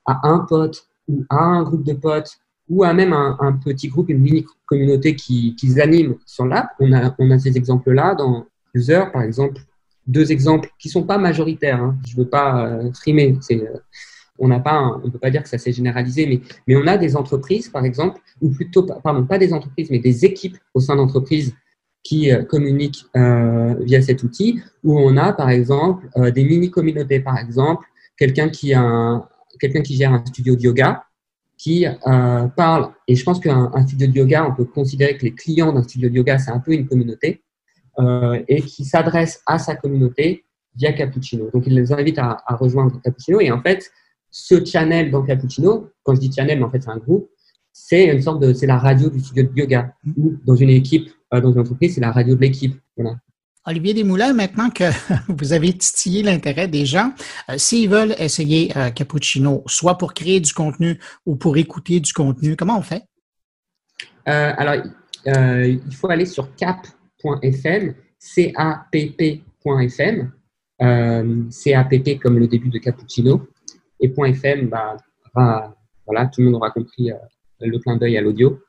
à, 0.07 0.20
un 0.26 0.41
pote 0.41 0.87
ou 1.09 1.24
à 1.28 1.45
un 1.45 1.62
groupe 1.62 1.84
de 1.84 1.93
potes 1.93 2.39
ou 2.70 2.82
à 2.82 2.95
même 2.95 3.12
un, 3.12 3.53
petit 3.62 3.89
groupe, 3.89 4.09
une 4.09 4.20
mini 4.20 4.47
communauté 4.64 5.14
qui, 5.14 5.55
qui 5.55 5.78
animent 5.80 6.16
sur 6.24 6.47
l'app, 6.47 6.70
on 6.80 6.93
a, 6.93 7.14
on 7.18 7.30
a 7.30 7.39
ces 7.39 7.57
exemples-là 7.57 8.14
dans 8.14 8.47
User, 8.74 9.05
par 9.12 9.22
exemple, 9.22 9.61
deux 10.07 10.32
exemples 10.32 10.70
qui 10.78 10.89
sont 10.89 11.05
pas 11.05 11.18
majoritaires. 11.18 11.82
Hein. 11.82 11.97
Je 12.09 12.16
veux 12.16 12.28
pas 12.28 12.66
euh, 12.66 12.93
frimer. 12.93 13.39
Euh, 13.53 13.78
on 14.39 14.49
n'a 14.49 14.61
pas, 14.61 15.01
peut 15.12 15.18
pas 15.18 15.30
dire 15.30 15.43
que 15.43 15.49
ça 15.49 15.59
s'est 15.59 15.72
généralisé, 15.72 16.26
mais, 16.26 16.41
mais 16.66 16.76
on 16.76 16.87
a 16.87 16.97
des 16.97 17.14
entreprises, 17.14 17.68
par 17.68 17.84
exemple, 17.84 18.20
ou 18.41 18.51
plutôt, 18.51 18.82
pardon, 18.82 19.24
pas 19.24 19.39
des 19.39 19.53
entreprises, 19.53 19.91
mais 19.91 19.99
des 19.99 20.24
équipes 20.24 20.57
au 20.74 20.80
sein 20.80 20.97
d'entreprises 20.97 21.55
qui 22.03 22.30
euh, 22.30 22.44
communiquent 22.44 23.05
euh, 23.16 23.74
via 23.80 24.01
cet 24.01 24.22
outil, 24.22 24.61
où 24.84 24.99
on 24.99 25.16
a 25.16 25.32
par 25.32 25.51
exemple 25.51 26.09
euh, 26.16 26.30
des 26.30 26.44
mini-communautés, 26.44 27.20
par 27.20 27.38
exemple, 27.38 27.86
quelqu'un 28.16 28.49
qui, 28.49 28.72
a 28.74 29.28
quelqu'un 29.61 29.82
qui 29.82 29.97
gère 29.97 30.12
un 30.12 30.24
studio 30.24 30.55
de 30.57 30.62
yoga, 30.62 31.05
qui 31.59 31.86
parle, 32.55 32.90
et 33.09 33.16
je 33.16 33.24
pense 33.24 33.40
qu'un 33.40 33.70
studio 33.86 34.07
de 34.09 34.12
yoga, 34.12 34.47
on 34.47 34.55
peut 34.55 34.66
considérer 34.66 35.16
que 35.16 35.24
les 35.24 35.34
clients 35.34 35.72
d'un 35.72 35.82
studio 35.82 36.11
de 36.11 36.14
yoga, 36.14 36.38
c'est 36.38 36.51
un 36.51 36.59
peu 36.59 36.72
une 36.72 36.86
communauté, 36.86 37.42
et 38.47 38.61
qui 38.61 38.84
s'adresse 38.84 39.40
à 39.47 39.59
sa 39.59 39.74
communauté 39.74 40.44
via 40.76 40.92
Cappuccino. 40.92 41.51
Donc, 41.55 41.66
il 41.66 41.74
les 41.74 41.94
invite 41.94 42.18
à, 42.18 42.42
à, 42.47 42.57
rejoindre 42.57 43.01
Cappuccino, 43.01 43.40
et 43.40 43.51
en 43.51 43.62
fait, 43.62 43.90
ce 44.30 44.62
channel 44.66 45.11
dans 45.11 45.22
Cappuccino, 45.22 45.88
quand 46.03 46.14
je 46.14 46.20
dis 46.20 46.30
channel, 46.30 46.59
mais 46.59 46.64
en 46.64 46.70
fait, 46.70 46.82
c'est 46.82 46.90
un 46.90 46.99
groupe, 46.99 47.30
c'est 47.72 48.07
une 48.07 48.20
sorte 48.20 48.40
de, 48.40 48.53
c'est 48.53 48.66
la 48.66 48.78
radio 48.78 49.09
du 49.09 49.20
studio 49.20 49.44
de 49.44 49.59
yoga, 49.59 49.94
ou 50.16 50.34
dans 50.44 50.57
une 50.57 50.70
équipe 50.70 51.11
dans 51.33 51.53
une 51.53 51.61
entreprise, 51.61 51.95
c'est 51.95 52.01
la 52.01 52.12
radio 52.12 52.35
de 52.35 52.41
l'équipe. 52.41 52.81
Olivier 53.68 53.95
Desmoulins, 53.95 54.33
maintenant 54.33 54.70
que 54.70 54.85
vous 55.29 55.53
avez 55.53 55.72
titillé 55.72 56.22
l'intérêt 56.22 56.68
des 56.68 56.87
gens, 56.87 57.12
euh, 57.51 57.59
s'ils 57.59 57.91
veulent 57.91 58.14
essayer 58.18 58.72
euh, 58.77 58.91
Cappuccino, 58.91 59.64
soit 59.66 59.99
pour 59.99 60.14
créer 60.14 60.39
du 60.39 60.53
contenu 60.53 61.01
ou 61.27 61.35
pour 61.35 61.57
écouter 61.57 61.99
du 61.99 62.12
contenu, 62.12 62.55
comment 62.55 62.79
on 62.79 62.83
fait? 62.83 63.03
Euh, 64.29 64.53
alors, 64.57 64.77
il 65.27 65.81
faut 65.93 66.09
aller 66.09 66.27
sur 66.27 66.55
cap.fm, 66.55 67.95
C-A-P-P.fm, 68.20 69.51
C-A-P-P 71.51 72.18
comme 72.18 72.39
le 72.39 72.47
début 72.47 72.68
de 72.68 72.79
Cappuccino, 72.79 73.49
et 73.99 74.09
.fm, 74.09 74.68
bah, 74.68 74.97
voilà, 75.35 76.27
tout 76.27 76.41
le 76.41 76.47
monde 76.47 76.55
aura 76.57 76.70
compris 76.70 77.11
le 77.61 77.79
clin 77.81 77.97
d'œil 77.97 78.16
à 78.16 78.20
l'audio. 78.20 78.61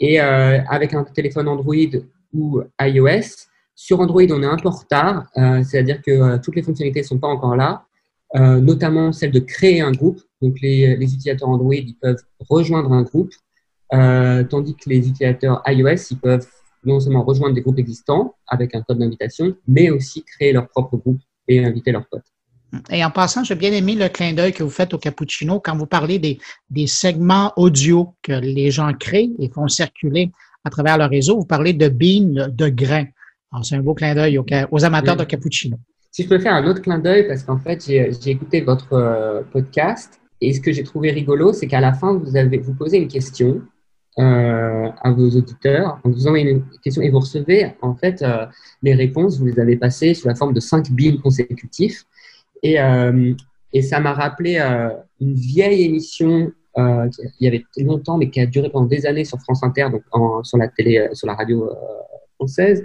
Et 0.00 0.20
euh, 0.20 0.60
avec 0.68 0.94
un 0.94 1.04
téléphone 1.04 1.48
Android 1.48 1.74
ou 2.32 2.62
iOS, 2.80 3.46
sur 3.74 4.00
Android, 4.00 4.22
on 4.30 4.42
est 4.42 4.46
un 4.46 4.56
peu 4.56 4.68
en 4.68 4.72
retard, 4.72 5.26
euh, 5.36 5.62
c'est-à-dire 5.64 6.00
que 6.00 6.10
euh, 6.10 6.38
toutes 6.38 6.56
les 6.56 6.62
fonctionnalités 6.62 7.00
ne 7.00 7.06
sont 7.06 7.18
pas 7.18 7.28
encore 7.28 7.56
là, 7.56 7.86
notamment 8.36 9.12
celle 9.12 9.30
de 9.30 9.38
créer 9.38 9.80
un 9.80 9.92
groupe. 9.92 10.20
Donc, 10.42 10.56
les, 10.60 10.96
les 10.96 11.06
utilisateurs 11.06 11.48
Android, 11.48 11.74
ils 11.74 11.94
peuvent 11.94 12.20
rejoindre 12.50 12.92
un 12.92 13.02
groupe, 13.02 13.32
tandis 13.90 14.74
que 14.74 14.90
les 14.90 15.08
utilisateurs 15.08 15.62
iOS, 15.68 16.10
ils 16.10 16.18
peuvent 16.18 16.48
non 16.84 16.98
seulement 16.98 17.22
rejoindre 17.22 17.54
des 17.54 17.60
groupes 17.60 17.78
existants 17.78 18.34
avec 18.48 18.74
un 18.74 18.82
code 18.82 18.98
d'invitation, 18.98 19.54
mais 19.68 19.90
aussi 19.90 20.24
créer 20.24 20.52
leur 20.52 20.66
propre 20.68 20.96
groupe 20.96 21.20
et 21.46 21.64
inviter 21.64 21.92
leurs 21.92 22.08
potes. 22.08 22.33
Et 22.90 23.04
en 23.04 23.10
passant, 23.10 23.44
j'ai 23.44 23.54
bien 23.54 23.72
aimé 23.72 23.94
le 23.94 24.08
clin 24.08 24.32
d'œil 24.32 24.52
que 24.52 24.62
vous 24.62 24.70
faites 24.70 24.94
au 24.94 24.98
Cappuccino 24.98 25.60
quand 25.60 25.76
vous 25.76 25.86
parlez 25.86 26.18
des, 26.18 26.86
segments 26.86 27.52
audio 27.56 28.14
que 28.22 28.32
les 28.32 28.70
gens 28.70 28.92
créent 28.92 29.30
et 29.38 29.48
font 29.48 29.68
circuler 29.68 30.32
à 30.64 30.70
travers 30.70 30.98
le 30.98 31.04
réseau. 31.04 31.38
Vous 31.38 31.46
parlez 31.46 31.72
de 31.72 31.88
beans, 31.88 32.48
de 32.48 32.68
grains. 32.68 33.06
C'est 33.62 33.76
un 33.76 33.80
beau 33.80 33.94
clin 33.94 34.14
d'œil 34.14 34.38
aux, 34.38 34.84
amateurs 34.84 35.16
de 35.16 35.24
cappuccino. 35.24 35.76
Si 36.10 36.24
je 36.24 36.28
peux 36.28 36.38
faire 36.38 36.54
un 36.54 36.66
autre 36.66 36.82
clin 36.82 36.98
d'œil, 36.98 37.26
parce 37.28 37.44
qu'en 37.44 37.58
fait, 37.58 37.84
j'ai 37.86 38.30
écouté 38.30 38.60
votre 38.60 38.92
euh, 38.92 39.42
podcast 39.52 40.20
et 40.40 40.52
ce 40.52 40.60
que 40.60 40.72
j'ai 40.72 40.82
trouvé 40.82 41.10
rigolo, 41.10 41.52
c'est 41.52 41.66
qu'à 41.66 41.80
la 41.80 41.92
fin, 41.92 42.14
vous, 42.14 42.26
vous 42.62 42.74
posez 42.74 42.98
une 42.98 43.08
question 43.08 43.62
euh, 44.18 44.90
à 45.02 45.10
vos 45.10 45.28
auditeurs, 45.28 45.98
en 46.04 46.10
vous 46.10 46.26
envoyez 46.28 46.48
une 46.48 46.64
question 46.84 47.02
et 47.02 47.10
vous 47.10 47.18
recevez 47.18 47.74
en 47.82 47.96
fait 47.96 48.22
euh, 48.22 48.46
les 48.82 48.94
réponses, 48.94 49.40
vous 49.40 49.46
les 49.46 49.58
avez 49.58 49.76
passées 49.76 50.14
sous 50.14 50.28
la 50.28 50.36
forme 50.36 50.52
de 50.52 50.60
cinq 50.60 50.92
billes 50.92 51.18
consécutifs. 51.18 52.04
Et, 52.64 52.80
euh, 52.80 53.34
et 53.72 53.82
ça 53.82 54.00
m'a 54.00 54.14
rappelé 54.14 54.56
euh, 54.58 54.88
une 55.20 55.34
vieille 55.34 55.84
émission 55.84 56.50
euh, 56.76 57.08
il 57.38 57.44
y 57.44 57.46
avait 57.46 57.64
longtemps, 57.76 58.18
mais 58.18 58.30
qui 58.30 58.40
a 58.40 58.46
duré 58.46 58.68
pendant 58.68 58.86
des 58.86 59.06
années 59.06 59.24
sur 59.24 59.38
France 59.38 59.62
Inter, 59.62 59.90
donc 59.92 60.02
sur 60.44 60.58
la 60.58 60.66
télé, 60.66 61.08
sur 61.12 61.28
la 61.28 61.34
radio 61.34 61.70
française, 62.34 62.82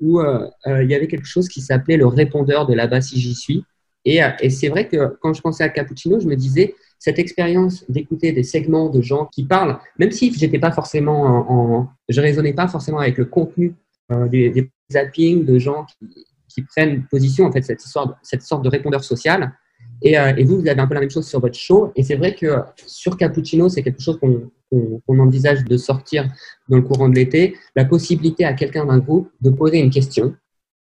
où 0.00 0.20
il 0.20 0.88
y 0.88 0.94
avait 0.94 1.08
quelque 1.08 1.26
chose 1.26 1.48
qui 1.48 1.60
s'appelait 1.60 1.96
le 1.96 2.06
répondeur 2.06 2.68
de 2.68 2.74
là-bas 2.74 3.00
si 3.00 3.18
j'y 3.18 3.34
suis. 3.34 3.64
Et, 4.04 4.20
c'est 4.48 4.68
vrai 4.68 4.86
que 4.86 5.16
quand 5.20 5.32
je 5.32 5.40
pensais 5.40 5.64
à 5.64 5.68
Cappuccino, 5.70 6.20
je 6.20 6.28
me 6.28 6.36
disais, 6.36 6.76
cette 7.00 7.18
expérience 7.18 7.84
d'écouter 7.88 8.30
des 8.30 8.44
segments 8.44 8.90
de 8.90 9.00
gens 9.00 9.26
qui 9.32 9.42
parlent, 9.42 9.76
même 9.98 10.12
si 10.12 10.32
j'étais 10.32 10.60
pas 10.60 10.70
forcément 10.70 11.24
en, 11.50 11.88
je 12.08 12.20
raisonnais 12.20 12.52
pas 12.52 12.68
forcément 12.68 13.00
avec 13.00 13.18
le 13.18 13.24
contenu 13.24 13.74
des, 14.28 14.70
zappings 14.92 15.44
de 15.44 15.58
gens 15.58 15.84
qui, 15.84 16.26
qui, 16.52 16.62
prennent 16.62 17.04
position, 17.10 17.46
en 17.46 17.52
fait, 17.52 17.62
cette, 17.62 17.84
histoire, 17.84 18.18
cette 18.22 18.42
sorte 18.42 18.64
de 18.64 18.68
répondeur 18.68 19.04
social. 19.04 19.52
Et, 20.02 20.14
et, 20.14 20.44
vous, 20.44 20.60
vous 20.60 20.68
avez 20.68 20.80
un 20.80 20.86
peu 20.86 20.94
la 20.94 21.00
même 21.00 21.10
chose 21.10 21.26
sur 21.26 21.40
votre 21.40 21.58
show. 21.58 21.92
Et 21.96 22.02
c'est 22.02 22.16
vrai 22.16 22.34
que 22.34 22.56
sur 22.86 23.16
Cappuccino, 23.16 23.68
c'est 23.68 23.82
quelque 23.82 24.02
chose 24.02 24.18
qu'on 24.18 24.50
qu'on 25.06 25.18
envisage 25.18 25.64
de 25.64 25.76
sortir 25.76 26.28
dans 26.68 26.76
le 26.76 26.82
courant 26.82 27.08
de 27.08 27.14
l'été, 27.14 27.56
la 27.76 27.84
possibilité 27.84 28.44
à 28.44 28.54
quelqu'un 28.54 28.86
d'un 28.86 28.98
groupe 28.98 29.30
de 29.40 29.50
poser 29.50 29.78
une 29.78 29.90
question 29.90 30.34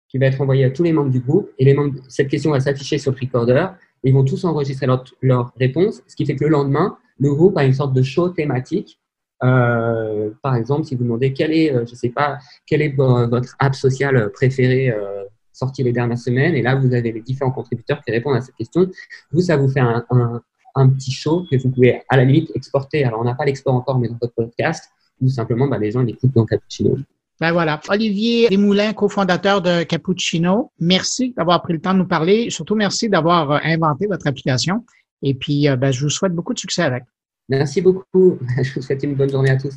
qui 0.09 0.19
va 0.19 0.27
être 0.27 0.41
envoyée 0.41 0.65
à 0.65 0.71
tous 0.71 0.83
les 0.83 0.93
membres 0.93 1.11
du 1.11 1.21
groupe 1.21 1.51
et 1.59 1.65
les 1.65 1.75
membres, 1.75 1.99
cette 2.09 2.29
question 2.29 2.51
va 2.51 2.61
s'afficher 2.61 2.99
sur 2.99 3.12
le 3.12 3.19
recorder. 3.21 3.67
ils 4.05 4.15
vont 4.15 4.25
tous 4.25 4.45
enregistrer 4.45 4.87
leur, 4.87 5.05
leur, 5.23 5.53
réponse, 5.59 6.03
ce 6.07 6.15
qui 6.15 6.25
fait 6.25 6.37
que 6.37 6.45
le 6.45 6.51
lendemain, 6.51 6.97
le 7.19 7.35
groupe 7.35 7.57
a 7.57 7.65
une 7.65 7.73
sorte 7.73 7.93
de 7.93 8.03
show 8.03 8.29
thématique. 8.29 9.01
Euh, 9.43 10.31
par 10.43 10.55
exemple, 10.55 10.85
si 10.85 10.95
vous 10.95 11.05
demandez 11.05 11.33
quel 11.33 11.53
est, 11.53 11.75
euh, 11.75 11.85
je 11.85 11.95
sais 11.95 12.11
pas, 12.11 12.39
quel 12.67 12.81
est 12.81 12.91
votre 12.91 13.57
app 13.59 13.75
sociale 13.75 14.31
préférée 14.33 14.91
euh, 14.91 15.25
sortie 15.55 15.83
les 15.83 15.93
dernières 15.93 16.19
semaines, 16.19 16.55
et 16.55 16.63
là 16.63 16.75
vous 16.75 16.93
avez 16.93 17.13
les 17.13 17.21
différents 17.21 17.53
contributeurs 17.53 18.03
qui 18.03 18.11
répondent 18.11 18.37
à 18.37 18.41
cette 18.41 18.57
question. 18.57 18.89
Vous, 19.33 19.41
ça 19.41 19.57
vous 19.57 19.69
fait 19.69 19.81
un, 19.81 20.05
un, 20.11 20.43
un 20.75 20.89
petit 20.89 21.13
show 21.13 21.47
que 21.51 21.57
vous 21.57 21.71
pouvez 21.71 22.03
à 22.09 22.17
la 22.17 22.25
limite 22.25 22.51
exporter. 22.55 23.05
Alors, 23.05 23.21
on 23.21 23.25
n'a 23.25 23.35
pas 23.35 23.45
l'export 23.45 23.75
encore, 23.75 23.99
mais 23.99 24.09
dans 24.09 24.19
votre 24.21 24.35
podcast, 24.35 24.91
ou 25.21 25.29
simplement, 25.29 25.69
bah, 25.69 25.79
les 25.79 25.93
gens 25.93 26.03
l'écoutent 26.03 26.35
dans 26.35 26.45
Cappuccino. 26.45 26.99
Ben 27.41 27.53
voilà. 27.53 27.81
Olivier 27.89 28.49
Desmoulins, 28.49 28.93
cofondateur 28.93 29.61
de 29.61 29.83
Cappuccino, 29.83 30.71
merci 30.79 31.35
d'avoir 31.37 31.63
pris 31.63 31.73
le 31.73 31.81
temps 31.81 31.95
de 31.95 31.99
nous 31.99 32.07
parler. 32.07 32.49
Surtout, 32.51 32.75
merci 32.75 33.09
d'avoir 33.09 33.51
euh, 33.51 33.59
inventé 33.65 34.07
votre 34.07 34.27
application. 34.27 34.85
Et 35.23 35.35
puis, 35.35 35.69
euh, 35.69 35.77
ben, 35.77 35.91
je 35.91 36.05
vous 36.05 36.11
souhaite 36.11 36.33
beaucoup 36.33 36.55
de 36.55 36.59
succès 36.59 36.83
avec. 36.83 37.05
Merci 37.49 37.81
beaucoup. 37.81 38.39
Je 38.63 38.75
vous 38.75 38.83
souhaite 38.83 39.03
une 39.03 39.15
bonne 39.15 39.31
journée 39.31 39.51
à 39.51 39.57
tous. 39.57 39.75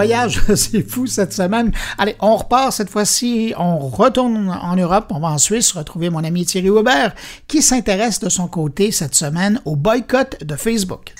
Voyage, 0.00 0.40
c'est 0.54 0.80
fou 0.80 1.06
cette 1.06 1.34
semaine. 1.34 1.72
Allez, 1.98 2.14
on 2.20 2.36
repart 2.36 2.72
cette 2.72 2.88
fois-ci, 2.88 3.52
on 3.58 3.76
retourne 3.76 4.48
en 4.48 4.74
Europe, 4.74 5.12
on 5.14 5.20
va 5.20 5.28
en 5.28 5.36
Suisse 5.36 5.72
retrouver 5.72 6.08
mon 6.08 6.24
ami 6.24 6.46
Thierry 6.46 6.70
Weber 6.70 7.14
qui 7.46 7.60
s'intéresse 7.60 8.18
de 8.18 8.30
son 8.30 8.48
côté 8.48 8.92
cette 8.92 9.14
semaine 9.14 9.60
au 9.66 9.76
boycott 9.76 10.42
de 10.42 10.56
Facebook. 10.56 11.12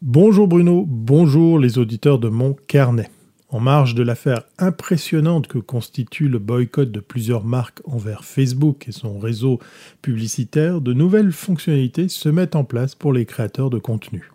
Bonjour 0.00 0.46
Bruno, 0.46 0.84
bonjour 0.86 1.58
les 1.58 1.78
auditeurs 1.78 2.20
de 2.20 2.28
mon 2.28 2.54
carnet. 2.68 3.10
En 3.48 3.58
marge 3.58 3.96
de 3.96 4.04
l'affaire 4.04 4.42
impressionnante 4.58 5.48
que 5.48 5.58
constitue 5.58 6.28
le 6.28 6.38
boycott 6.38 6.92
de 6.92 7.00
plusieurs 7.00 7.42
marques 7.42 7.80
envers 7.86 8.24
Facebook 8.24 8.86
et 8.86 8.92
son 8.92 9.18
réseau 9.18 9.58
publicitaire, 10.00 10.80
de 10.80 10.92
nouvelles 10.92 11.32
fonctionnalités 11.32 12.08
se 12.08 12.28
mettent 12.28 12.54
en 12.54 12.62
place 12.62 12.94
pour 12.94 13.12
les 13.12 13.26
créateurs 13.26 13.70
de 13.70 13.80
contenu. 13.80 14.30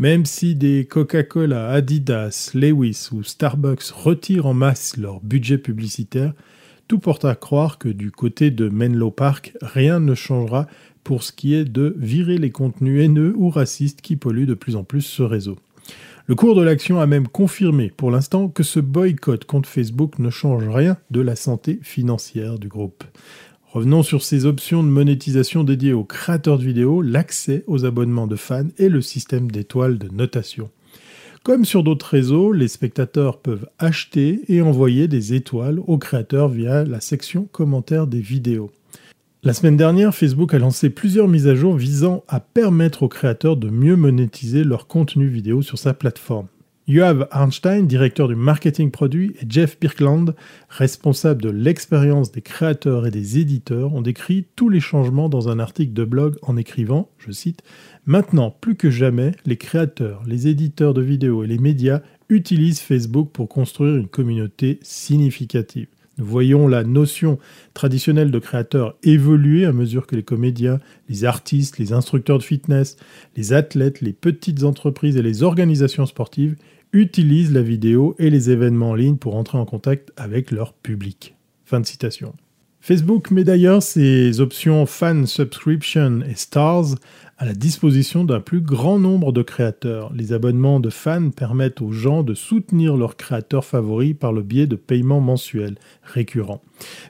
Même 0.00 0.24
si 0.24 0.54
des 0.54 0.86
Coca-Cola, 0.86 1.68
Adidas, 1.68 2.52
Lewis 2.54 3.10
ou 3.12 3.22
Starbucks 3.22 3.90
retirent 3.90 4.46
en 4.46 4.54
masse 4.54 4.96
leur 4.96 5.20
budget 5.20 5.58
publicitaire, 5.58 6.32
tout 6.88 6.98
porte 6.98 7.26
à 7.26 7.34
croire 7.34 7.76
que 7.76 7.90
du 7.90 8.10
côté 8.10 8.50
de 8.50 8.70
Menlo 8.70 9.10
Park, 9.10 9.52
rien 9.60 10.00
ne 10.00 10.14
changera 10.14 10.66
pour 11.04 11.22
ce 11.22 11.32
qui 11.32 11.52
est 11.52 11.66
de 11.66 11.94
virer 11.98 12.38
les 12.38 12.50
contenus 12.50 13.04
haineux 13.04 13.34
ou 13.36 13.50
racistes 13.50 14.00
qui 14.00 14.16
polluent 14.16 14.46
de 14.46 14.54
plus 14.54 14.74
en 14.74 14.84
plus 14.84 15.02
ce 15.02 15.22
réseau. 15.22 15.58
Le 16.24 16.34
cours 16.34 16.54
de 16.54 16.62
l'action 16.62 16.98
a 16.98 17.06
même 17.06 17.28
confirmé 17.28 17.92
pour 17.94 18.10
l'instant 18.10 18.48
que 18.48 18.62
ce 18.62 18.80
boycott 18.80 19.44
contre 19.44 19.68
Facebook 19.68 20.18
ne 20.18 20.30
change 20.30 20.66
rien 20.66 20.96
de 21.10 21.20
la 21.20 21.36
santé 21.36 21.78
financière 21.82 22.58
du 22.58 22.68
groupe. 22.68 23.04
Revenons 23.72 24.02
sur 24.02 24.24
ces 24.24 24.46
options 24.46 24.82
de 24.82 24.88
monétisation 24.88 25.62
dédiées 25.62 25.92
aux 25.92 26.02
créateurs 26.02 26.58
de 26.58 26.64
vidéos, 26.64 27.02
l'accès 27.02 27.62
aux 27.68 27.84
abonnements 27.84 28.26
de 28.26 28.34
fans 28.34 28.66
et 28.78 28.88
le 28.88 29.00
système 29.00 29.48
d'étoiles 29.48 29.96
de 29.96 30.08
notation. 30.08 30.70
Comme 31.44 31.64
sur 31.64 31.84
d'autres 31.84 32.08
réseaux, 32.08 32.50
les 32.52 32.66
spectateurs 32.66 33.38
peuvent 33.38 33.68
acheter 33.78 34.40
et 34.48 34.60
envoyer 34.60 35.06
des 35.06 35.34
étoiles 35.34 35.78
aux 35.86 35.98
créateurs 35.98 36.48
via 36.48 36.82
la 36.82 37.00
section 37.00 37.46
commentaires 37.52 38.08
des 38.08 38.20
vidéos. 38.20 38.72
La 39.44 39.54
semaine 39.54 39.76
dernière, 39.76 40.16
Facebook 40.16 40.52
a 40.52 40.58
lancé 40.58 40.90
plusieurs 40.90 41.28
mises 41.28 41.46
à 41.46 41.54
jour 41.54 41.76
visant 41.76 42.24
à 42.26 42.40
permettre 42.40 43.04
aux 43.04 43.08
créateurs 43.08 43.56
de 43.56 43.70
mieux 43.70 43.94
monétiser 43.94 44.64
leur 44.64 44.88
contenu 44.88 45.28
vidéo 45.28 45.62
sur 45.62 45.78
sa 45.78 45.94
plateforme. 45.94 46.48
Yoav 46.90 47.28
Arnstein, 47.30 47.86
directeur 47.86 48.26
du 48.26 48.34
marketing 48.34 48.90
produit, 48.90 49.36
et 49.40 49.46
Jeff 49.48 49.78
Birkland, 49.78 50.34
responsable 50.68 51.40
de 51.40 51.48
l'expérience 51.48 52.32
des 52.32 52.42
créateurs 52.42 53.06
et 53.06 53.12
des 53.12 53.38
éditeurs, 53.38 53.94
ont 53.94 54.02
décrit 54.02 54.48
tous 54.56 54.68
les 54.68 54.80
changements 54.80 55.28
dans 55.28 55.48
un 55.48 55.60
article 55.60 55.92
de 55.92 56.02
blog 56.02 56.36
en 56.42 56.56
écrivant, 56.56 57.08
je 57.18 57.30
cite, 57.30 57.62
Maintenant, 58.06 58.50
plus 58.50 58.74
que 58.74 58.90
jamais, 58.90 59.30
les 59.46 59.56
créateurs, 59.56 60.24
les 60.26 60.48
éditeurs 60.48 60.92
de 60.92 61.00
vidéos 61.00 61.44
et 61.44 61.46
les 61.46 61.58
médias 61.58 62.00
utilisent 62.28 62.80
Facebook 62.80 63.30
pour 63.32 63.48
construire 63.48 63.94
une 63.94 64.08
communauté 64.08 64.80
significative. 64.82 65.86
Nous 66.18 66.26
voyons 66.26 66.66
la 66.66 66.82
notion 66.82 67.38
traditionnelle 67.72 68.32
de 68.32 68.38
créateur 68.40 68.96
évoluer 69.04 69.64
à 69.64 69.72
mesure 69.72 70.08
que 70.08 70.16
les 70.16 70.24
comédiens, 70.24 70.80
les 71.08 71.24
artistes, 71.24 71.78
les 71.78 71.92
instructeurs 71.92 72.38
de 72.38 72.42
fitness, 72.42 72.96
les 73.36 73.52
athlètes, 73.52 74.00
les 74.00 74.12
petites 74.12 74.64
entreprises 74.64 75.16
et 75.16 75.22
les 75.22 75.44
organisations 75.44 76.04
sportives 76.04 76.56
utilisent 76.92 77.52
la 77.52 77.62
vidéo 77.62 78.14
et 78.18 78.30
les 78.30 78.50
événements 78.50 78.90
en 78.90 78.94
ligne 78.94 79.16
pour 79.16 79.36
entrer 79.36 79.58
en 79.58 79.64
contact 79.64 80.12
avec 80.16 80.50
leur 80.50 80.72
public. 80.72 81.36
Fin 81.64 81.80
de 81.80 81.86
citation. 81.86 82.34
Facebook 82.82 83.30
met 83.30 83.44
d'ailleurs 83.44 83.82
ses 83.82 84.40
options 84.40 84.86
Fan 84.86 85.26
Subscription 85.26 86.22
et 86.22 86.34
Stars 86.34 86.94
à 87.36 87.44
la 87.44 87.52
disposition 87.52 88.24
d'un 88.24 88.40
plus 88.40 88.62
grand 88.62 88.98
nombre 88.98 89.32
de 89.32 89.42
créateurs. 89.42 90.12
Les 90.14 90.32
abonnements 90.32 90.80
de 90.80 90.88
fans 90.88 91.30
permettent 91.30 91.82
aux 91.82 91.92
gens 91.92 92.22
de 92.22 92.34
soutenir 92.34 92.96
leurs 92.96 93.16
créateurs 93.16 93.66
favoris 93.66 94.14
par 94.18 94.32
le 94.32 94.42
biais 94.42 94.66
de 94.66 94.76
paiements 94.76 95.20
mensuels 95.20 95.76
récurrents. 96.02 96.62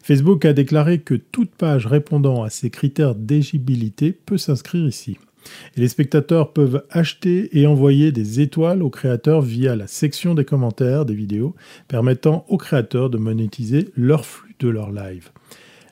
Facebook 0.03 0.45
a 0.45 0.53
déclaré 0.53 1.01
que 1.01 1.15
toute 1.15 1.55
page 1.55 1.87
répondant 1.87 2.43
à 2.43 2.51
ces 2.51 2.71
critères 2.71 3.15
d'éligibilité 3.15 4.13
peut 4.13 4.39
s'inscrire 4.39 4.87
ici. 4.87 5.19
Les 5.77 5.89
spectateurs 5.89 6.53
peuvent 6.53 6.85
acheter 6.91 7.59
et 7.59 7.67
envoyer 7.67 8.13
des 8.13 8.41
étoiles 8.41 8.83
aux 8.83 8.91
créateurs 8.91 9.43
via 9.43 9.77
la 9.77 9.87
section 9.87 10.35
des 10.35 10.45
commentaires 10.45 11.05
des 11.05 11.15
vidéos, 11.15 11.55
permettant 11.89 12.45
aux 12.49 12.59
créateurs 12.59 13.11
de 13.11 13.19
monétiser 13.19 13.91
leur 13.97 14.27
flux 14.27 14.55
de 14.59 14.69
leur 14.69 14.93
live. 14.93 15.31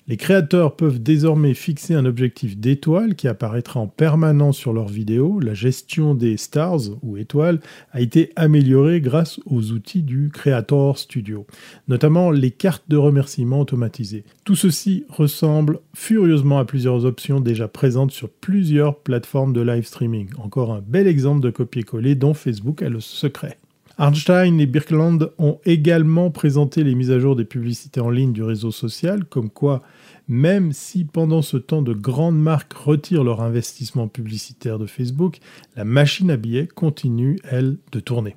Les 0.08 0.16
créateurs 0.16 0.74
peuvent 0.74 1.02
désormais 1.02 1.52
fixer 1.52 1.92
un 1.92 2.06
objectif 2.06 2.56
d'étoiles 2.56 3.14
qui 3.14 3.28
apparaîtra 3.28 3.78
en 3.78 3.88
permanence 3.88 4.56
sur 4.56 4.72
leurs 4.72 4.88
vidéos. 4.88 5.38
La 5.38 5.52
gestion 5.52 6.14
des 6.14 6.38
stars 6.38 6.80
ou 7.02 7.18
étoiles 7.18 7.60
a 7.92 8.00
été 8.00 8.32
améliorée 8.34 9.02
grâce 9.02 9.38
aux 9.44 9.72
outils 9.72 10.02
du 10.02 10.30
Creator 10.32 10.96
Studio, 10.96 11.46
notamment 11.88 12.30
les 12.30 12.50
cartes 12.50 12.84
de 12.88 12.96
remerciement 12.96 13.60
automatisées. 13.60 14.24
Tout 14.44 14.56
ceci 14.56 15.04
ressemble 15.10 15.78
furieusement 15.94 16.58
à 16.58 16.64
plusieurs 16.64 17.04
options 17.04 17.40
déjà 17.40 17.68
présentes 17.68 18.10
sur 18.10 18.30
plusieurs 18.30 19.00
plateformes 19.00 19.52
de 19.52 19.60
live 19.60 19.84
streaming. 19.84 20.30
Encore 20.38 20.72
un 20.72 20.80
bel 20.80 21.06
exemple 21.06 21.42
de 21.42 21.50
copier-coller 21.50 22.14
dont 22.14 22.32
Facebook 22.32 22.80
a 22.80 22.88
le 22.88 23.00
secret. 23.00 23.58
Arnstein 24.00 24.60
et 24.60 24.66
Birkeland 24.66 25.18
ont 25.38 25.58
également 25.64 26.30
présenté 26.30 26.84
les 26.84 26.94
mises 26.94 27.10
à 27.10 27.18
jour 27.18 27.34
des 27.34 27.44
publicités 27.44 28.00
en 28.00 28.10
ligne 28.10 28.32
du 28.32 28.44
réseau 28.44 28.70
social, 28.70 29.24
comme 29.24 29.50
quoi, 29.50 29.82
même 30.28 30.72
si 30.72 31.04
pendant 31.04 31.42
ce 31.42 31.56
temps 31.56 31.82
de 31.82 31.94
grandes 31.94 32.40
marques 32.40 32.74
retirent 32.74 33.24
leur 33.24 33.40
investissement 33.40 34.08
publicitaire 34.08 34.78
de 34.78 34.86
Facebook, 34.86 35.38
la 35.74 35.84
machine 35.84 36.30
à 36.30 36.36
billets 36.36 36.66
continue, 36.66 37.38
elle, 37.44 37.78
de 37.92 38.00
tourner. 38.00 38.36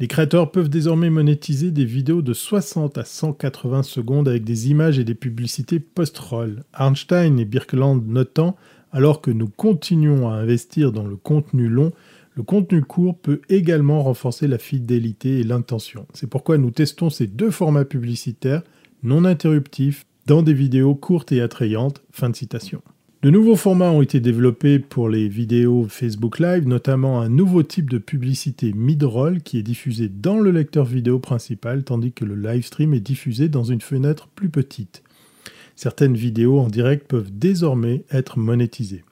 Les 0.00 0.08
créateurs 0.08 0.50
peuvent 0.50 0.68
désormais 0.68 1.10
monétiser 1.10 1.70
des 1.70 1.84
vidéos 1.84 2.22
de 2.22 2.32
60 2.32 2.98
à 2.98 3.04
180 3.04 3.84
secondes 3.84 4.28
avec 4.28 4.42
des 4.42 4.68
images 4.68 4.98
et 4.98 5.04
des 5.04 5.14
publicités 5.14 5.78
post-roll. 5.78 6.64
Arnstein 6.72 7.38
et 7.38 7.44
Birkeland 7.44 8.02
notant, 8.06 8.56
alors 8.90 9.20
que 9.20 9.30
nous 9.30 9.48
continuons 9.48 10.28
à 10.28 10.34
investir 10.34 10.90
dans 10.90 11.06
le 11.06 11.16
contenu 11.16 11.68
long, 11.68 11.92
le 12.34 12.42
contenu 12.42 12.82
court 12.82 13.16
peut 13.16 13.42
également 13.48 14.02
renforcer 14.02 14.48
la 14.48 14.58
fidélité 14.58 15.40
et 15.40 15.44
l'intention. 15.44 16.06
C'est 16.14 16.28
pourquoi 16.28 16.58
nous 16.58 16.70
testons 16.70 17.10
ces 17.10 17.26
deux 17.26 17.50
formats 17.50 17.84
publicitaires 17.84 18.62
non 19.02 19.24
interruptifs 19.24 20.06
dans 20.26 20.42
des 20.42 20.54
vidéos 20.54 20.94
courtes 20.94 21.32
et 21.32 21.40
attrayantes. 21.40 22.02
Fin 22.10 22.30
de 22.30 22.36
citation. 22.36 22.82
De 23.22 23.30
nouveaux 23.30 23.54
formats 23.54 23.92
ont 23.92 24.02
été 24.02 24.18
développés 24.18 24.80
pour 24.80 25.08
les 25.08 25.28
vidéos 25.28 25.86
Facebook 25.88 26.40
Live, 26.40 26.66
notamment 26.66 27.20
un 27.20 27.28
nouveau 27.28 27.62
type 27.62 27.88
de 27.88 27.98
publicité 27.98 28.72
mid-roll 28.72 29.42
qui 29.42 29.58
est 29.58 29.62
diffusé 29.62 30.08
dans 30.08 30.40
le 30.40 30.50
lecteur 30.50 30.84
vidéo 30.84 31.20
principal, 31.20 31.84
tandis 31.84 32.10
que 32.10 32.24
le 32.24 32.34
live 32.34 32.64
stream 32.64 32.94
est 32.94 33.00
diffusé 33.00 33.48
dans 33.48 33.62
une 33.62 33.80
fenêtre 33.80 34.26
plus 34.34 34.48
petite. 34.48 35.04
Certaines 35.76 36.16
vidéos 36.16 36.58
en 36.58 36.66
direct 36.68 37.06
peuvent 37.06 37.30
désormais 37.30 38.04
être 38.10 38.40
monétisées. 38.40 39.04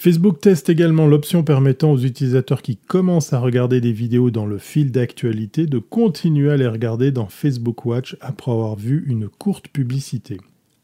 Facebook 0.00 0.40
teste 0.40 0.68
également 0.68 1.08
l'option 1.08 1.42
permettant 1.42 1.90
aux 1.90 1.98
utilisateurs 1.98 2.62
qui 2.62 2.76
commencent 2.76 3.32
à 3.32 3.40
regarder 3.40 3.80
des 3.80 3.90
vidéos 3.90 4.30
dans 4.30 4.46
le 4.46 4.58
fil 4.58 4.92
d'actualité 4.92 5.66
de 5.66 5.80
continuer 5.80 6.52
à 6.52 6.56
les 6.56 6.68
regarder 6.68 7.10
dans 7.10 7.26
Facebook 7.26 7.84
Watch 7.84 8.16
après 8.20 8.52
avoir 8.52 8.76
vu 8.76 9.04
une 9.08 9.28
courte 9.28 9.66
publicité. 9.66 10.36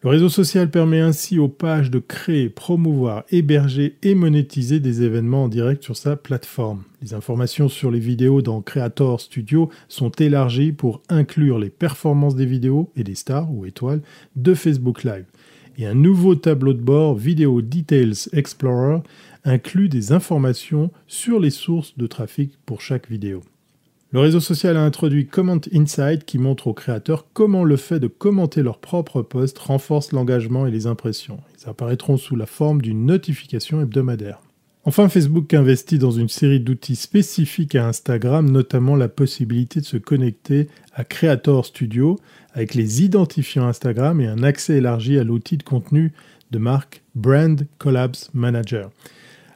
Le 0.02 0.10
réseau 0.10 0.28
social 0.28 0.68
permet 0.68 0.98
ainsi 0.98 1.38
aux 1.38 1.46
pages 1.46 1.92
de 1.92 2.00
créer, 2.00 2.48
promouvoir, 2.48 3.22
héberger 3.30 3.94
et 4.02 4.16
monétiser 4.16 4.80
des 4.80 5.04
événements 5.04 5.44
en 5.44 5.48
direct 5.48 5.84
sur 5.84 5.96
sa 5.96 6.16
plateforme. 6.16 6.82
Les 7.00 7.14
informations 7.14 7.68
sur 7.68 7.92
les 7.92 8.00
vidéos 8.00 8.42
dans 8.42 8.62
Creator 8.62 9.20
Studio 9.20 9.70
sont 9.86 10.10
élargies 10.10 10.72
pour 10.72 11.02
inclure 11.08 11.60
les 11.60 11.70
performances 11.70 12.34
des 12.34 12.46
vidéos 12.46 12.90
et 12.96 13.04
des 13.04 13.14
stars 13.14 13.48
ou 13.52 13.64
étoiles 13.64 14.02
de 14.34 14.54
Facebook 14.54 15.04
Live 15.04 15.26
et 15.76 15.86
un 15.86 15.94
nouveau 15.94 16.34
tableau 16.34 16.72
de 16.72 16.80
bord 16.80 17.14
Video 17.14 17.60
Details 17.60 18.28
Explorer 18.32 18.98
inclut 19.44 19.88
des 19.88 20.12
informations 20.12 20.90
sur 21.06 21.40
les 21.40 21.50
sources 21.50 21.96
de 21.96 22.06
trafic 22.06 22.52
pour 22.64 22.80
chaque 22.80 23.10
vidéo. 23.10 23.42
Le 24.12 24.20
réseau 24.20 24.38
social 24.38 24.76
a 24.76 24.84
introduit 24.84 25.26
Comment 25.26 25.60
Insight 25.72 26.24
qui 26.24 26.38
montre 26.38 26.68
aux 26.68 26.74
créateurs 26.74 27.26
comment 27.32 27.64
le 27.64 27.76
fait 27.76 27.98
de 27.98 28.06
commenter 28.06 28.62
leur 28.62 28.78
propre 28.78 29.22
post 29.22 29.58
renforce 29.58 30.12
l'engagement 30.12 30.66
et 30.66 30.70
les 30.70 30.86
impressions. 30.86 31.40
Ils 31.60 31.68
apparaîtront 31.68 32.16
sous 32.16 32.36
la 32.36 32.46
forme 32.46 32.80
d'une 32.80 33.06
notification 33.06 33.80
hebdomadaire. 33.80 34.40
Enfin, 34.86 35.08
Facebook 35.08 35.52
investit 35.54 35.98
dans 35.98 36.10
une 36.10 36.28
série 36.28 36.60
d'outils 36.60 36.94
spécifiques 36.94 37.74
à 37.74 37.88
Instagram, 37.88 38.50
notamment 38.50 38.96
la 38.96 39.08
possibilité 39.08 39.80
de 39.80 39.86
se 39.86 39.96
connecter 39.96 40.68
à 40.92 41.04
Creator 41.04 41.64
Studio 41.64 42.18
avec 42.54 42.74
les 42.74 43.02
identifiants 43.02 43.66
Instagram 43.66 44.20
et 44.20 44.26
un 44.26 44.42
accès 44.42 44.78
élargi 44.78 45.18
à 45.18 45.24
l'outil 45.24 45.58
de 45.58 45.62
contenu 45.62 46.12
de 46.50 46.58
marque 46.58 47.02
Brand 47.14 47.66
Collabs 47.78 48.30
Manager. 48.32 48.90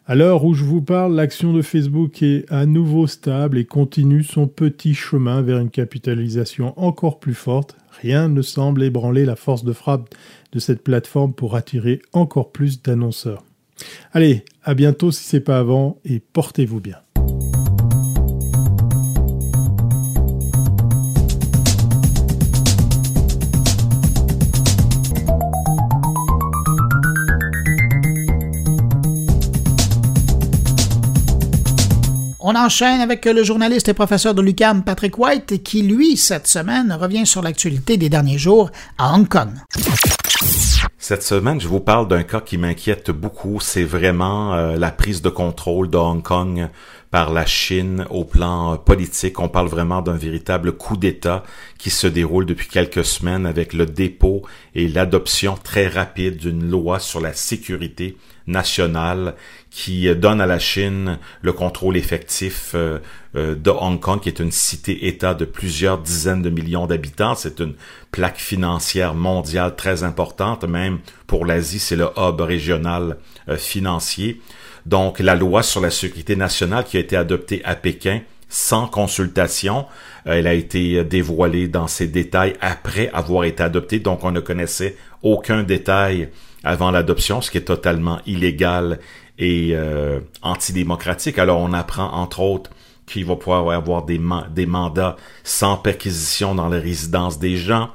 À 0.07 0.15
l'heure 0.15 0.45
où 0.45 0.55
je 0.55 0.65
vous 0.65 0.81
parle, 0.81 1.15
l'action 1.15 1.53
de 1.53 1.63
Facebook 1.63 2.23
est 2.23 2.51
à 2.51 2.67
nouveau 2.67 3.07
stable 3.07 3.59
et 3.59 3.67
continue 3.67 4.25
son 4.25 4.49
petit 4.49 4.95
chemin 4.95 5.43
vers 5.43 5.59
une 5.59 5.71
capitalisation 5.71 6.73
encore 6.81 7.21
plus 7.21 7.35
forte. 7.35 7.77
Rien 8.01 8.29
ne 8.29 8.43
semble 8.43 8.83
ébranler 8.83 9.27
la 9.27 9.37
force 9.37 9.65
de 9.65 9.73
frappe 9.73 10.15
de 10.53 10.59
cette 10.59 10.83
plateforme 10.83 11.35
pour 11.35 11.57
attirer 11.57 12.01
encore 12.13 12.53
plus 12.53 12.83
d'annonceurs. 12.83 13.45
Allez, 14.13 14.45
à 14.65 14.75
bientôt 14.75 15.11
si 15.13 15.25
c'est 15.25 15.41
pas 15.41 15.59
avant 15.59 15.99
et 16.05 16.21
portez-vous 16.21 16.81
bien. 16.81 16.97
On 32.51 32.55
enchaîne 32.55 33.03
avec 33.03 33.27
le 33.27 33.43
journaliste 33.43 33.91
et 33.91 33.93
professeur 33.93 34.35
de 34.35 34.41
l'UQAM 34.41 34.83
Patrick 34.83 35.19
White 35.19 35.63
qui, 35.63 35.83
lui, 35.83 36.17
cette 36.17 36.47
semaine, 36.47 36.97
revient 36.99 37.27
sur 37.27 37.43
l'actualité 37.43 37.99
des 37.99 38.09
derniers 38.09 38.39
jours 38.39 38.71
à 38.97 39.15
Hong 39.15 39.29
Kong. 39.29 39.51
Cette 40.97 41.23
semaine, 41.23 41.61
je 41.61 41.69
vous 41.69 41.81
parle 41.81 42.09
d'un 42.09 42.23
cas 42.23 42.41
qui 42.41 42.57
m'inquiète 42.57 43.11
beaucoup. 43.11 43.61
C'est 43.61 43.85
vraiment 43.85 44.55
euh, 44.55 44.77
la 44.77 44.91
prise 44.91 45.21
de 45.21 45.29
contrôle 45.29 45.91
de 45.91 45.99
Hong 45.99 46.23
Kong 46.23 46.71
par 47.11 47.35
la 47.35 47.45
Chine 47.45 48.07
au 48.09 48.25
plan 48.25 48.73
euh, 48.73 48.77
politique. 48.77 49.41
On 49.41 49.49
parle 49.49 49.69
vraiment 49.69 50.01
d'un 50.01 50.17
véritable 50.17 50.73
coup 50.73 50.97
d'État 50.97 51.43
qui 51.77 51.91
se 51.91 52.07
déroule 52.07 52.47
depuis 52.47 52.69
quelques 52.69 53.05
semaines 53.05 53.45
avec 53.45 53.75
le 53.75 53.85
dépôt 53.85 54.41
et 54.75 54.89
l'adoption 54.89 55.59
très 55.63 55.87
rapide 55.87 56.39
d'une 56.39 56.71
loi 56.71 56.99
sur 56.99 57.21
la 57.21 57.35
sécurité 57.35 58.17
nationale 58.49 59.35
qui 59.71 60.13
donne 60.17 60.41
à 60.41 60.47
la 60.47 60.59
Chine 60.59 61.19
le 61.43 61.53
contrôle 61.53 61.97
effectif 61.97 62.73
euh, 62.75 62.99
euh, 63.37 63.55
de 63.55 63.71
Hong 63.71 64.01
Kong, 64.01 64.21
qui 64.21 64.29
est 64.29 64.41
une 64.41 64.51
cité-État 64.51 65.35
de 65.35 65.45
plusieurs 65.45 65.99
dizaines 65.99 66.43
de 66.43 66.51
millions 66.51 66.87
d'habitants. 66.87 67.35
C'est 67.35 67.61
une 67.61 67.75
plaque 68.11 68.39
financière 68.39 69.15
mondiale 69.15 69.77
très 69.77 70.03
importante, 70.03 70.65
même 70.65 70.99
pour 71.27 71.45
l'Asie, 71.45 71.79
c'est 71.79 71.97
le 71.97 72.09
hub 72.17 72.41
régional 72.41 73.19
euh, 73.49 73.57
financier. 73.57 74.41
Donc 74.87 75.21
la 75.21 75.35
loi 75.35 75.63
sur 75.63 75.81
la 75.81 75.91
sécurité 75.91 76.35
nationale 76.35 76.85
qui 76.85 76.97
a 76.97 77.01
été 77.01 77.17
adoptée 77.17 77.63
à 77.65 77.75
Pékin 77.77 78.21
sans 78.49 78.87
consultation, 78.87 79.85
elle 80.25 80.47
a 80.47 80.55
été 80.55 81.05
dévoilée 81.05 81.69
dans 81.69 81.87
ses 81.87 82.07
détails 82.07 82.55
après 82.63 83.11
avoir 83.13 83.45
été 83.45 83.63
adoptée, 83.63 83.99
donc 83.99 84.25
on 84.25 84.31
ne 84.31 84.41
connaissait 84.41 84.97
aucun 85.23 85.63
détail 85.65 86.31
avant 86.65 86.91
l'adoption, 86.91 87.41
ce 87.41 87.51
qui 87.51 87.59
est 87.59 87.63
totalement 87.63 88.21
illégal 88.27 88.99
et 89.39 89.71
euh, 89.73 90.21
antidémocratique. 90.43 91.39
Alors 91.39 91.61
on 91.61 91.73
apprend 91.73 92.13
entre 92.13 92.41
autres 92.41 92.71
qu'il 93.07 93.25
va 93.25 93.37
pouvoir 93.37 93.71
avoir 93.71 94.05
des, 94.05 94.21
des 94.51 94.67
mandats 94.67 95.17
sans 95.45 95.77
perquisition 95.77 96.55
dans 96.55 96.69
les 96.69 96.79
résidences 96.79 97.39
des 97.39 97.57
gens, 97.57 97.91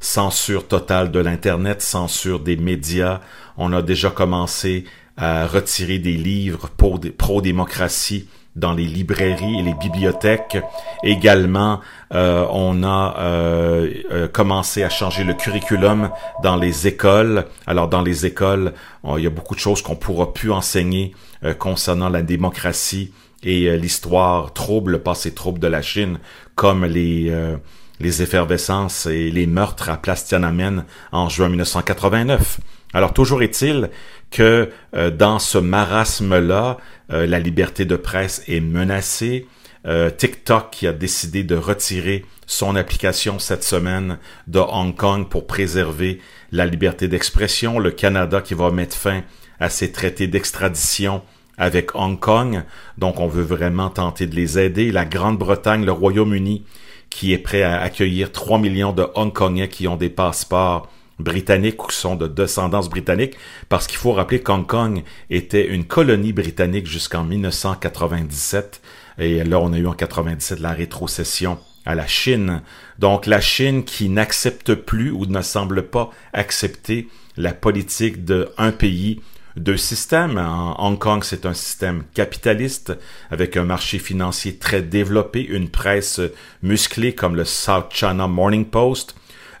censure 0.00 0.66
totale 0.66 1.10
de 1.10 1.18
l'Internet, 1.18 1.82
censure 1.82 2.40
des 2.40 2.56
médias. 2.56 3.20
On 3.56 3.72
a 3.72 3.82
déjà 3.82 4.10
commencé 4.10 4.84
à 5.16 5.46
retirer 5.46 5.98
des 5.98 6.16
livres 6.16 6.70
pro-démocratie 7.18 8.28
dans 8.56 8.72
les 8.72 8.84
librairies 8.84 9.58
et 9.58 9.62
les 9.62 9.74
bibliothèques. 9.74 10.58
Également, 11.02 11.80
euh, 12.12 12.46
on 12.50 12.82
a 12.82 13.16
euh, 13.18 13.92
euh, 14.10 14.28
commencé 14.28 14.82
à 14.82 14.90
changer 14.90 15.24
le 15.24 15.34
curriculum 15.34 16.10
dans 16.42 16.56
les 16.56 16.86
écoles. 16.86 17.46
Alors, 17.66 17.88
dans 17.88 18.02
les 18.02 18.26
écoles, 18.26 18.74
il 19.16 19.22
y 19.22 19.26
a 19.26 19.30
beaucoup 19.30 19.54
de 19.54 19.60
choses 19.60 19.82
qu'on 19.82 19.96
pourra 19.96 20.32
plus 20.32 20.50
enseigner 20.50 21.14
concernant 21.58 22.08
la 22.08 22.22
démocratie 22.22 23.12
et 23.42 23.76
l'histoire 23.76 24.54
trouble, 24.54 24.92
le 24.92 24.98
passé 25.00 25.34
trouble 25.34 25.58
de 25.58 25.66
la 25.66 25.82
Chine, 25.82 26.18
comme 26.54 26.86
les 26.86 27.30
les 28.00 28.22
effervescences 28.22 29.06
et 29.06 29.30
les 29.30 29.46
meurtres 29.46 29.88
à 29.88 29.96
Place 29.96 30.24
Tiananmen 30.24 30.84
en 31.12 31.28
juin 31.28 31.48
1989. 31.48 32.60
Alors 32.92 33.12
toujours 33.12 33.42
est-il 33.42 33.90
que 34.34 34.68
euh, 34.96 35.10
dans 35.12 35.38
ce 35.38 35.58
marasme-là, 35.58 36.78
euh, 37.12 37.24
la 37.24 37.38
liberté 37.38 37.84
de 37.84 37.94
presse 37.94 38.42
est 38.48 38.60
menacée. 38.60 39.46
Euh, 39.86 40.10
TikTok 40.10 40.70
qui 40.70 40.86
a 40.86 40.92
décidé 40.92 41.44
de 41.44 41.54
retirer 41.54 42.24
son 42.46 42.74
application 42.74 43.38
cette 43.38 43.62
semaine 43.62 44.18
de 44.48 44.58
Hong 44.58 44.96
Kong 44.96 45.28
pour 45.28 45.46
préserver 45.46 46.20
la 46.50 46.66
liberté 46.66 47.06
d'expression. 47.06 47.78
Le 47.78 47.92
Canada 47.92 48.40
qui 48.40 48.54
va 48.54 48.70
mettre 48.72 48.96
fin 48.96 49.22
à 49.60 49.70
ses 49.70 49.92
traités 49.92 50.26
d'extradition 50.26 51.22
avec 51.56 51.94
Hong 51.94 52.18
Kong. 52.18 52.64
Donc 52.98 53.20
on 53.20 53.28
veut 53.28 53.44
vraiment 53.44 53.88
tenter 53.88 54.26
de 54.26 54.34
les 54.34 54.58
aider. 54.58 54.90
La 54.90 55.04
Grande-Bretagne, 55.04 55.84
le 55.84 55.92
Royaume-Uni 55.92 56.64
qui 57.08 57.32
est 57.32 57.38
prêt 57.38 57.62
à 57.62 57.80
accueillir 57.80 58.32
3 58.32 58.58
millions 58.58 58.92
de 58.92 59.06
Hongkongais 59.14 59.68
qui 59.68 59.86
ont 59.86 59.96
des 59.96 60.10
passeports 60.10 60.88
britanniques 61.18 61.82
ou 61.82 61.86
qui 61.88 61.96
sont 61.96 62.16
de 62.16 62.26
descendance 62.26 62.88
britannique, 62.88 63.36
parce 63.68 63.86
qu'il 63.86 63.98
faut 63.98 64.12
rappeler 64.12 64.40
qu'Hong 64.40 64.66
Kong 64.66 65.02
était 65.30 65.66
une 65.66 65.84
colonie 65.84 66.32
britannique 66.32 66.86
jusqu'en 66.86 67.24
1997, 67.24 68.80
et 69.18 69.44
là 69.44 69.60
on 69.60 69.72
a 69.72 69.78
eu 69.78 69.86
en 69.86 69.92
97 69.92 70.60
la 70.60 70.72
rétrocession 70.72 71.58
à 71.86 71.94
la 71.94 72.06
Chine. 72.06 72.62
Donc 72.98 73.26
la 73.26 73.40
Chine 73.40 73.84
qui 73.84 74.08
n'accepte 74.08 74.74
plus 74.74 75.10
ou 75.10 75.26
ne 75.26 75.42
semble 75.42 75.84
pas 75.84 76.10
accepter 76.32 77.08
la 77.36 77.52
politique 77.52 78.24
de 78.24 78.48
un 78.58 78.72
pays, 78.72 79.20
deux 79.56 79.76
systèmes. 79.76 80.38
Hong 80.78 80.98
Kong, 80.98 81.22
c'est 81.22 81.46
un 81.46 81.54
système 81.54 82.04
capitaliste 82.14 82.92
avec 83.30 83.56
un 83.56 83.64
marché 83.64 83.98
financier 83.98 84.56
très 84.56 84.82
développé, 84.82 85.44
une 85.44 85.68
presse 85.68 86.20
musclée 86.62 87.14
comme 87.14 87.36
le 87.36 87.44
South 87.44 87.86
China 87.90 88.26
Morning 88.26 88.66
Post, 88.66 89.14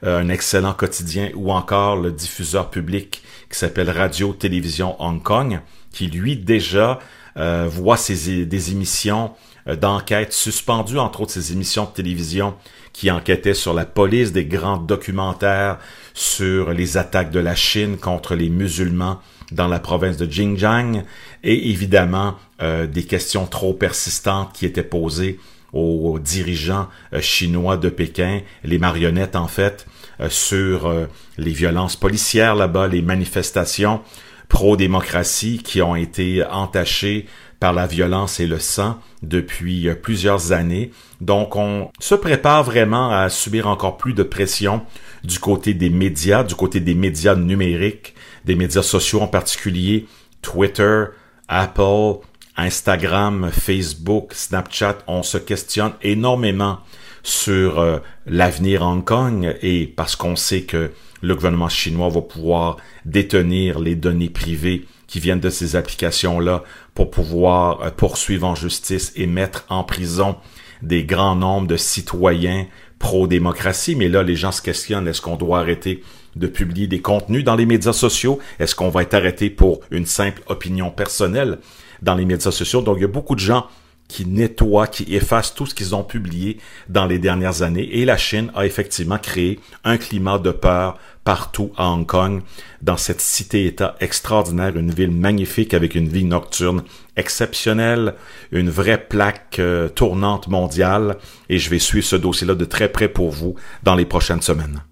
un 0.04 0.28
excellent 0.28 0.74
quotidien, 0.74 1.30
ou 1.34 1.50
encore 1.50 1.96
le 1.96 2.12
diffuseur 2.12 2.70
public 2.70 3.22
qui 3.50 3.58
s'appelle 3.58 3.90
Radio 3.90 4.32
Télévision 4.32 5.00
Hong 5.02 5.22
Kong, 5.22 5.60
qui 5.92 6.08
lui 6.08 6.36
déjà 6.36 6.98
euh, 7.36 7.66
voit 7.70 7.96
ses, 7.96 8.44
des 8.44 8.70
émissions 8.70 9.32
euh, 9.66 9.76
d'enquête 9.76 10.32
suspendues, 10.32 10.98
entre 10.98 11.22
autres 11.22 11.32
ses 11.32 11.52
émissions 11.52 11.84
de 11.84 11.90
télévision 11.90 12.54
qui 12.92 13.10
enquêtaient 13.10 13.54
sur 13.54 13.74
la 13.74 13.86
police, 13.86 14.32
des 14.32 14.44
grands 14.44 14.76
documentaires 14.76 15.78
sur 16.12 16.72
les 16.72 16.96
attaques 16.96 17.30
de 17.30 17.40
la 17.40 17.54
Chine 17.54 17.96
contre 17.96 18.34
les 18.34 18.50
musulmans 18.50 19.20
dans 19.52 19.68
la 19.68 19.80
province 19.80 20.16
de 20.16 20.26
Xinjiang, 20.26 21.04
et 21.42 21.70
évidemment 21.70 22.36
des 22.60 23.04
questions 23.04 23.46
trop 23.46 23.74
persistantes 23.74 24.52
qui 24.54 24.64
étaient 24.64 24.82
posées 24.82 25.38
aux 25.72 26.18
dirigeants 26.18 26.88
chinois 27.20 27.76
de 27.76 27.90
Pékin, 27.90 28.40
les 28.62 28.78
marionnettes 28.78 29.36
en 29.36 29.48
fait, 29.48 29.86
euh, 29.86 29.93
sur 30.30 30.86
euh, 30.86 31.06
les 31.38 31.52
violences 31.52 31.96
policières 31.96 32.54
là-bas, 32.54 32.88
les 32.88 33.02
manifestations 33.02 34.00
pro-démocratie 34.48 35.60
qui 35.62 35.82
ont 35.82 35.96
été 35.96 36.44
entachées 36.44 37.26
par 37.60 37.72
la 37.72 37.86
violence 37.86 38.40
et 38.40 38.46
le 38.46 38.58
sang 38.58 38.98
depuis 39.22 39.88
euh, 39.88 39.94
plusieurs 39.94 40.52
années. 40.52 40.90
Donc 41.20 41.56
on 41.56 41.90
se 41.98 42.14
prépare 42.14 42.62
vraiment 42.62 43.10
à 43.10 43.30
subir 43.30 43.68
encore 43.68 43.96
plus 43.96 44.12
de 44.12 44.22
pression 44.22 44.82
du 45.22 45.38
côté 45.38 45.72
des 45.74 45.90
médias, 45.90 46.44
du 46.44 46.54
côté 46.54 46.80
des 46.80 46.94
médias 46.94 47.34
numériques, 47.34 48.14
des 48.44 48.54
médias 48.54 48.82
sociaux 48.82 49.22
en 49.22 49.28
particulier, 49.28 50.06
Twitter, 50.42 51.04
Apple, 51.48 52.18
Instagram, 52.56 53.50
Facebook, 53.50 54.34
Snapchat, 54.34 54.98
on 55.06 55.22
se 55.22 55.38
questionne 55.38 55.92
énormément 56.02 56.80
sur 57.24 57.80
euh, 57.80 57.98
l'avenir 58.26 58.82
Hong 58.82 59.02
Kong 59.02 59.56
et 59.62 59.86
parce 59.86 60.14
qu'on 60.14 60.36
sait 60.36 60.62
que 60.62 60.92
le 61.22 61.34
gouvernement 61.34 61.70
chinois 61.70 62.10
va 62.10 62.20
pouvoir 62.20 62.76
détenir 63.06 63.80
les 63.80 63.96
données 63.96 64.28
privées 64.28 64.86
qui 65.06 65.20
viennent 65.20 65.40
de 65.40 65.50
ces 65.50 65.74
applications-là 65.74 66.62
pour 66.94 67.10
pouvoir 67.10 67.80
euh, 67.80 67.90
poursuivre 67.90 68.46
en 68.46 68.54
justice 68.54 69.10
et 69.16 69.26
mettre 69.26 69.64
en 69.70 69.84
prison 69.84 70.36
des 70.82 71.04
grands 71.04 71.34
nombres 71.34 71.66
de 71.66 71.78
citoyens 71.78 72.66
pro-démocratie. 72.98 73.96
Mais 73.96 74.08
là, 74.08 74.22
les 74.22 74.36
gens 74.36 74.52
se 74.52 74.60
questionnent, 74.60 75.08
est-ce 75.08 75.22
qu'on 75.22 75.36
doit 75.36 75.60
arrêter 75.60 76.04
de 76.36 76.46
publier 76.46 76.88
des 76.88 77.00
contenus 77.00 77.42
dans 77.42 77.56
les 77.56 77.64
médias 77.64 77.94
sociaux? 77.94 78.38
Est-ce 78.58 78.74
qu'on 78.74 78.90
va 78.90 79.02
être 79.02 79.14
arrêté 79.14 79.48
pour 79.48 79.80
une 79.90 80.06
simple 80.06 80.42
opinion 80.48 80.90
personnelle 80.90 81.58
dans 82.02 82.16
les 82.16 82.26
médias 82.26 82.50
sociaux? 82.50 82.82
Donc, 82.82 82.98
il 82.98 83.02
y 83.02 83.04
a 83.04 83.08
beaucoup 83.08 83.34
de 83.34 83.40
gens 83.40 83.66
qui 84.08 84.26
nettoient, 84.26 84.86
qui 84.86 85.14
effacent 85.14 85.54
tout 85.54 85.66
ce 85.66 85.74
qu'ils 85.74 85.94
ont 85.94 86.04
publié 86.04 86.58
dans 86.88 87.06
les 87.06 87.18
dernières 87.18 87.62
années. 87.62 87.88
Et 87.98 88.04
la 88.04 88.16
Chine 88.16 88.50
a 88.54 88.66
effectivement 88.66 89.18
créé 89.18 89.60
un 89.82 89.96
climat 89.96 90.38
de 90.38 90.50
peur 90.50 90.98
partout 91.24 91.72
à 91.76 91.88
Hong 91.88 92.06
Kong, 92.06 92.42
dans 92.82 92.98
cette 92.98 93.22
cité-État 93.22 93.96
extraordinaire, 94.00 94.76
une 94.76 94.90
ville 94.90 95.10
magnifique 95.10 95.72
avec 95.72 95.94
une 95.94 96.08
vie 96.08 96.24
nocturne 96.24 96.82
exceptionnelle, 97.16 98.14
une 98.52 98.68
vraie 98.68 99.02
plaque 99.02 99.58
euh, 99.58 99.88
tournante 99.88 100.48
mondiale. 100.48 101.16
Et 101.48 101.58
je 101.58 101.70
vais 101.70 101.78
suivre 101.78 102.06
ce 102.06 102.16
dossier-là 102.16 102.54
de 102.54 102.64
très 102.66 102.90
près 102.90 103.08
pour 103.08 103.30
vous 103.30 103.54
dans 103.82 103.94
les 103.94 104.04
prochaines 104.04 104.42
semaines. 104.42 104.82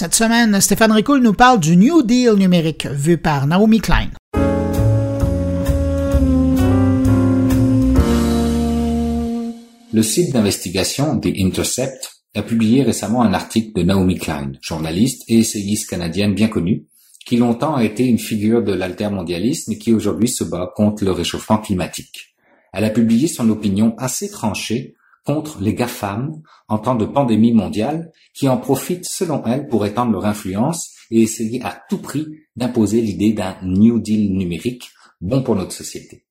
Cette 0.00 0.14
semaine, 0.14 0.62
Stéphane 0.62 0.92
Ricoul 0.92 1.20
nous 1.20 1.34
parle 1.34 1.60
du 1.60 1.76
New 1.76 2.02
Deal 2.02 2.32
numérique 2.32 2.86
vu 2.86 3.18
par 3.18 3.46
Naomi 3.46 3.80
Klein. 3.80 4.08
Le 9.92 10.02
site 10.02 10.32
d'investigation 10.32 11.20
The 11.20 11.28
Intercept 11.36 12.12
a 12.34 12.40
publié 12.42 12.82
récemment 12.82 13.20
un 13.20 13.34
article 13.34 13.78
de 13.78 13.82
Naomi 13.82 14.16
Klein, 14.16 14.52
journaliste 14.62 15.24
et 15.28 15.40
essayiste 15.40 15.90
canadienne 15.90 16.32
bien 16.32 16.48
connue, 16.48 16.86
qui 17.26 17.36
longtemps 17.36 17.74
a 17.74 17.84
été 17.84 18.06
une 18.06 18.18
figure 18.18 18.64
de 18.64 18.72
l'altermondialisme 18.72 19.72
et 19.72 19.78
qui 19.78 19.92
aujourd'hui 19.92 20.30
se 20.30 20.44
bat 20.44 20.72
contre 20.74 21.04
le 21.04 21.10
réchauffement 21.10 21.58
climatique. 21.58 22.38
Elle 22.72 22.84
a 22.84 22.90
publié 22.90 23.28
son 23.28 23.50
opinion 23.50 23.94
assez 23.98 24.30
tranchée 24.30 24.94
contre 25.24 25.60
les 25.60 25.74
GAFAM 25.74 26.40
en 26.68 26.78
temps 26.78 26.94
de 26.94 27.04
pandémie 27.04 27.52
mondiale 27.52 28.12
qui 28.34 28.48
en 28.48 28.56
profitent 28.56 29.06
selon 29.06 29.44
elle 29.46 29.68
pour 29.68 29.84
étendre 29.86 30.12
leur 30.12 30.24
influence 30.24 30.94
et 31.10 31.22
essayer 31.22 31.62
à 31.62 31.82
tout 31.88 31.98
prix 31.98 32.26
d'imposer 32.56 33.00
l'idée 33.00 33.32
d'un 33.32 33.56
New 33.62 34.00
Deal 34.00 34.32
numérique 34.32 34.90
bon 35.20 35.42
pour 35.42 35.56
notre 35.56 35.72
société. 35.72 36.26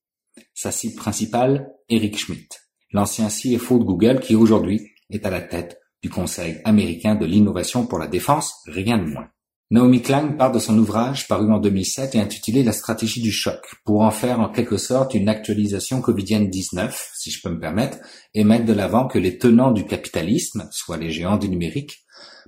Sa 0.54 0.70
cible 0.70 0.96
principale, 0.96 1.70
Eric 1.88 2.18
Schmidt, 2.18 2.58
l'ancien 2.92 3.28
CFO 3.28 3.78
de 3.78 3.84
Google 3.84 4.20
qui 4.20 4.34
aujourd'hui 4.34 4.90
est 5.10 5.24
à 5.24 5.30
la 5.30 5.40
tête 5.40 5.78
du 6.02 6.10
Conseil 6.10 6.60
américain 6.64 7.14
de 7.14 7.26
l'innovation 7.26 7.86
pour 7.86 7.98
la 7.98 8.08
défense, 8.08 8.54
rien 8.66 8.98
de 8.98 9.04
moins. 9.04 9.28
Naomi 9.72 10.02
Klein 10.02 10.32
part 10.32 10.50
de 10.50 10.58
son 10.58 10.76
ouvrage 10.78 11.28
paru 11.28 11.52
en 11.52 11.60
2007 11.60 12.16
et 12.16 12.20
intitulé 12.20 12.64
La 12.64 12.72
stratégie 12.72 13.22
du 13.22 13.30
choc, 13.30 13.60
pour 13.84 14.00
en 14.00 14.10
faire 14.10 14.40
en 14.40 14.48
quelque 14.48 14.76
sorte 14.76 15.14
une 15.14 15.28
actualisation 15.28 16.00
covidienne 16.00 16.50
19, 16.50 17.12
si 17.14 17.30
je 17.30 17.40
peux 17.40 17.50
me 17.50 17.60
permettre, 17.60 17.98
et 18.34 18.42
mettre 18.42 18.64
de 18.64 18.72
l'avant 18.72 19.06
que 19.06 19.20
les 19.20 19.38
tenants 19.38 19.70
du 19.70 19.86
capitalisme, 19.86 20.68
soit 20.72 20.96
les 20.96 21.12
géants 21.12 21.36
du 21.36 21.48
numérique, 21.48 22.04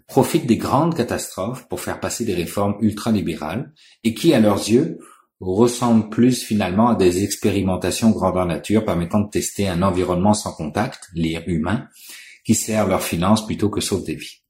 profitent 0.08 0.48
des 0.48 0.56
grandes 0.56 0.96
catastrophes 0.96 1.68
pour 1.68 1.78
faire 1.78 2.00
passer 2.00 2.24
des 2.24 2.34
réformes 2.34 2.74
ultralibérales 2.80 3.72
et 4.02 4.14
qui, 4.14 4.34
à 4.34 4.40
leurs 4.40 4.68
yeux, 4.68 4.98
ressemblent 5.38 6.08
plus 6.08 6.42
finalement 6.42 6.88
à 6.88 6.96
des 6.96 7.22
expérimentations 7.22 8.10
grandeur 8.10 8.46
nature 8.46 8.84
permettant 8.84 9.20
de 9.20 9.30
tester 9.30 9.68
un 9.68 9.82
environnement 9.82 10.34
sans 10.34 10.54
contact, 10.54 11.08
l'air 11.14 11.44
humain, 11.46 11.86
qui 12.44 12.56
sert 12.56 12.88
leurs 12.88 13.04
finances 13.04 13.46
plutôt 13.46 13.70
que 13.70 13.80
sauve 13.80 14.04
des 14.04 14.16
vies. 14.16 14.41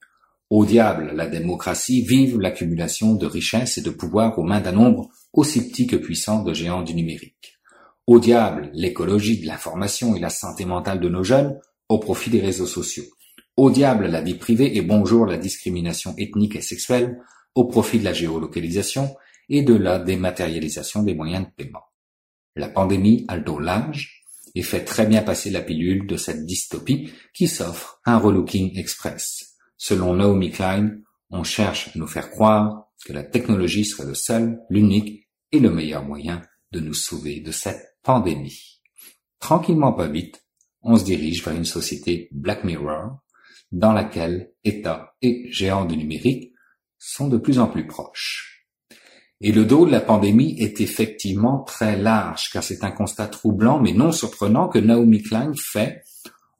Au 0.55 0.67
diable 0.67 1.13
la 1.15 1.29
démocratie, 1.29 2.03
vive 2.03 2.39
l'accumulation 2.39 3.15
de 3.15 3.25
richesses 3.25 3.79
et 3.79 3.81
de 3.81 3.89
pouvoir 3.89 4.39
aux 4.39 4.43
mains 4.43 4.61
d'un 4.61 4.73
nombre 4.73 5.09
aussi 5.33 5.67
petit 5.67 5.87
que 5.87 5.97
puissant 5.97 6.43
de 6.43 6.53
géants 6.53 6.83
du 6.83 6.95
numérique. 6.95 7.59
Au 8.07 8.21
diable 8.21 8.71
l'écologie 8.75 9.41
de 9.41 9.47
l'information 9.47 10.15
et 10.15 10.21
la 10.21 10.29
santé 10.29 10.67
mentale 10.67 11.01
de 11.01 11.09
nos 11.09 11.25
jeunes 11.25 11.59
au 11.89 11.99
profit 11.99 12.29
des 12.29 12.43
réseaux 12.43 12.67
sociaux. 12.67 13.07
Au 13.57 13.71
diable 13.71 14.09
la 14.09 14.21
vie 14.21 14.35
privée 14.35 14.77
et 14.77 14.83
bonjour 14.83 15.25
la 15.25 15.39
discrimination 15.39 16.15
ethnique 16.19 16.57
et 16.57 16.61
sexuelle 16.61 17.17
au 17.55 17.65
profit 17.65 18.01
de 18.01 18.05
la 18.05 18.13
géolocalisation 18.13 19.17
et 19.49 19.63
de 19.63 19.75
la 19.75 20.01
dématérialisation 20.01 21.03
des 21.03 21.15
moyens 21.15 21.47
de 21.47 21.65
paiement. 21.65 21.85
La 22.57 22.69
pandémie 22.69 23.25
a 23.29 23.39
le 23.39 23.43
dos 23.43 23.59
large 23.59 24.23
et 24.55 24.61
fait 24.61 24.85
très 24.85 25.07
bien 25.07 25.23
passer 25.23 25.49
la 25.49 25.63
pilule 25.63 26.07
de 26.07 26.19
cette 26.19 26.45
dystopie 26.45 27.11
qui 27.33 27.49
s'offre 27.49 28.03
un 28.05 28.19
relooking 28.19 28.79
express. 28.79 29.52
Selon 29.85 30.15
Naomi 30.15 30.53
Klein, 30.53 31.01
on 31.31 31.43
cherche 31.43 31.89
à 31.89 31.99
nous 31.99 32.07
faire 32.07 32.31
croire 32.31 32.85
que 33.05 33.13
la 33.13 33.25
technologie 33.25 33.85
serait 33.85 34.07
le 34.07 34.15
seul, 34.15 34.61
l'unique 34.71 35.29
et 35.51 35.59
le 35.59 35.71
meilleur 35.71 36.05
moyen 36.05 36.41
de 36.71 36.79
nous 36.79 36.95
sauver 36.95 37.41
de 37.41 37.51
cette 37.51 37.85
pandémie. 38.05 38.81
Tranquillement 39.41 39.93
pas 39.93 40.07
vite, 40.07 40.47
on 40.83 40.95
se 40.95 41.03
dirige 41.03 41.45
vers 41.45 41.57
une 41.57 41.65
société 41.65 42.29
Black 42.31 42.63
Mirror 42.63 43.19
dans 43.73 43.93
laquelle 43.93 44.53
État 44.63 45.17
et 45.21 45.51
géants 45.51 45.85
du 45.85 45.97
numérique 45.97 46.53
sont 46.97 47.27
de 47.27 47.39
plus 47.39 47.59
en 47.59 47.67
plus 47.67 47.89
proches. 47.89 48.69
Et 49.41 49.51
le 49.51 49.65
dos 49.65 49.85
de 49.85 49.91
la 49.91 50.01
pandémie 50.01 50.55
est 50.61 50.81
effectivement 50.81 51.65
très 51.65 51.97
large, 51.97 52.51
car 52.53 52.63
c'est 52.63 52.85
un 52.85 52.93
constat 52.93 53.27
troublant 53.27 53.81
mais 53.81 53.95
non 53.95 54.13
surprenant 54.13 54.69
que 54.69 54.79
Naomi 54.79 55.25
Klein 55.25 55.51
fait 55.57 56.05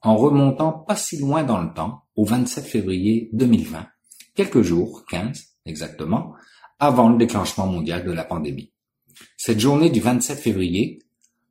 en 0.03 0.17
remontant 0.17 0.71
pas 0.71 0.95
si 0.95 1.17
loin 1.17 1.43
dans 1.43 1.61
le 1.61 1.73
temps, 1.73 2.03
au 2.15 2.25
27 2.25 2.65
février 2.65 3.29
2020, 3.33 3.87
quelques 4.35 4.61
jours, 4.61 5.05
15 5.09 5.55
exactement, 5.65 6.33
avant 6.79 7.09
le 7.09 7.17
déclenchement 7.17 7.67
mondial 7.67 8.05
de 8.05 8.11
la 8.11 8.25
pandémie. 8.25 8.73
Cette 9.37 9.59
journée 9.59 9.89
du 9.89 10.01
27 10.01 10.37
février, 10.37 10.99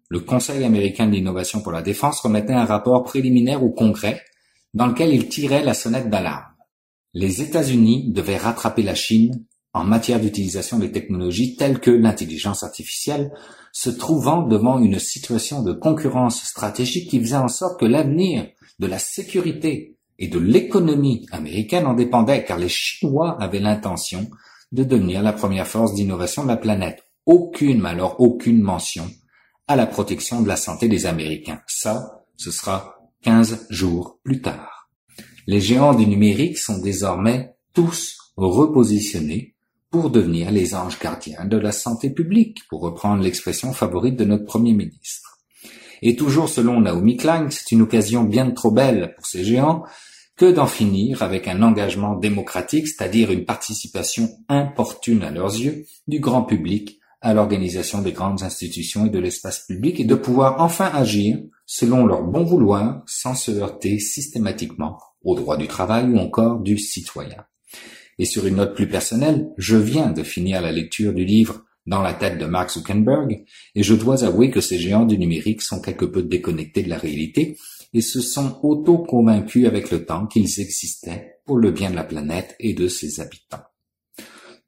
le 0.09 0.21
Conseil 0.21 0.65
américain 0.65 1.07
de 1.07 1.13
l'innovation 1.13 1.63
pour 1.63 1.73
la 1.73 1.81
défense 1.81 2.21
remettait 2.21 2.53
un 2.53 2.67
rapport 2.67 3.03
préliminaire 3.03 3.65
au 3.65 3.71
Congrès 3.71 4.23
dans 4.75 4.87
lequel 4.87 5.15
il 5.15 5.29
tirait 5.29 5.65
la 5.65 5.75
sonnette 5.75 6.11
d'alarme. 6.11 6.53
Les 7.15 7.41
États-Unis 7.41 8.13
devaient 8.13 8.37
rattraper 8.37 8.83
la 8.83 8.95
Chine 8.95 9.45
en 9.73 9.85
matière 9.85 10.21
d'utilisation 10.21 10.79
des 10.79 10.93
technologies 10.93 11.57
telles 11.57 11.81
que 11.81 11.91
l'intelligence 11.91 12.63
artificielle, 12.63 13.33
se 13.73 13.91
trouvant 13.91 14.43
devant 14.43 14.79
une 14.79 14.99
situation 14.99 15.63
de 15.63 15.73
concurrence 15.73 16.45
stratégique 16.45 17.11
qui 17.11 17.21
faisait 17.21 17.37
en 17.37 17.49
sorte 17.49 17.81
que 17.81 17.87
l'avenir 17.87 18.47
de 18.79 18.87
la 18.87 18.99
sécurité 18.99 19.97
et 20.19 20.29
de 20.29 20.39
l'économie 20.39 21.27
américaine 21.33 21.87
en 21.87 21.95
dépendait, 21.95 22.45
car 22.45 22.59
les 22.59 22.69
Chinois 22.69 23.37
avaient 23.41 23.61
l'intention 23.61 24.31
de 24.71 24.85
devenir 24.85 25.23
la 25.23 25.33
première 25.33 25.67
force 25.67 25.95
d'innovation 25.95 26.43
de 26.43 26.49
la 26.49 26.57
planète. 26.57 27.05
Aucune, 27.27 27.85
alors 27.87 28.21
aucune 28.21 28.61
mention 28.61 29.09
à 29.67 29.77
la 29.77 29.87
protection 29.87 30.43
de 30.43 30.49
la 30.49 30.57
santé 30.57 30.89
des 30.89 31.07
Américains. 31.07 31.61
Ça, 31.67 32.25
ce 32.37 32.51
sera 32.51 32.99
15 33.23 33.67
jours 33.71 34.19
plus 34.23 34.43
tard. 34.43 34.91
Les 35.47 35.61
géants 35.61 35.95
du 35.95 36.07
numérique 36.07 36.59
sont 36.59 36.79
désormais 36.79 37.55
tous 37.73 38.17
repositionnés 38.37 39.52
pour 39.93 40.09
devenir 40.09 40.51
les 40.51 40.75
anges 40.75 40.99
gardiens 40.99 41.45
de 41.45 41.59
la 41.59 41.71
santé 41.71 42.09
publique, 42.11 42.67
pour 42.69 42.81
reprendre 42.81 43.23
l'expression 43.23 43.73
favorite 43.75 44.17
de 44.17 44.25
notre 44.25 44.47
Premier 44.47 44.73
ministre. 44.73 45.39
Et 46.01 46.17
toujours 46.17 46.49
selon 46.49 46.81
Naomi 46.81 47.19
Klein, 47.19 47.49
c'est 47.51 47.73
une 47.73 47.83
occasion 47.83 48.25
bien 48.25 48.51
trop 48.51 48.71
belle 48.71 49.15
pour 49.15 49.27
ces 49.27 49.45
géants 49.45 49.85
que 50.35 50.51
d'en 50.51 50.67
finir 50.67 51.23
avec 51.23 51.47
un 51.47 51.63
engagement 51.63 52.17
démocratique, 52.17 52.89
c'est-à-dire 52.89 53.31
une 53.31 53.45
participation 53.45 54.31
importune 54.49 55.23
à 55.23 55.31
leurs 55.31 55.55
yeux 55.55 55.85
du 56.09 56.21
grand 56.21 56.43
public 56.43 56.99
à 57.21 57.35
l'organisation 57.35 58.01
des 58.01 58.13
grandes 58.13 58.43
institutions 58.43 59.07
et 59.07 59.11
de 59.11 59.19
l'espace 59.19 59.67
public 59.67 60.01
et 60.01 60.05
de 60.05 60.15
pouvoir 60.15 60.61
enfin 60.61 60.91
agir 60.93 61.39
selon 61.67 62.07
leur 62.07 62.23
bon 62.23 62.45
vouloir 62.45 63.03
sans 63.07 63.35
se 63.35 63.53
heurter 63.53 64.01
systématiquement 64.01 64.99
aux 65.23 65.37
droits 65.37 65.59
du 65.59 65.69
travail 65.69 66.11
ou 66.11 66.19
encore 66.19 66.59
du 66.61 66.79
citoyen. 66.79 67.45
Et 68.19 68.25
sur 68.25 68.47
une 68.47 68.57
note 68.57 68.75
plus 68.75 68.89
personnelle, 68.89 69.51
je 69.59 69.77
viens 69.77 70.11
de 70.11 70.23
finir 70.23 70.61
la 70.61 70.73
lecture 70.73 71.13
du 71.13 71.25
livre 71.25 71.65
Dans 71.87 72.03
la 72.03 72.15
tête 72.15 72.39
de 72.39 72.47
Mark 72.47 72.71
Zuckerberg, 72.71 73.45
et 73.75 73.83
je 73.83 73.95
dois 73.95 74.23
avouer 74.23 74.51
que 74.51 74.61
ces 74.61 74.79
géants 74.79 75.05
du 75.05 75.19
numérique 75.19 75.63
sont 75.63 75.81
quelque 75.81 76.05
peu 76.05 76.23
déconnectés 76.23 76.85
de 76.85 76.89
la 76.89 76.99
réalité 76.99 77.59
et 77.93 78.01
se 78.01 78.21
sont 78.21 78.61
auto-convaincus 78.63 79.67
avec 79.67 79.91
le 79.91 80.05
temps 80.05 80.27
qu'ils 80.27 80.61
existaient 80.61 81.41
pour 81.45 81.59
le 81.59 81.73
bien 81.73 81.91
de 81.91 81.97
la 81.97 82.05
planète 82.05 82.55
et 82.61 82.73
de 82.73 82.87
ses 82.87 83.21
habitants. 83.21 83.65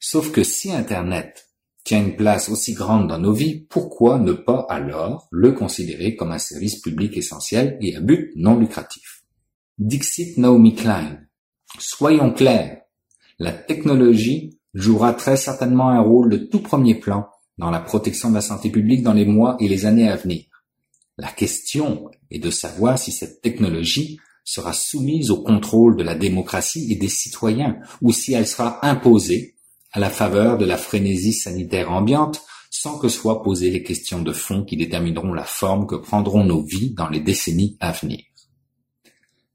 Sauf 0.00 0.32
que 0.32 0.42
si 0.42 0.72
Internet 0.72 1.48
tient 1.84 2.00
une 2.00 2.16
place 2.16 2.48
aussi 2.48 2.72
grande 2.72 3.08
dans 3.08 3.18
nos 3.18 3.32
vies, 3.32 3.66
pourquoi 3.70 4.18
ne 4.18 4.32
pas 4.32 4.66
alors 4.68 5.28
le 5.30 5.52
considérer 5.52 6.16
comme 6.16 6.32
un 6.32 6.38
service 6.38 6.80
public 6.80 7.16
essentiel 7.16 7.78
et 7.80 7.96
à 7.96 8.00
but 8.00 8.32
non 8.36 8.58
lucratif? 8.58 9.22
Dixit 9.78 10.36
Naomi 10.36 10.74
Klein. 10.74 11.20
Soyons 11.78 12.32
clairs, 12.32 12.80
la 13.38 13.52
technologie 13.52 14.58
jouera 14.74 15.12
très 15.12 15.36
certainement 15.36 15.88
un 15.88 16.00
rôle 16.00 16.30
de 16.30 16.36
tout 16.36 16.60
premier 16.60 16.94
plan 16.94 17.28
dans 17.58 17.70
la 17.70 17.80
protection 17.80 18.30
de 18.30 18.34
la 18.34 18.40
santé 18.40 18.70
publique 18.70 19.02
dans 19.02 19.12
les 19.12 19.24
mois 19.24 19.56
et 19.60 19.68
les 19.68 19.86
années 19.86 20.08
à 20.08 20.16
venir. 20.16 20.44
La 21.16 21.30
question 21.30 22.10
est 22.30 22.40
de 22.40 22.50
savoir 22.50 22.98
si 22.98 23.12
cette 23.12 23.40
technologie 23.40 24.18
sera 24.44 24.72
soumise 24.72 25.30
au 25.30 25.42
contrôle 25.42 25.96
de 25.96 26.02
la 26.02 26.14
démocratie 26.14 26.92
et 26.92 26.96
des 26.96 27.08
citoyens, 27.08 27.78
ou 28.02 28.12
si 28.12 28.34
elle 28.34 28.46
sera 28.46 28.84
imposée 28.84 29.56
à 29.92 30.00
la 30.00 30.10
faveur 30.10 30.58
de 30.58 30.64
la 30.64 30.76
frénésie 30.76 31.32
sanitaire 31.32 31.92
ambiante, 31.92 32.42
sans 32.70 32.98
que 32.98 33.08
soient 33.08 33.42
posées 33.42 33.70
les 33.70 33.84
questions 33.84 34.20
de 34.20 34.32
fond 34.32 34.64
qui 34.64 34.76
détermineront 34.76 35.32
la 35.32 35.44
forme 35.44 35.86
que 35.86 35.94
prendront 35.94 36.44
nos 36.44 36.62
vies 36.62 36.92
dans 36.94 37.08
les 37.08 37.20
décennies 37.20 37.76
à 37.78 37.92
venir. 37.92 38.20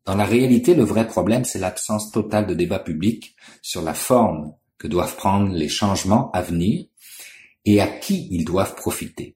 Dans 0.06 0.16
la 0.16 0.26
réalité, 0.26 0.76
le 0.76 0.84
vrai 0.84 1.08
problème, 1.08 1.46
c'est 1.46 1.60
l'absence 1.60 2.12
totale 2.12 2.48
de 2.48 2.54
débat 2.54 2.80
public 2.80 3.36
sur 3.62 3.82
la 3.82 3.94
forme 3.94 4.54
que 4.78 4.88
doivent 4.88 5.16
prendre 5.16 5.54
les 5.54 5.70
changements 5.70 6.32
à 6.32 6.42
venir 6.42 6.86
et 7.66 7.82
à 7.82 7.88
qui 7.88 8.28
ils 8.32 8.46
doivent 8.46 8.76
profiter. 8.76 9.36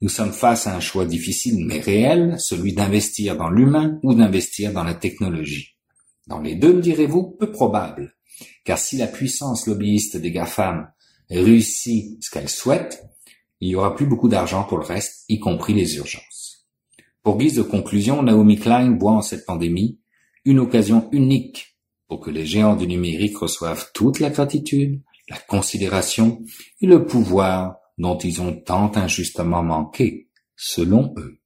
Nous 0.00 0.08
sommes 0.08 0.32
face 0.32 0.66
à 0.66 0.74
un 0.74 0.80
choix 0.80 1.04
difficile 1.04 1.64
mais 1.66 1.78
réel, 1.78 2.36
celui 2.38 2.72
d'investir 2.72 3.36
dans 3.36 3.50
l'humain 3.50 4.00
ou 4.02 4.14
d'investir 4.14 4.72
dans 4.72 4.84
la 4.84 4.94
technologie. 4.94 5.76
Dans 6.26 6.40
les 6.40 6.54
deux, 6.54 6.72
me 6.72 6.80
direz-vous, 6.80 7.36
peu 7.38 7.50
probable, 7.50 8.14
car 8.64 8.78
si 8.78 8.96
la 8.96 9.06
puissance 9.06 9.66
lobbyiste 9.66 10.16
des 10.16 10.30
GAFAM 10.30 10.90
réussit 11.28 12.22
ce 12.22 12.30
qu'elle 12.30 12.48
souhaite, 12.48 13.04
il 13.60 13.68
y 13.68 13.74
aura 13.74 13.94
plus 13.94 14.06
beaucoup 14.06 14.28
d'argent 14.28 14.64
pour 14.64 14.78
le 14.78 14.84
reste, 14.84 15.24
y 15.28 15.38
compris 15.38 15.74
les 15.74 15.96
urgences. 15.96 16.29
Pour 17.22 17.36
guise 17.36 17.56
de 17.56 17.62
conclusion, 17.62 18.22
Naomi 18.22 18.58
Klein 18.58 18.96
voit 18.98 19.12
en 19.12 19.20
cette 19.20 19.44
pandémie 19.44 19.98
une 20.46 20.58
occasion 20.58 21.10
unique 21.12 21.76
pour 22.08 22.18
que 22.20 22.30
les 22.30 22.46
géants 22.46 22.76
du 22.76 22.86
numérique 22.86 23.36
reçoivent 23.36 23.90
toute 23.92 24.20
la 24.20 24.30
gratitude, 24.30 25.02
la 25.28 25.36
considération 25.36 26.40
et 26.80 26.86
le 26.86 27.04
pouvoir 27.04 27.76
dont 27.98 28.16
ils 28.16 28.40
ont 28.40 28.54
tant 28.54 28.90
injustement 28.96 29.62
manqué, 29.62 30.28
selon 30.56 31.12
eux. 31.18 31.36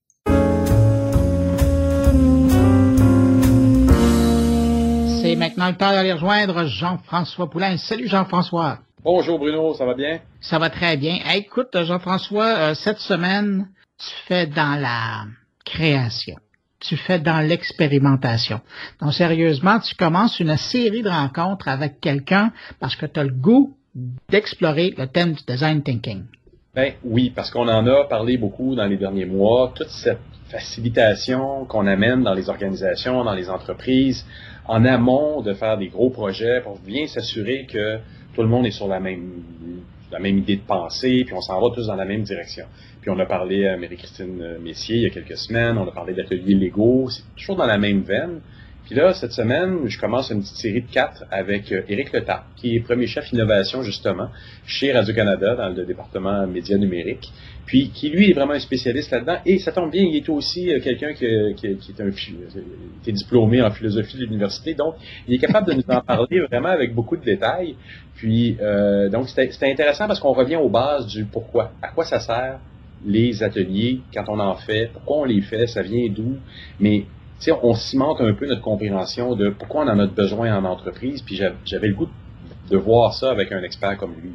C'est 5.20 5.35
maintenant 5.35 5.70
le 5.70 5.77
temps 5.77 5.91
d'aller 5.91 6.12
rejoindre 6.12 6.66
Jean-François 6.66 7.51
Poulain. 7.51 7.77
Salut 7.79 8.07
Jean-François. 8.07 8.79
Bonjour 9.03 9.41
Bruno, 9.41 9.75
ça 9.75 9.85
va 9.85 9.95
bien? 9.95 10.20
Ça 10.41 10.61
va 10.61 10.70
très 10.70 10.97
bien. 10.97 11.18
écoute, 11.35 11.77
Jean-François, 11.83 12.59
euh, 12.59 12.75
cette 12.75 13.01
semaine, 13.01 13.68
tu 13.99 14.14
fais 14.29 14.47
dans 14.47 14.81
la 14.81 15.25
création. 15.65 16.37
Tu 16.81 16.97
fais 16.97 17.19
dans 17.19 17.41
l'expérimentation. 17.41 18.61
Donc, 19.01 19.15
sérieusement, 19.15 19.81
tu 19.81 19.95
commences 19.95 20.39
une 20.41 20.57
série 20.57 21.03
de 21.03 21.09
rencontres 21.09 21.69
avec 21.69 22.01
quelqu'un 22.01 22.53
parce 22.79 22.95
que 22.95 23.07
tu 23.07 23.19
as 23.21 23.25
le 23.25 23.33
goût 23.33 23.75
d'explorer 24.29 24.93
le 24.99 25.07
thème 25.07 25.33
du 25.33 25.43
design 25.47 25.83
thinking. 25.83 26.25
Ben 26.75 26.93
oui, 27.05 27.31
parce 27.35 27.51
qu'on 27.51 27.69
en 27.69 27.87
a 27.87 28.05
parlé 28.05 28.37
beaucoup 28.37 28.75
dans 28.75 28.87
les 28.87 28.97
derniers 28.97 29.27
mois, 29.27 29.73
toute 29.75 29.89
cette 29.89 30.19
facilitation 30.51 31.65
qu'on 31.67 31.87
amène 31.87 32.25
dans 32.25 32.35
les 32.35 32.49
organisations, 32.49 33.25
dans 33.25 33.35
les 33.35 33.49
entreprises, 33.49 34.27
en 34.67 34.85
amont 34.85 35.41
de 35.41 35.55
faire 35.55 35.79
des 35.79 35.89
gros 35.89 36.11
projets 36.11 36.61
pour 36.62 36.79
bien 36.81 37.07
s'assurer 37.07 37.67
que 37.67 37.99
tout 38.35 38.43
le 38.43 38.49
monde 38.49 38.67
est 38.67 38.73
sur 38.73 38.89
la 38.89 38.99
même 38.99 39.43
la 40.11 40.21
même 40.21 40.39
idée 40.39 40.57
de 40.57 40.62
pensée, 40.62 41.25
puis 41.25 41.35
on 41.35 41.41
s'en 41.41 41.61
va 41.61 41.75
tous 41.75 41.89
dans 41.89 41.97
la 41.97 42.05
même 42.05 42.23
direction. 42.23 42.67
Puis 43.05 43.11
on 43.11 43.19
a 43.19 43.27
parlé 43.27 43.67
à 43.67 43.77
Marie-Christine 43.77 44.57
Messier 44.63 44.97
il 44.97 45.03
y 45.03 45.07
a 45.07 45.11
quelques 45.11 45.37
semaines, 45.37 45.77
on 45.77 45.87
a 45.87 45.93
parlé 45.93 46.15
d'ateliers 46.15 46.55
légaux, 46.55 47.11
c'est 47.11 47.23
toujours 47.37 47.55
dans 47.55 47.67
la 47.67 47.77
même 47.77 48.01
veine. 48.01 48.41
Puis 48.87 48.95
là, 48.95 49.13
cette 49.13 49.33
semaine, 49.33 49.81
je 49.85 50.01
commence 50.01 50.31
une 50.31 50.41
petite 50.41 50.57
série 50.57 50.81
de 50.81 50.91
quatre 50.91 51.23
avec 51.31 51.71
euh, 51.71 51.83
Éric 51.87 52.15
Letap, 52.15 52.47
qui 52.57 52.77
est 52.77 52.81
premier 52.81 53.07
chef 53.07 53.31
innovation, 53.31 53.83
justement, 53.83 54.29
chez 54.65 54.91
Radio-Canada, 54.91 55.55
dans 55.55 55.69
le 55.69 55.85
département 55.85 56.47
médias 56.47 56.79
numériques. 56.79 57.31
Puis, 57.67 57.91
qui, 57.91 58.09
lui, 58.09 58.31
est 58.31 58.33
vraiment 58.33 58.55
un 58.55 58.59
spécialiste 58.59 59.11
là-dedans. 59.11 59.37
Et 59.45 59.59
ça 59.59 59.73
tombe 59.73 59.91
bien, 59.91 60.03
il 60.03 60.17
est 60.17 60.29
aussi 60.31 60.73
euh, 60.73 60.81
quelqu'un 60.81 61.13
qui, 61.13 61.27
est 61.27 63.13
diplômé 63.13 63.61
en 63.61 63.71
philosophie 63.71 64.17
de 64.17 64.23
l'université. 64.23 64.73
Donc, 64.73 64.95
il 65.29 65.35
est 65.35 65.39
capable 65.39 65.67
de 65.67 65.75
nous 65.75 65.95
en 65.95 66.01
parler 66.01 66.41
vraiment 66.41 66.71
avec 66.71 66.95
beaucoup 66.95 67.19
de 67.19 67.25
détails. 67.25 67.77
Puis, 68.17 68.57
euh, 68.63 69.11
donc, 69.11 69.29
c'était 69.29 69.71
intéressant 69.71 70.07
parce 70.07 70.21
qu'on 70.21 70.33
revient 70.33 70.57
aux 70.57 70.71
bases 70.71 71.07
du 71.07 71.27
pourquoi. 71.27 71.73
À 71.83 71.89
quoi 71.89 72.07
ça 72.07 72.19
sert 72.19 72.61
les 73.05 73.43
ateliers 73.43 74.01
quand 74.13 74.25
on 74.29 74.39
en 74.39 74.55
fait? 74.57 74.91
Pourquoi 74.93 75.19
on 75.19 75.25
les 75.25 75.43
fait? 75.43 75.67
Ça 75.67 75.83
vient 75.83 76.09
d'où? 76.11 76.37
Mais 76.81 77.07
on 77.63 77.75
cimente 77.75 78.21
un 78.21 78.33
peu 78.33 78.47
notre 78.47 78.63
compréhension 78.63 79.35
de 79.35 79.51
pourquoi 79.51 79.85
on 79.85 79.89
en 79.89 79.99
a 79.99 80.07
besoin 80.07 80.57
en 80.57 80.65
entreprise, 80.65 81.23
puis 81.23 81.41
j'avais 81.65 81.89
le 81.89 81.95
goût 81.95 82.09
de 82.71 82.77
voir 82.77 83.13
ça 83.15 83.31
avec 83.31 83.53
un 83.53 83.63
expert 83.63 83.97
comme 83.99 84.15
lui. 84.15 84.33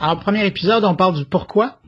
Alors, 0.00 0.16
au 0.16 0.20
premier 0.20 0.46
épisode, 0.46 0.84
on 0.84 0.94
parle 0.94 1.16
du 1.16 1.24
pourquoi? 1.24 1.78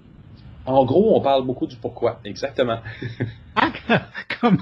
En 0.66 0.84
gros, 0.84 1.16
on 1.16 1.20
parle 1.20 1.46
beaucoup 1.46 1.66
du 1.66 1.76
pourquoi, 1.76 2.20
exactement. 2.24 2.80
ah, 3.56 3.70
comment? 4.40 4.58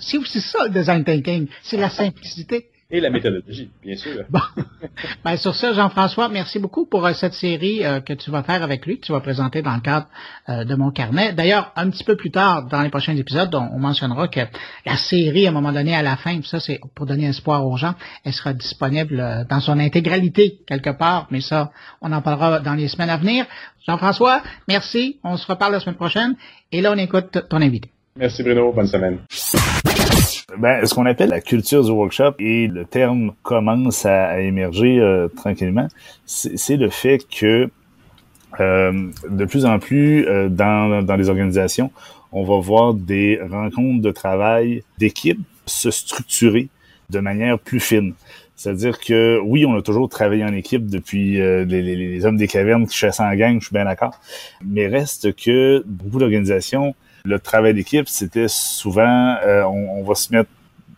C'est 0.00 0.18
aussi 0.18 0.40
ça 0.40 0.64
le 0.64 0.70
design 0.70 1.04
thinking, 1.04 1.48
c'est 1.62 1.76
la 1.76 1.90
simplicité. 1.90 2.68
Et 2.90 3.00
la 3.00 3.10
méthodologie, 3.10 3.68
bien 3.82 3.96
sûr. 3.96 4.24
Bon. 4.30 4.40
Ben, 5.24 5.36
sur 5.36 5.54
ça, 5.54 5.74
Jean-François, 5.74 6.28
merci 6.28 6.58
beaucoup 6.58 6.86
pour 6.86 7.04
euh, 7.04 7.12
cette 7.12 7.34
série 7.34 7.84
euh, 7.84 8.00
que 8.00 8.14
tu 8.14 8.30
vas 8.30 8.42
faire 8.42 8.62
avec 8.62 8.86
lui, 8.86 8.98
que 8.98 9.04
tu 9.04 9.12
vas 9.12 9.20
présenter 9.20 9.60
dans 9.60 9.74
le 9.74 9.80
cadre 9.80 10.06
euh, 10.48 10.64
de 10.64 10.74
mon 10.74 10.90
carnet. 10.90 11.34
D'ailleurs, 11.34 11.70
un 11.76 11.90
petit 11.90 12.02
peu 12.02 12.16
plus 12.16 12.30
tard, 12.30 12.66
dans 12.68 12.80
les 12.80 12.88
prochains 12.88 13.14
épisodes, 13.14 13.54
on, 13.54 13.78
mentionnera 13.78 14.28
que 14.28 14.40
la 14.86 14.96
série, 14.96 15.46
à 15.46 15.50
un 15.50 15.52
moment 15.52 15.72
donné, 15.72 15.94
à 15.94 16.02
la 16.02 16.16
fin, 16.16 16.40
ça 16.42 16.60
c'est 16.60 16.80
pour 16.94 17.04
donner 17.04 17.26
espoir 17.26 17.66
aux 17.66 17.76
gens, 17.76 17.94
elle 18.24 18.32
sera 18.32 18.54
disponible 18.54 19.46
dans 19.50 19.60
son 19.60 19.78
intégralité 19.78 20.60
quelque 20.66 20.90
part, 20.90 21.26
mais 21.30 21.42
ça, 21.42 21.70
on 22.00 22.10
en 22.12 22.22
parlera 22.22 22.60
dans 22.60 22.74
les 22.74 22.88
semaines 22.88 23.10
à 23.10 23.18
venir. 23.18 23.44
Jean-François, 23.86 24.42
merci. 24.66 25.18
On 25.22 25.36
se 25.36 25.46
reparle 25.46 25.72
la 25.72 25.80
semaine 25.80 25.96
prochaine. 25.96 26.34
Et 26.72 26.80
là, 26.80 26.92
on 26.92 26.98
écoute 26.98 27.38
ton 27.50 27.60
invité. 27.60 27.90
Merci 28.16 28.42
Bruno. 28.42 28.72
Bonne 28.72 28.86
semaine. 28.86 29.20
Ben, 30.56 30.86
ce 30.86 30.94
qu'on 30.94 31.04
appelle 31.04 31.28
la 31.28 31.42
culture 31.42 31.84
du 31.84 31.90
workshop, 31.90 32.32
et 32.38 32.68
le 32.68 32.86
terme 32.86 33.32
commence 33.42 34.06
à, 34.06 34.40
émerger 34.40 34.98
euh, 34.98 35.28
tranquillement, 35.28 35.88
c'est 36.24 36.76
le 36.76 36.88
fait 36.88 37.18
que 37.28 37.68
euh, 38.58 39.10
de 39.28 39.44
plus 39.44 39.66
en 39.66 39.78
plus 39.78 40.26
euh, 40.26 40.48
dans, 40.48 41.02
dans 41.02 41.16
les 41.16 41.28
organisations, 41.28 41.92
on 42.32 42.44
va 42.44 42.58
voir 42.60 42.94
des 42.94 43.38
rencontres 43.50 44.00
de 44.00 44.10
travail 44.10 44.84
d'équipe 44.96 45.38
se 45.66 45.90
structurer 45.90 46.70
de 47.10 47.20
manière 47.20 47.58
plus 47.58 47.80
fine. 47.80 48.14
C'est-à-dire 48.56 48.98
que 49.00 49.38
oui, 49.44 49.66
on 49.66 49.76
a 49.76 49.82
toujours 49.82 50.08
travaillé 50.08 50.44
en 50.44 50.54
équipe 50.54 50.86
depuis 50.86 51.34
les, 51.34 51.64
les, 51.64 52.24
hommes 52.24 52.38
des 52.38 52.48
cavernes 52.48 52.86
qui 52.86 52.96
chassent 52.96 53.20
en 53.20 53.32
gang, 53.34 53.60
je 53.60 53.66
suis 53.66 53.74
bien 53.74 53.84
d'accord. 53.84 54.18
Mais 54.64 54.86
reste 54.88 55.36
que 55.36 55.84
beaucoup 55.86 56.18
d'organisations 56.18 56.94
le 57.24 57.38
travail 57.38 57.74
d'équipe, 57.74 58.08
c'était 58.08 58.48
souvent, 58.48 59.36
euh, 59.44 59.62
on, 59.64 60.02
va 60.02 60.14
se 60.14 60.32
mettre 60.32 60.50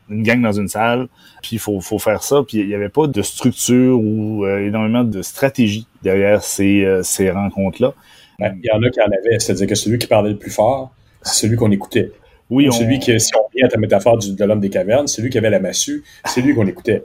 une 0.08 0.22
gang 0.22 0.40
dans 0.42 0.52
une 0.52 0.68
salle, 0.68 1.08
puis 1.42 1.50
il 1.52 1.58
faut, 1.58 1.80
faut 1.80 1.98
faire 1.98 2.22
ça, 2.22 2.42
puis 2.46 2.58
il 2.58 2.66
n'y 2.66 2.74
avait 2.74 2.88
pas 2.88 3.06
de 3.06 3.22
structure 3.22 3.98
ou 3.98 4.44
euh, 4.44 4.66
énormément 4.66 5.04
de 5.04 5.22
stratégie 5.22 5.86
derrière 6.02 6.42
ces, 6.42 6.84
euh, 6.84 7.02
ces 7.02 7.30
rencontres-là. 7.30 7.94
Ben, 8.38 8.58
il 8.62 8.66
y 8.66 8.72
en 8.72 8.82
a 8.82 8.90
qui 8.90 9.00
en 9.00 9.04
avaient, 9.04 9.38
c'est-à-dire 9.38 9.66
que 9.66 9.74
celui 9.74 9.98
qui 9.98 10.06
parlait 10.06 10.30
le 10.30 10.38
plus 10.38 10.50
fort, 10.50 10.92
c'est 11.22 11.42
celui 11.42 11.56
qu'on 11.56 11.70
écoutait. 11.70 12.12
Oui, 12.51 12.68
on... 12.68 12.72
celui 12.72 12.98
qui, 12.98 13.18
si 13.20 13.32
on 13.36 13.48
vient 13.55 13.66
à 13.66 13.68
ta 13.68 13.78
métaphore 13.78 14.18
du, 14.18 14.34
de 14.34 14.44
l'homme 14.44 14.61
des 14.61 14.70
cavernes, 14.70 15.07
celui 15.07 15.30
qui 15.30 15.38
avait 15.38 15.51
la 15.51 15.61
massue, 15.61 16.03
c'est 16.24 16.42
lui 16.42 16.55
qu'on 16.55 16.66
écoutait. 16.66 17.05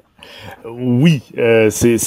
Oui, 0.65 1.21
euh, 1.37 1.69
c'est 1.69 1.97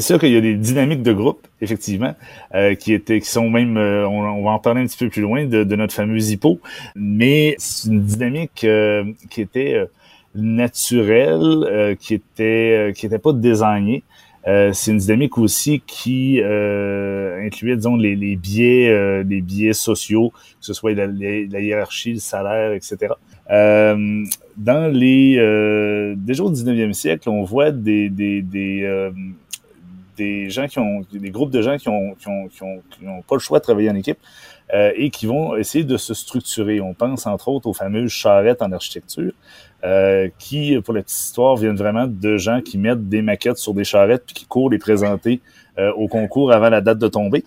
sûr 0.00 0.18
qu'il 0.18 0.30
y 0.30 0.36
a 0.36 0.40
des 0.40 0.54
dynamiques 0.54 1.02
de 1.02 1.12
groupe, 1.12 1.46
effectivement, 1.60 2.14
euh, 2.54 2.74
qui 2.74 2.92
étaient, 2.92 3.20
qui 3.20 3.28
sont 3.28 3.50
même, 3.50 3.76
euh, 3.76 4.08
on, 4.08 4.44
va 4.44 4.50
en 4.50 4.58
parler 4.58 4.82
un 4.82 4.86
petit 4.86 4.98
peu 4.98 5.08
plus 5.08 5.22
loin 5.22 5.44
de, 5.44 5.64
de 5.64 5.76
notre 5.76 5.94
fameux 5.94 6.20
hippo, 6.20 6.60
mais 6.94 7.56
c'est 7.58 7.88
une 7.88 8.02
dynamique 8.02 8.64
euh, 8.64 9.04
qui 9.30 9.40
était 9.40 9.84
naturelle, 10.34 11.96
qui 12.00 12.14
était, 12.14 12.92
qui 12.96 13.06
était 13.06 13.18
pas 13.18 13.32
désignée. 13.32 14.02
C'est 14.46 14.90
une 14.90 14.98
dynamique 14.98 15.38
aussi 15.38 15.80
qui 15.86 16.40
incluait, 16.42 17.76
disons, 17.76 17.96
les, 17.96 18.14
les 18.14 18.36
biais, 18.36 19.22
les 19.24 19.40
biais 19.40 19.72
sociaux, 19.72 20.30
que 20.30 20.66
ce 20.66 20.74
soit 20.74 20.94
la, 20.94 21.06
la 21.06 21.60
hiérarchie, 21.60 22.14
le 22.14 22.18
salaire, 22.18 22.72
etc. 22.72 23.14
Euh, 23.50 24.24
dans 24.56 24.90
les 24.90 25.36
euh, 25.38 26.14
déjà 26.16 26.44
au 26.44 26.52
19e 26.52 26.92
siècle, 26.92 27.28
on 27.28 27.42
voit 27.42 27.72
des 27.72 28.08
des 28.08 28.40
des, 28.40 28.82
euh, 28.84 29.10
des 30.16 30.48
gens 30.48 30.66
qui 30.66 30.78
ont 30.78 31.04
des 31.12 31.30
groupes 31.30 31.50
de 31.50 31.60
gens 31.60 31.76
qui 31.76 31.88
ont 31.88 32.14
qui 32.14 32.28
ont, 32.28 32.48
qui 32.48 32.62
ont, 32.62 32.82
qui 32.90 33.06
ont 33.06 33.22
pas 33.22 33.34
le 33.34 33.40
choix 33.40 33.58
de 33.58 33.64
travailler 33.64 33.90
en 33.90 33.96
équipe 33.96 34.18
euh, 34.72 34.92
et 34.96 35.10
qui 35.10 35.26
vont 35.26 35.56
essayer 35.56 35.84
de 35.84 35.96
se 35.98 36.14
structurer. 36.14 36.80
On 36.80 36.94
pense 36.94 37.26
entre 37.26 37.48
autres 37.48 37.66
aux 37.66 37.74
fameuses 37.74 38.10
charrettes 38.10 38.62
en 38.62 38.72
architecture. 38.72 39.32
Euh, 39.82 40.28
qui, 40.38 40.80
pour 40.82 40.94
la 40.94 41.02
petite 41.02 41.18
histoire, 41.18 41.56
viennent 41.56 41.76
vraiment 41.76 42.06
de 42.06 42.36
gens 42.38 42.62
qui 42.62 42.78
mettent 42.78 43.08
des 43.08 43.20
maquettes 43.20 43.58
sur 43.58 43.74
des 43.74 43.84
charrettes 43.84 44.24
puis 44.24 44.34
qui 44.34 44.46
courent 44.46 44.70
les 44.70 44.78
présenter 44.78 45.40
euh, 45.78 45.92
au 45.92 46.08
concours 46.08 46.52
avant 46.52 46.70
la 46.70 46.80
date 46.80 46.98
de 46.98 47.08
tombée. 47.08 47.44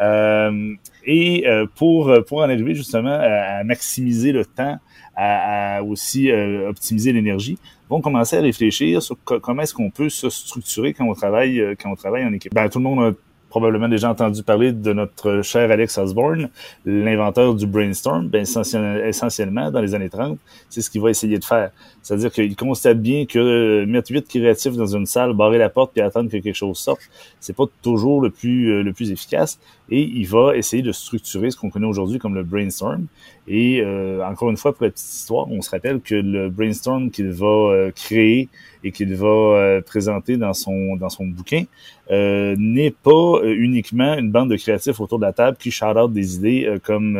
Euh, 0.00 0.74
et 1.04 1.46
pour, 1.76 2.12
pour 2.26 2.38
en 2.38 2.42
arriver 2.42 2.74
justement 2.74 3.18
à, 3.20 3.64
maximiser 3.64 4.32
le 4.32 4.44
temps 4.44 4.78
à, 5.16 5.82
aussi 5.82 6.30
euh, 6.30 6.68
optimiser 6.68 7.12
l'énergie, 7.12 7.58
vont 7.88 8.00
commencer 8.00 8.36
à 8.36 8.40
réfléchir 8.40 9.02
sur 9.02 9.16
comment 9.24 9.62
est-ce 9.62 9.74
qu'on 9.74 9.90
peut 9.90 10.08
se 10.08 10.30
structurer 10.30 10.94
quand 10.94 11.06
on 11.06 11.14
travaille 11.14 11.60
euh, 11.60 11.74
quand 11.80 11.90
on 11.90 11.96
travaille 11.96 12.24
en 12.24 12.32
équipe. 12.32 12.54
Ben, 12.54 12.68
tout 12.68 12.78
le 12.78 12.84
monde 12.84 13.00
a 13.00 13.12
probablement 13.50 13.88
déjà 13.88 14.08
entendu 14.08 14.42
parler 14.42 14.72
de 14.72 14.92
notre 14.92 15.42
cher 15.42 15.70
Alex 15.70 15.98
Osborne, 15.98 16.48
l'inventeur 16.86 17.54
du 17.54 17.66
brainstorm. 17.66 18.28
Ben, 18.28 18.46
essentiellement, 18.46 19.70
dans 19.70 19.82
les 19.82 19.94
années 19.94 20.08
30, 20.08 20.38
c'est 20.70 20.80
ce 20.80 20.88
qu'il 20.88 21.02
va 21.02 21.10
essayer 21.10 21.38
de 21.38 21.44
faire. 21.44 21.70
C'est-à-dire 22.02 22.32
qu'il 22.32 22.56
constate 22.56 22.98
bien 22.98 23.26
que 23.26 23.38
euh, 23.38 23.86
mettre 23.86 24.10
huit 24.12 24.26
créatifs 24.26 24.74
dans 24.74 24.86
une 24.86 25.04
salle, 25.04 25.34
barrer 25.34 25.58
la 25.58 25.68
porte 25.68 25.92
puis 25.92 26.00
attendre 26.00 26.30
que 26.30 26.38
quelque 26.38 26.54
chose 26.54 26.78
sorte, 26.78 27.02
c'est 27.40 27.54
pas 27.54 27.64
toujours 27.82 28.22
le 28.22 28.30
plus 28.30 28.72
euh, 28.72 28.82
le 28.82 28.92
plus 28.92 29.10
efficace. 29.10 29.58
Et 29.90 30.02
il 30.02 30.26
va 30.28 30.56
essayer 30.56 30.82
de 30.82 30.92
structurer 30.92 31.50
ce 31.50 31.56
qu'on 31.56 31.70
connaît 31.70 31.86
aujourd'hui 31.86 32.18
comme 32.18 32.34
le 32.34 32.44
brainstorm. 32.44 33.06
Et 33.48 33.82
euh, 33.82 34.24
encore 34.24 34.50
une 34.50 34.56
fois, 34.56 34.72
pour 34.72 34.84
la 34.84 34.90
petite 34.90 35.06
histoire, 35.06 35.50
on 35.50 35.60
se 35.62 35.70
rappelle 35.70 36.00
que 36.00 36.14
le 36.14 36.48
brainstorm 36.48 37.10
qu'il 37.10 37.30
va 37.30 37.90
créer 37.94 38.48
et 38.84 38.92
qu'il 38.92 39.14
va 39.14 39.80
présenter 39.84 40.36
dans 40.36 40.54
son 40.54 40.96
dans 40.96 41.08
son 41.08 41.26
bouquin 41.26 41.64
n'est 42.08 42.94
pas 43.02 43.40
uniquement 43.44 44.16
une 44.16 44.30
bande 44.30 44.50
de 44.50 44.56
créatifs 44.56 45.00
autour 45.00 45.18
de 45.18 45.24
la 45.24 45.32
table 45.32 45.56
qui 45.58 45.70
shout 45.70 45.86
out 45.86 46.12
des 46.12 46.36
idées 46.36 46.78
comme 46.84 47.18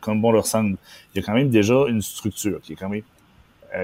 comme 0.00 0.20
bon 0.20 0.32
leur 0.32 0.46
semble. 0.46 0.76
Il 1.14 1.20
y 1.20 1.24
a 1.24 1.26
quand 1.26 1.34
même 1.34 1.50
déjà 1.50 1.86
une 1.88 2.02
structure 2.02 2.60
qui 2.60 2.74
est 2.74 2.76
quand 2.76 2.88
même 2.88 3.02
euh, 3.02 3.21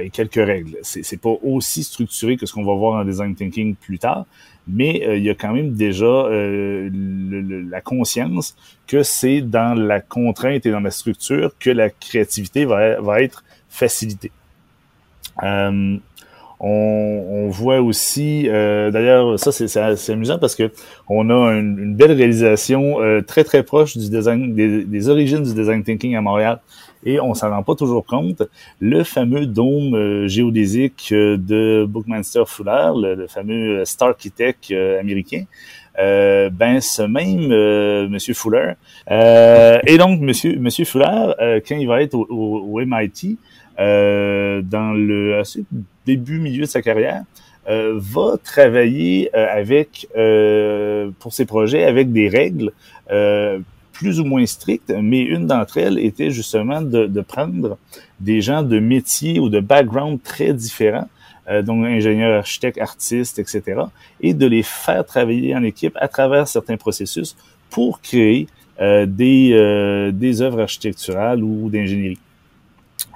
et 0.00 0.10
quelques 0.10 0.34
règles. 0.34 0.76
C'est, 0.82 1.02
c'est 1.02 1.16
pas 1.16 1.34
aussi 1.42 1.82
structuré 1.82 2.36
que 2.36 2.46
ce 2.46 2.52
qu'on 2.52 2.64
va 2.64 2.74
voir 2.74 3.00
en 3.00 3.04
design 3.04 3.34
thinking 3.34 3.74
plus 3.74 3.98
tard, 3.98 4.26
mais 4.66 5.06
euh, 5.06 5.16
il 5.16 5.24
y 5.24 5.30
a 5.30 5.34
quand 5.34 5.52
même 5.52 5.72
déjà 5.72 6.04
euh, 6.04 6.90
la 7.70 7.80
conscience 7.80 8.54
que 8.86 9.02
c'est 9.02 9.40
dans 9.40 9.74
la 9.74 10.00
contrainte 10.00 10.66
et 10.66 10.70
dans 10.70 10.80
la 10.80 10.90
structure 10.90 11.52
que 11.58 11.70
la 11.70 11.90
créativité 11.90 12.64
va, 12.64 13.00
va 13.00 13.22
être 13.22 13.44
facilitée. 13.68 14.30
On, 16.60 17.24
on, 17.30 17.48
voit 17.50 17.80
aussi, 17.80 18.44
d'ailleurs, 18.48 19.38
ça 19.38 19.52
c'est, 19.52 20.10
amusant 20.10 20.38
parce 20.38 20.56
que 20.56 20.72
on 21.08 21.30
a 21.30 21.52
une, 21.52 21.94
belle 21.94 22.12
réalisation 22.12 22.96
très 23.26 23.44
très 23.44 23.62
proche 23.62 23.96
du 23.96 24.10
design, 24.10 24.54
des, 24.54 24.84
des, 24.84 25.08
origines 25.08 25.42
du 25.42 25.54
design 25.54 25.84
thinking 25.84 26.16
à 26.16 26.20
Montréal 26.20 26.60
et 27.04 27.20
on 27.20 27.34
s'en 27.34 27.50
rend 27.50 27.62
pas 27.62 27.74
toujours 27.74 28.04
compte. 28.04 28.42
Le 28.80 29.04
fameux 29.04 29.46
dôme 29.46 29.94
euh, 29.94 30.28
géodésique 30.28 31.10
euh, 31.12 31.36
de 31.36 31.86
Bookmaster 31.88 32.48
Fuller, 32.48 32.92
le, 32.96 33.26
fameux 33.28 33.84
Star 33.84 34.08
Architect 34.08 34.70
euh, 34.70 35.00
américain, 35.00 35.44
ben 35.96 36.80
ce 36.80 37.02
même 37.02 38.08
Monsieur 38.08 38.32
Fuller 38.32 38.74
et 39.10 39.98
donc 39.98 40.20
Monsieur 40.20 40.56
Monsieur 40.56 40.84
Fuller 40.84 41.32
quand 41.66 41.74
il 41.74 41.88
va 41.88 42.02
être 42.02 42.14
au, 42.14 42.80
MIT 42.80 43.36
dans 43.78 44.92
le 44.92 45.42
début 46.04 46.40
milieu 46.40 46.62
de 46.62 46.68
sa 46.68 46.82
carrière 46.82 47.22
va 47.66 48.36
travailler 48.42 49.32
avec 49.34 50.08
pour 51.18 51.32
ses 51.32 51.46
projets 51.46 51.84
avec 51.84 52.12
des 52.12 52.28
règles 52.28 52.72
plus 53.98 54.20
ou 54.20 54.24
moins 54.24 54.46
strictes, 54.46 54.92
mais 55.02 55.22
une 55.22 55.48
d'entre 55.48 55.78
elles 55.78 55.98
était 55.98 56.30
justement 56.30 56.80
de, 56.80 57.06
de, 57.06 57.20
prendre 57.20 57.78
des 58.20 58.40
gens 58.40 58.62
de 58.62 58.78
métiers 58.78 59.40
ou 59.40 59.48
de 59.48 59.58
background 59.58 60.22
très 60.22 60.52
différents, 60.54 61.08
euh, 61.48 61.62
donc 61.62 61.84
ingénieurs, 61.84 62.38
architectes, 62.38 62.78
artistes, 62.78 63.40
etc., 63.40 63.80
et 64.20 64.34
de 64.34 64.46
les 64.46 64.62
faire 64.62 65.04
travailler 65.04 65.56
en 65.56 65.64
équipe 65.64 65.96
à 66.00 66.06
travers 66.06 66.46
certains 66.46 66.76
processus 66.76 67.36
pour 67.70 68.00
créer 68.00 68.46
euh, 68.80 69.04
des, 69.06 69.50
euh, 69.52 70.12
des 70.12 70.42
œuvres 70.42 70.60
architecturales 70.60 71.42
ou 71.42 71.68
d'ingénierie. 71.68 72.18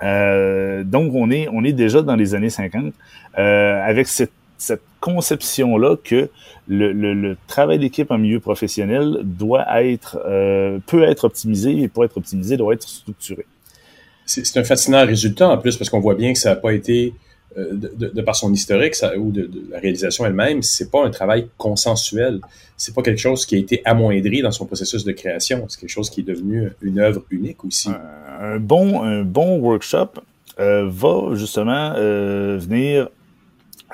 Euh, 0.02 0.84
donc, 0.84 1.14
on 1.14 1.30
est, 1.30 1.48
on 1.52 1.64
est 1.64 1.72
déjà 1.72 2.02
dans 2.02 2.16
les 2.16 2.34
années 2.34 2.50
50 2.50 2.92
euh, 3.38 3.82
avec 3.84 4.08
cette 4.08 4.32
cette 4.62 4.82
conception-là 5.00 5.96
que 5.96 6.30
le, 6.68 6.92
le, 6.92 7.36
travail 7.48 7.80
d'équipe 7.80 8.10
en 8.12 8.18
milieu 8.18 8.38
professionnel 8.38 9.18
doit 9.24 9.66
être, 9.82 10.20
euh, 10.24 10.78
peut 10.86 11.02
être 11.02 11.24
optimisé 11.24 11.82
et 11.82 11.88
pour 11.88 12.04
être 12.04 12.16
optimisé, 12.16 12.56
doit 12.56 12.74
être 12.74 12.88
structuré. 12.88 13.44
C'est 14.24 14.56
un 14.56 14.64
fascinant 14.64 15.04
résultat 15.04 15.48
en 15.48 15.58
plus 15.58 15.76
parce 15.76 15.90
qu'on 15.90 15.98
voit 15.98 16.14
bien 16.14 16.32
que 16.32 16.38
ça 16.38 16.50
n'a 16.50 16.56
pas 16.56 16.72
été, 16.72 17.12
euh, 17.58 17.72
de, 17.72 18.22
par 18.22 18.36
son 18.36 18.52
historique 18.52 18.94
ou 19.18 19.30
de, 19.30 19.50
la 19.70 19.78
réalisation 19.78 20.24
elle-même, 20.24 20.62
c'est 20.62 20.90
pas 20.90 21.04
un 21.04 21.10
travail 21.10 21.48
consensuel. 21.58 22.40
C'est 22.76 22.94
pas 22.94 23.02
quelque 23.02 23.20
chose 23.20 23.46
qui 23.46 23.56
a 23.56 23.58
été 23.58 23.82
amoindri 23.84 24.42
dans 24.42 24.50
son 24.50 24.66
processus 24.66 25.04
de 25.04 25.12
création. 25.12 25.66
C'est 25.68 25.80
quelque 25.80 25.90
chose 25.90 26.10
qui 26.10 26.20
est 26.20 26.24
devenu 26.24 26.70
une 26.80 26.98
œuvre 26.98 27.22
unique 27.30 27.64
aussi. 27.64 27.90
Un, 28.40 28.58
bon, 28.58 29.02
un 29.02 29.22
bon 29.22 29.58
workshop 29.58 30.20
euh, 30.58 30.88
va 30.88 31.34
justement 31.34 31.94
euh, 31.96 32.58
venir 32.58 33.08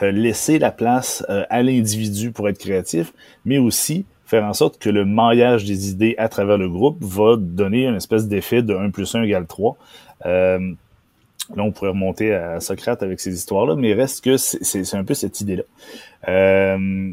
laisser 0.00 0.60
la 0.60 0.70
place 0.70 1.24
à 1.28 1.60
l'individu 1.60 2.30
pour 2.30 2.48
être 2.48 2.58
créatif, 2.58 3.12
mais 3.44 3.58
aussi 3.58 4.04
faire 4.26 4.44
en 4.44 4.52
sorte 4.52 4.78
que 4.78 4.90
le 4.90 5.04
maillage 5.04 5.64
des 5.64 5.90
idées 5.90 6.14
à 6.18 6.28
travers 6.28 6.56
le 6.56 6.68
groupe 6.68 6.98
va 7.00 7.34
donner 7.36 7.86
une 7.86 7.96
espèce 7.96 8.28
d'effet 8.28 8.62
de 8.62 8.76
1 8.76 8.90
plus 8.90 9.12
1 9.12 9.22
égale 9.22 9.46
3. 9.48 9.76
Là, 11.56 11.62
on 11.62 11.72
pourrait 11.72 11.90
remonter 11.90 12.34
à 12.34 12.60
Socrate 12.60 13.02
avec 13.02 13.20
ces 13.20 13.32
histoires-là, 13.34 13.74
mais 13.74 13.94
reste 13.94 14.22
que 14.22 14.36
c'est 14.36 14.94
un 14.94 15.04
peu 15.04 15.14
cette 15.14 15.40
idée-là. 15.40 15.62
Euh, 16.28 17.12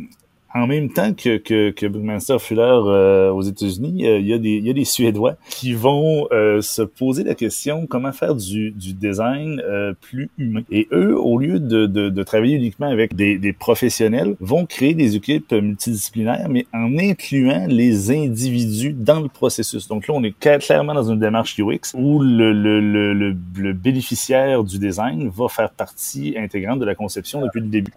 en 0.55 0.67
même 0.67 0.89
temps 0.89 1.13
que, 1.13 1.35
que, 1.37 1.71
que 1.71 1.85
Buckminster 1.85 2.39
Fuller 2.39 2.61
euh, 2.61 3.29
aux 3.29 3.41
États-Unis, 3.41 4.07
euh, 4.07 4.19
il, 4.19 4.27
y 4.27 4.33
a 4.33 4.37
des, 4.37 4.51
il 4.51 4.65
y 4.65 4.69
a 4.69 4.73
des 4.73 4.85
Suédois 4.85 5.35
qui 5.49 5.73
vont 5.73 6.27
euh, 6.31 6.61
se 6.61 6.81
poser 6.81 7.25
la 7.25 7.35
question 7.35 7.85
comment 7.87 8.13
faire 8.13 8.35
du, 8.35 8.71
du 8.71 8.93
design 8.93 9.61
plus 9.99 10.29
humain. 10.37 10.61
Et 10.71 10.87
eux, 10.93 11.19
au 11.19 11.37
lieu 11.37 11.59
de, 11.59 11.85
de, 11.85 12.07
de 12.07 12.23
travailler 12.23 12.55
uniquement 12.55 12.89
avec 12.89 13.15
des, 13.15 13.37
des, 13.37 13.51
professionnels, 13.51 14.37
vont 14.39 14.65
créer 14.65 14.93
des 14.93 15.17
équipes 15.17 15.51
multidisciplinaires, 15.51 16.47
mais 16.49 16.65
en 16.73 16.97
incluant 16.97 17.65
les 17.67 18.11
individus 18.11 18.93
dans 18.93 19.19
le 19.19 19.27
processus. 19.27 19.89
Donc 19.89 20.07
là, 20.07 20.13
on 20.15 20.23
est 20.23 20.37
clairement 20.39 20.93
dans 20.93 21.11
une 21.11 21.19
démarche 21.19 21.59
UX 21.59 21.93
où 21.95 22.21
le, 22.21 22.53
le, 22.53 22.79
le, 22.79 23.13
le, 23.13 23.73
bénéficiaire 23.73 24.63
du 24.63 24.79
design 24.79 25.27
va 25.27 25.49
faire 25.49 25.71
partie 25.71 26.35
intégrante 26.37 26.79
de 26.79 26.85
la 26.85 26.95
conception 26.95 27.41
depuis 27.41 27.59
le 27.59 27.67
début. 27.67 27.91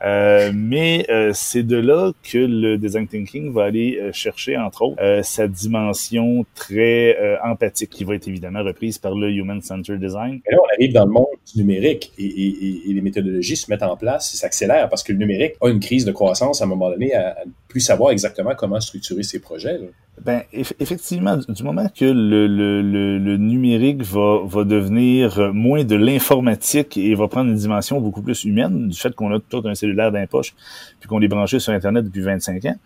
mais 0.55 1.07
c'est 1.35 1.63
de 1.63 1.77
là 1.77 2.11
que 2.25 2.48
le 2.49 2.77
design 2.77 3.07
thinking 3.07 3.53
va 3.53 3.65
aller 3.65 3.99
euh, 4.01 4.13
chercher, 4.13 4.57
entre 4.57 4.83
autres, 4.83 5.03
euh, 5.03 5.23
sa 5.23 5.47
dimension 5.47 6.45
très 6.55 7.17
euh, 7.19 7.37
empathique, 7.45 7.91
qui 7.91 8.05
va 8.05 8.15
être 8.15 8.29
évidemment 8.29 8.63
reprise 8.63 8.99
par 8.99 9.15
le 9.15 9.31
Human-Centered 9.31 10.01
Design. 10.01 10.41
Et 10.47 10.53
là, 10.53 10.59
on 10.63 10.75
arrive 10.75 10.93
dans 10.93 11.05
le 11.05 11.13
monde 11.13 11.27
du 11.53 11.61
numérique 11.61 12.13
et, 12.19 12.25
et, 12.25 12.91
et 12.91 12.93
les 12.93 13.01
méthodologies 13.01 13.57
se 13.57 13.71
mettent 13.71 13.83
en 13.83 13.97
place, 13.97 14.35
s'accélèrent 14.35 14.89
parce 14.89 15.03
que 15.03 15.13
le 15.13 15.19
numérique 15.19 15.55
a 15.61 15.69
une 15.69 15.81
crise 15.81 16.05
de 16.05 16.13
croissance 16.13 16.61
à 16.61 16.65
un 16.65 16.69
moment 16.69 16.91
donné, 16.91 17.15
à, 17.15 17.37
ne 17.45 17.51
plus 17.69 17.81
savoir 17.81 18.11
exactement 18.11 18.55
comment 18.57 18.81
structurer 18.81 19.23
ses 19.23 19.41
projets. 19.41 19.79
Ben, 20.25 20.43
effectivement, 20.53 21.37
du 21.49 21.63
moment 21.63 21.89
que 21.89 22.05
le, 22.05 22.47
le, 22.47 22.83
le, 22.83 23.37
numérique 23.37 24.03
va, 24.03 24.41
va 24.45 24.65
devenir 24.65 25.53
moins 25.53 25.85
de 25.85 25.97
l'informatique 25.97 26.97
et 26.97 27.15
va 27.15 27.29
prendre 27.29 27.51
une 27.51 27.57
dimension 27.57 28.01
beaucoup 28.01 28.23
plus 28.23 28.45
humaine, 28.45 28.89
du 28.89 28.99
fait 28.99 29.15
qu'on 29.15 29.33
a 29.33 29.39
tout 29.41 29.63
un 29.65 29.75
cellulaire 29.75 30.11
dans 30.11 30.27
poche, 30.27 30.55
puis 31.01 31.09
qu'on 31.09 31.21
est 31.21 31.29
branché 31.29 31.59
sur 31.59 31.73
Internet 31.73 32.05
depuis 32.05 32.23
25 32.23 32.65
ans, 32.67 32.77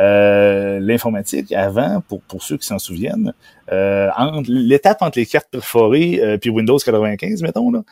euh, 0.00 0.80
l'informatique, 0.80 1.52
avant, 1.52 2.02
pour, 2.08 2.22
pour 2.22 2.42
ceux 2.42 2.56
qui 2.56 2.66
s'en 2.66 2.78
souviennent, 2.78 3.34
euh, 3.70 4.10
l'étape 4.48 5.02
entre 5.02 5.18
les 5.18 5.26
cartes 5.26 5.48
perforées 5.50 6.20
euh, 6.20 6.38
puis 6.38 6.50
Windows 6.50 6.78
95, 6.78 7.42
mettons, 7.42 7.70
là, 7.70 7.82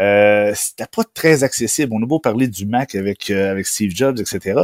euh, 0.00 0.52
c'était 0.54 0.86
pas 0.86 1.02
très 1.14 1.44
accessible. 1.44 1.92
On 1.94 2.02
a 2.02 2.06
beau 2.06 2.18
parler 2.18 2.48
du 2.48 2.66
Mac 2.66 2.94
avec, 2.94 3.30
euh, 3.30 3.50
avec 3.50 3.66
Steve 3.66 3.92
Jobs, 3.94 4.18
etc. 4.18 4.60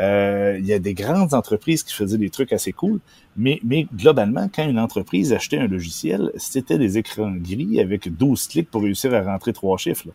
Euh, 0.00 0.56
il 0.58 0.66
y 0.66 0.72
a 0.72 0.78
des 0.78 0.94
grandes 0.94 1.34
entreprises 1.34 1.82
qui 1.82 1.94
faisaient 1.94 2.18
des 2.18 2.30
trucs 2.30 2.52
assez 2.52 2.72
cool, 2.72 3.00
mais, 3.36 3.60
mais 3.64 3.86
globalement, 3.94 4.48
quand 4.54 4.68
une 4.68 4.78
entreprise 4.78 5.32
achetait 5.32 5.58
un 5.58 5.66
logiciel, 5.66 6.30
c'était 6.36 6.78
des 6.78 6.98
écrans 6.98 7.32
gris 7.32 7.80
avec 7.80 8.14
12 8.14 8.46
clics 8.48 8.70
pour 8.70 8.82
réussir 8.82 9.14
à 9.14 9.22
rentrer 9.22 9.52
trois 9.52 9.78
chiffres. 9.78 10.08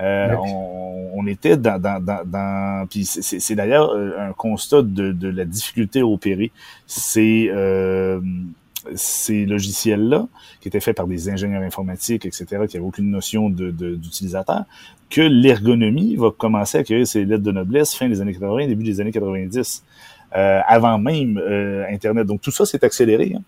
Euh, 0.00 0.34
on, 0.36 1.10
on, 1.14 1.26
était 1.26 1.56
dans, 1.56 1.80
dans, 1.80 2.02
dans, 2.02 2.24
dans 2.24 2.86
puis 2.88 3.04
c'est 3.04 3.54
d'ailleurs 3.54 3.92
un 3.94 4.32
constat 4.32 4.82
de, 4.82 5.12
de, 5.12 5.28
la 5.28 5.44
difficulté 5.44 6.00
à 6.00 6.06
opérer. 6.06 6.52
C'est 6.86 7.48
euh, 7.50 8.20
ces 8.94 9.44
logiciels-là, 9.44 10.28
qui 10.60 10.68
étaient 10.68 10.80
faits 10.80 10.96
par 10.96 11.06
des 11.06 11.28
ingénieurs 11.28 11.62
informatiques, 11.62 12.24
etc., 12.26 12.46
qui 12.68 12.76
n'avaient 12.76 12.86
aucune 12.86 13.10
notion 13.10 13.50
d'utilisateur, 13.50 14.64
que 15.10 15.20
l'ergonomie 15.20 16.16
va 16.16 16.30
commencer 16.30 16.78
à 16.78 16.80
acquérir 16.82 17.06
ses 17.06 17.24
lettres 17.24 17.42
de 17.42 17.52
noblesse 17.52 17.94
fin 17.94 18.08
des 18.08 18.20
années 18.20 18.32
80, 18.32 18.66
début 18.66 18.84
des 18.84 19.00
années 19.00 19.12
90, 19.12 19.84
euh, 20.36 20.60
avant 20.66 20.98
même 20.98 21.38
euh, 21.38 21.86
Internet. 21.90 22.26
Donc 22.26 22.40
tout 22.40 22.50
ça 22.50 22.66
s'est 22.66 22.84
accéléré. 22.84 23.32
Hein. 23.36 23.42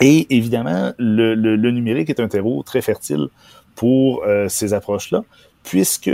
Et 0.00 0.26
évidemment, 0.34 0.92
le, 0.98 1.34
le, 1.34 1.70
numérique 1.70 2.08
est 2.08 2.20
un 2.20 2.28
terreau 2.28 2.62
très 2.62 2.80
fertile 2.80 3.28
pour 3.74 4.24
euh, 4.24 4.48
ces 4.48 4.72
approches-là, 4.72 5.24
puisque 5.62 6.10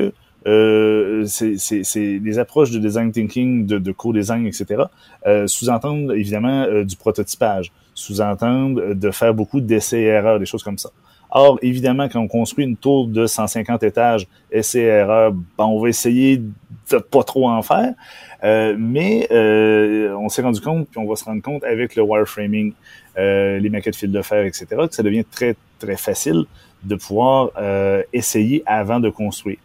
euh, 0.46 1.24
c'est 1.26 2.20
les 2.22 2.38
approches 2.38 2.70
de 2.70 2.78
design 2.78 3.10
thinking, 3.10 3.66
de, 3.66 3.78
de 3.78 3.92
co-design, 3.92 4.46
etc., 4.46 4.84
euh, 5.26 5.46
sous-entendent 5.46 6.12
évidemment 6.12 6.62
euh, 6.62 6.84
du 6.84 6.96
prototypage, 6.96 7.72
sous-entendent 7.94 8.94
de 8.94 9.10
faire 9.10 9.34
beaucoup 9.34 9.60
d'essais 9.60 10.02
et 10.02 10.06
erreurs, 10.06 10.38
des 10.38 10.46
choses 10.46 10.62
comme 10.62 10.78
ça. 10.78 10.90
Or, 11.30 11.58
évidemment, 11.62 12.08
quand 12.08 12.20
on 12.20 12.28
construit 12.28 12.64
une 12.64 12.76
tour 12.76 13.08
de 13.08 13.26
150 13.26 13.82
étages, 13.82 14.28
essai 14.52 14.82
erreur, 14.82 15.32
ben, 15.32 15.64
on 15.64 15.80
va 15.80 15.88
essayer 15.88 16.38
de 16.38 16.98
pas 16.98 17.24
trop 17.24 17.48
en 17.48 17.62
faire. 17.62 17.94
Euh, 18.44 18.76
mais 18.78 19.26
euh, 19.32 20.14
on 20.16 20.28
s'est 20.28 20.42
rendu 20.42 20.60
compte, 20.60 20.88
puis 20.88 21.00
on 21.00 21.08
va 21.08 21.16
se 21.16 21.24
rendre 21.24 21.42
compte 21.42 21.64
avec 21.64 21.96
le 21.96 22.02
wireframing, 22.02 22.74
euh, 23.18 23.58
les 23.58 23.70
maquettes 23.70 23.96
fil 23.96 24.12
de 24.12 24.22
fer, 24.22 24.44
etc., 24.44 24.66
que 24.88 24.94
ça 24.94 25.02
devient 25.02 25.24
très, 25.24 25.56
très 25.78 25.96
facile 25.96 26.44
de 26.86 26.94
pouvoir 26.94 27.50
euh, 27.58 28.02
essayer 28.12 28.62
avant 28.66 29.00
de 29.00 29.10
construire. 29.10 29.58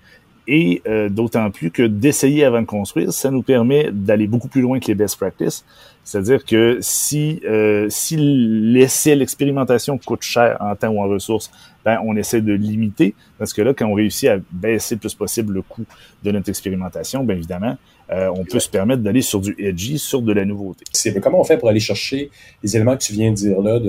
Et 0.47 0.81
euh, 0.87 1.07
d'autant 1.07 1.51
plus 1.51 1.69
que 1.69 1.83
d'essayer 1.83 2.43
avant 2.43 2.61
de 2.61 2.65
construire, 2.65 3.13
ça 3.13 3.29
nous 3.29 3.43
permet 3.43 3.91
d'aller 3.91 4.27
beaucoup 4.27 4.47
plus 4.47 4.61
loin 4.61 4.79
que 4.79 4.87
les 4.87 4.95
best 4.95 5.15
practices. 5.15 5.63
C'est-à-dire 6.03 6.43
que 6.43 6.79
si, 6.81 7.39
euh, 7.45 7.87
si 7.89 8.17
l'essai, 8.17 9.15
l'expérimentation 9.15 9.99
coûte 9.99 10.23
cher 10.23 10.57
en 10.59 10.75
temps 10.75 10.89
ou 10.89 10.99
en 10.99 11.07
ressources, 11.07 11.51
ben, 11.85 11.99
on 12.03 12.15
essaie 12.15 12.41
de 12.41 12.53
limiter. 12.53 13.13
Parce 13.37 13.53
que 13.53 13.61
là, 13.61 13.73
quand 13.73 13.85
on 13.85 13.93
réussit 13.93 14.29
à 14.29 14.37
baisser 14.51 14.95
le 14.95 14.99
plus 14.99 15.13
possible 15.13 15.53
le 15.53 15.61
coût 15.61 15.85
de 16.23 16.31
notre 16.31 16.49
expérimentation, 16.49 17.23
bien 17.23 17.35
évidemment, 17.35 17.77
euh, 18.11 18.29
on 18.35 18.43
peut 18.43 18.59
se 18.59 18.69
permettre 18.69 19.03
d'aller 19.03 19.21
sur 19.21 19.41
du 19.41 19.55
edgy, 19.59 19.99
sur 19.99 20.23
de 20.23 20.33
la 20.33 20.43
nouveauté. 20.43 20.83
C'est 20.91 21.17
comment 21.21 21.39
on 21.39 21.43
fait 21.43 21.57
pour 21.57 21.69
aller 21.69 21.79
chercher 21.79 22.31
les 22.63 22.75
éléments 22.75 22.97
que 22.97 23.03
tu 23.03 23.13
viens 23.13 23.29
de 23.29 23.35
dire 23.35 23.61
là, 23.61 23.79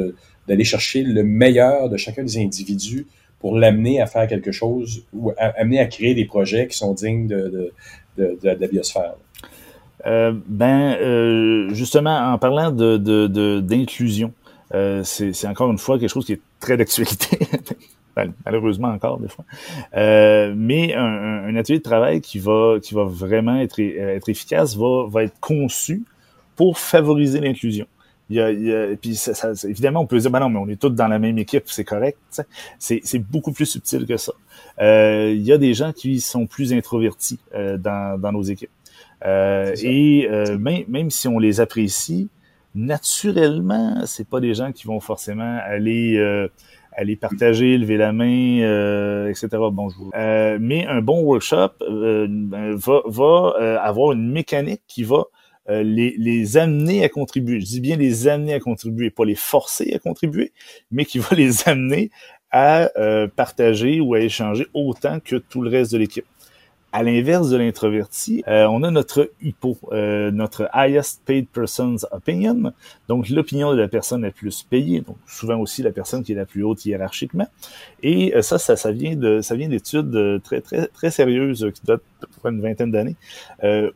d'aller 0.47 0.65
chercher 0.65 1.03
le 1.03 1.25
meilleur 1.25 1.89
de 1.89 1.97
chacun 1.97 2.23
des 2.23 2.39
individus 2.39 3.07
pour 3.43 3.59
l'amener 3.59 4.01
à 4.01 4.07
faire 4.07 4.27
quelque 4.29 4.53
chose 4.53 5.05
ou 5.13 5.33
amener 5.37 5.81
à 5.81 5.87
créer 5.87 6.15
des 6.15 6.25
projets 6.25 6.69
qui 6.69 6.79
sont 6.79 6.95
dignes 6.95 7.27
de, 7.27 7.73
la 8.17 8.55
biosphère? 8.55 9.15
Euh, 10.07 10.33
ben, 10.47 10.97
euh, 11.01 11.75
justement, 11.75 12.33
en 12.33 12.39
parlant 12.39 12.71
d'inclusion, 12.71 14.33
euh, 14.75 15.03
c'est, 15.05 15.47
encore 15.47 15.71
une 15.73 15.79
fois 15.79 15.99
quelque 15.99 16.09
chose 16.09 16.25
qui 16.25 16.35
est 16.35 16.41
très 16.61 16.77
d'actualité. 16.77 17.39
malheureusement 18.45 18.89
encore 18.89 19.19
des 19.19 19.29
fois, 19.29 19.45
mais 20.55 20.95
un, 20.95 21.47
un, 21.47 21.57
atelier 21.57 21.79
de 21.79 21.83
travail 21.83 22.21
qui 22.21 22.39
va 22.39 22.77
qui 22.81 22.93
va 22.93 23.05
vraiment 23.05 23.57
être 23.57 23.81
être 23.81 24.29
efficace 24.29 24.77
va 24.77 25.07
va 25.09 25.25
être 25.25 25.41
conçu 25.41 26.03
pour 26.55 26.79
favoriser 26.79 27.41
l'inclusion. 27.41 27.87
Il 28.33 28.37
y 28.37 28.41
a, 28.41 28.51
il 28.51 28.63
y 28.63 28.73
a, 28.73 28.97
puis 28.97 29.15
ça, 29.15 29.35
ça, 29.35 29.53
évidemment, 29.69 30.01
on 30.01 30.07
peut 30.07 30.19
dire, 30.19 30.31
ben 30.31 30.41
non, 30.41 30.49
mais 30.49 30.59
on 30.59 30.69
est 30.69 30.81
tous 30.81 30.89
dans 30.89 31.07
la 31.07 31.19
même 31.19 31.37
équipe, 31.37 31.65
c'est 31.67 31.85
correct. 31.85 32.17
C'est, 32.79 33.19
beaucoup 33.19 33.53
plus 33.53 33.67
subtil 33.67 34.07
que 34.07 34.17
ça. 34.17 34.33
Euh, 34.81 35.33
il 35.35 35.43
y 35.43 35.53
a 35.53 35.59
des 35.59 35.75
gens 35.75 35.93
qui 35.93 36.19
sont 36.23 36.47
plus 36.47 36.73
introvertis 36.73 37.39
euh, 37.55 37.77
dans, 37.77 38.19
dans 38.19 38.33
nos 38.33 38.43
équipes. 38.43 38.71
Euh, 39.27 39.75
et 39.83 40.27
euh, 40.31 40.57
même, 40.57 40.85
même 40.89 41.11
si 41.11 41.29
on 41.29 41.39
les 41.39 41.61
apprécie, 41.61 42.31
naturellement, 42.75 44.07
c'est 44.07 44.27
pas 44.27 44.41
des 44.41 44.55
gens 44.55 44.73
qui 44.73 44.87
vont 44.87 45.01
forcément 45.01 45.59
aller 45.63 46.17
euh, 46.17 46.49
aller 46.93 47.17
partager, 47.17 47.77
lever 47.77 47.99
la 47.99 48.13
main, 48.13 48.61
euh, 48.63 49.29
etc. 49.29 49.49
Bonjour. 49.71 50.11
Euh, 50.15 50.57
mais 50.59 50.87
un 50.87 51.03
bon 51.03 51.21
workshop 51.21 51.73
ben, 51.81 52.75
va, 52.77 53.03
va 53.05 53.79
avoir 53.83 54.13
une 54.13 54.31
mécanique 54.33 54.83
qui 54.89 55.05
va 55.05 55.25
les, 55.69 56.15
les 56.19 56.57
amener 56.57 57.05
à 57.05 57.09
contribuer. 57.09 57.61
Je 57.61 57.67
dis 57.67 57.81
bien 57.81 57.97
les 57.97 58.29
amener 58.29 58.55
à 58.55 58.61
contribuer, 58.61 59.11
pas 59.11 59.25
les 59.25 59.35
forcer 59.35 59.93
à 59.95 59.99
contribuer, 59.99 60.53
mais 60.91 61.05
qui 61.05 61.19
va 61.19 61.29
les 61.37 61.69
amener 61.69 62.11
à 62.51 62.91
partager 63.35 64.01
ou 64.01 64.15
à 64.15 64.21
échanger 64.21 64.67
autant 64.75 65.21
que 65.21 65.37
tout 65.37 65.63
le 65.63 65.71
reste 65.71 65.93
de 65.93 65.99
l'équipe. 65.99 66.27
À 66.95 67.03
l'inverse 67.03 67.49
de 67.49 67.57
l'introverti, 67.57 68.45
euh, 68.49 68.67
on 68.67 68.83
a 68.83 68.91
notre 68.91 69.31
HIPO, 69.41 69.79
euh, 69.93 70.31
notre 70.31 70.69
Highest 70.75 71.23
Paid 71.25 71.47
Person's 71.49 72.07
Opinion, 72.13 72.75
donc 73.09 73.31
l'opinion 73.31 73.73
de 73.73 73.79
la 73.79 73.89
personne 73.89 74.21
la 74.21 74.31
plus 74.31 74.63
payée, 74.63 75.01
donc 75.01 75.17
souvent 75.27 75.59
aussi 75.59 75.83
la 75.83 75.91
personne 75.91 76.23
qui 76.23 76.33
est 76.33 76.35
la 76.35 76.45
plus 76.45 76.63
haute 76.63 76.85
hiérarchiquement. 76.85 77.49
Et 78.03 78.37
euh, 78.37 78.43
ça, 78.43 78.59
ça, 78.59 78.77
ça 78.77 78.93
vient 78.93 79.17
de, 79.17 79.41
ça 79.41 79.57
vient 79.57 79.71
d'études 79.71 80.43
très, 80.45 80.61
très, 80.61 80.87
très 80.89 81.11
sérieuses 81.11 81.67
qui 81.75 81.81
datent 81.87 82.03
une 82.45 82.61
vingtaine 82.61 82.91
d'années, 82.91 83.17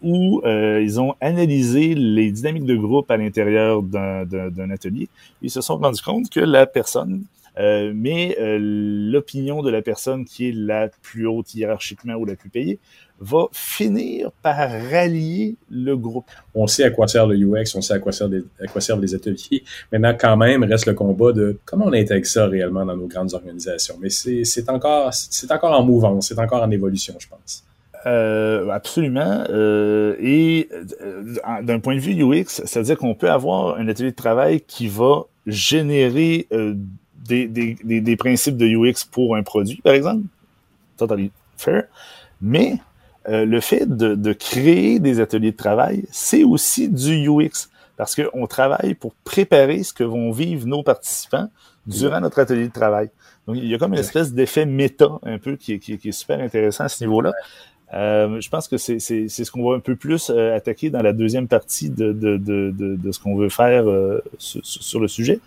où 0.03 0.40
ils 0.47 0.99
ont 0.99 1.14
analysé 1.20 1.94
les 1.94 2.30
dynamiques 2.30 2.64
de 2.64 2.76
groupe 2.76 3.11
à 3.11 3.18
l'intérieur 3.18 3.82
d'un 3.82 4.70
atelier. 4.70 5.11
Ils 5.42 5.51
se 5.51 5.61
sont 5.61 5.76
rendus 5.76 6.03
compte 6.03 6.30
que 6.30 6.40
la 6.40 6.64
personne 6.64 7.24
euh, 7.59 7.92
mais 7.94 8.36
euh, 8.38 8.59
l'opinion 8.61 9.62
de 9.62 9.70
la 9.70 9.82
personne 9.82 10.24
qui 10.24 10.48
est 10.48 10.52
la 10.52 10.88
plus 11.02 11.26
haute 11.26 11.54
hiérarchiquement 11.54 12.14
ou 12.14 12.24
la 12.24 12.36
plus 12.36 12.50
payée 12.50 12.78
va 13.18 13.46
finir 13.52 14.30
par 14.42 14.70
rallier 14.90 15.57
le 15.70 15.96
groupe. 15.96 16.26
On 16.54 16.66
sait 16.66 16.84
à 16.84 16.90
quoi 16.90 17.09
sert 17.09 17.26
le 17.26 17.36
UX, 17.36 17.74
on 17.74 17.80
sait 17.80 17.94
à 17.94 17.98
quoi 17.98 18.12
servent, 18.12 18.30
des, 18.30 18.44
à 18.62 18.66
quoi 18.66 18.80
servent 18.80 19.00
les 19.00 19.14
ateliers. 19.14 19.64
Maintenant, 19.90 20.14
quand 20.18 20.36
même, 20.36 20.64
reste 20.64 20.86
le 20.86 20.94
combat 20.94 21.32
de 21.32 21.59
comment 21.64 21.86
on 21.86 21.92
intègre 21.92 22.26
ça 22.26 22.46
réellement 22.46 22.84
dans 22.84 22.96
nos 22.96 23.07
grandes 23.07 23.32
organisations. 23.32 23.96
Mais 24.00 24.11
c'est 24.11 24.68
encore, 24.68 25.14
c'est 25.14 25.50
encore 25.50 25.72
en 25.72 25.82
mouvance, 25.82 26.28
c'est 26.28 26.38
encore 26.38 26.62
en 26.62 26.70
évolution, 26.70 27.14
je 27.18 27.28
pense. 27.28 27.64
Euh, 28.07 28.68
absolument. 28.70 29.44
Euh, 29.48 30.14
et 30.20 30.68
euh, 31.02 31.62
d'un 31.62 31.80
point 31.80 31.96
de 31.96 32.00
vue 32.00 32.22
UX, 32.22 32.44
c'est-à-dire 32.64 32.96
qu'on 32.96 33.14
peut 33.14 33.30
avoir 33.30 33.76
un 33.78 33.88
atelier 33.88 34.11
de 34.11 34.16
travail 34.16 34.61
qui 34.61 34.86
va 34.86 35.24
générer 35.46 36.48
euh, 37.30 37.46
des, 37.48 37.76
des, 37.82 38.00
des, 38.00 38.16
principes 38.16 38.56
de 38.56 38.66
UX 38.66 39.04
pour 39.10 39.36
un 39.36 39.42
produit, 39.42 39.80
par 39.82 39.94
exemple. 39.94 40.24
Totally 40.96 41.30
fair. 41.56 41.84
Mais 42.40 42.78
euh, 43.28 43.44
le 43.44 43.60
fait 43.60 43.86
de, 43.86 44.14
de, 44.14 44.32
créer 44.32 44.98
des 44.98 45.20
ateliers 45.20 45.52
de 45.52 45.56
travail, 45.56 46.04
c'est 46.10 46.44
aussi 46.44 46.88
du 46.88 47.28
UX. 47.28 47.68
Parce 47.96 48.14
qu'on 48.14 48.46
travaille 48.46 48.94
pour 48.94 49.14
préparer 49.24 49.82
ce 49.82 49.94
que 49.94 50.04
vont 50.04 50.30
vivre 50.30 50.66
nos 50.66 50.82
participants 50.82 51.48
durant 51.86 52.20
notre 52.20 52.38
atelier 52.38 52.68
de 52.68 52.72
travail. 52.72 53.10
Donc, 53.46 53.56
il 53.56 53.66
y 53.66 53.74
a 53.74 53.78
comme 53.78 53.94
une 53.94 54.00
espèce 54.00 54.32
d'effet 54.34 54.66
méta, 54.66 55.18
un 55.22 55.38
peu, 55.38 55.56
qui, 55.56 55.78
qui, 55.78 55.96
qui 55.96 56.08
est 56.08 56.12
super 56.12 56.40
intéressant 56.40 56.84
à 56.84 56.88
ce 56.88 57.02
niveau-là. 57.04 57.32
Euh, 57.94 58.40
je 58.40 58.48
pense 58.48 58.66
que 58.66 58.76
c'est 58.76 58.98
ce 58.98 59.50
qu'on 59.50 59.68
va 59.68 59.76
un 59.76 59.80
peu 59.80 59.94
plus 59.94 60.30
euh, 60.30 60.56
attaquer 60.56 60.90
dans 60.90 61.02
la 61.02 61.12
deuxième 61.12 61.46
partie 61.46 61.88
de, 61.88 62.12
de, 62.12 62.36
de, 62.36 62.72
de, 62.72 63.12
ce 63.12 63.20
qu'on 63.20 63.36
veut 63.36 63.48
faire 63.48 63.88
euh, 63.88 64.20
sur, 64.38 64.60
sur, 64.64 64.98
le 64.98 65.06
sujet. 65.06 65.38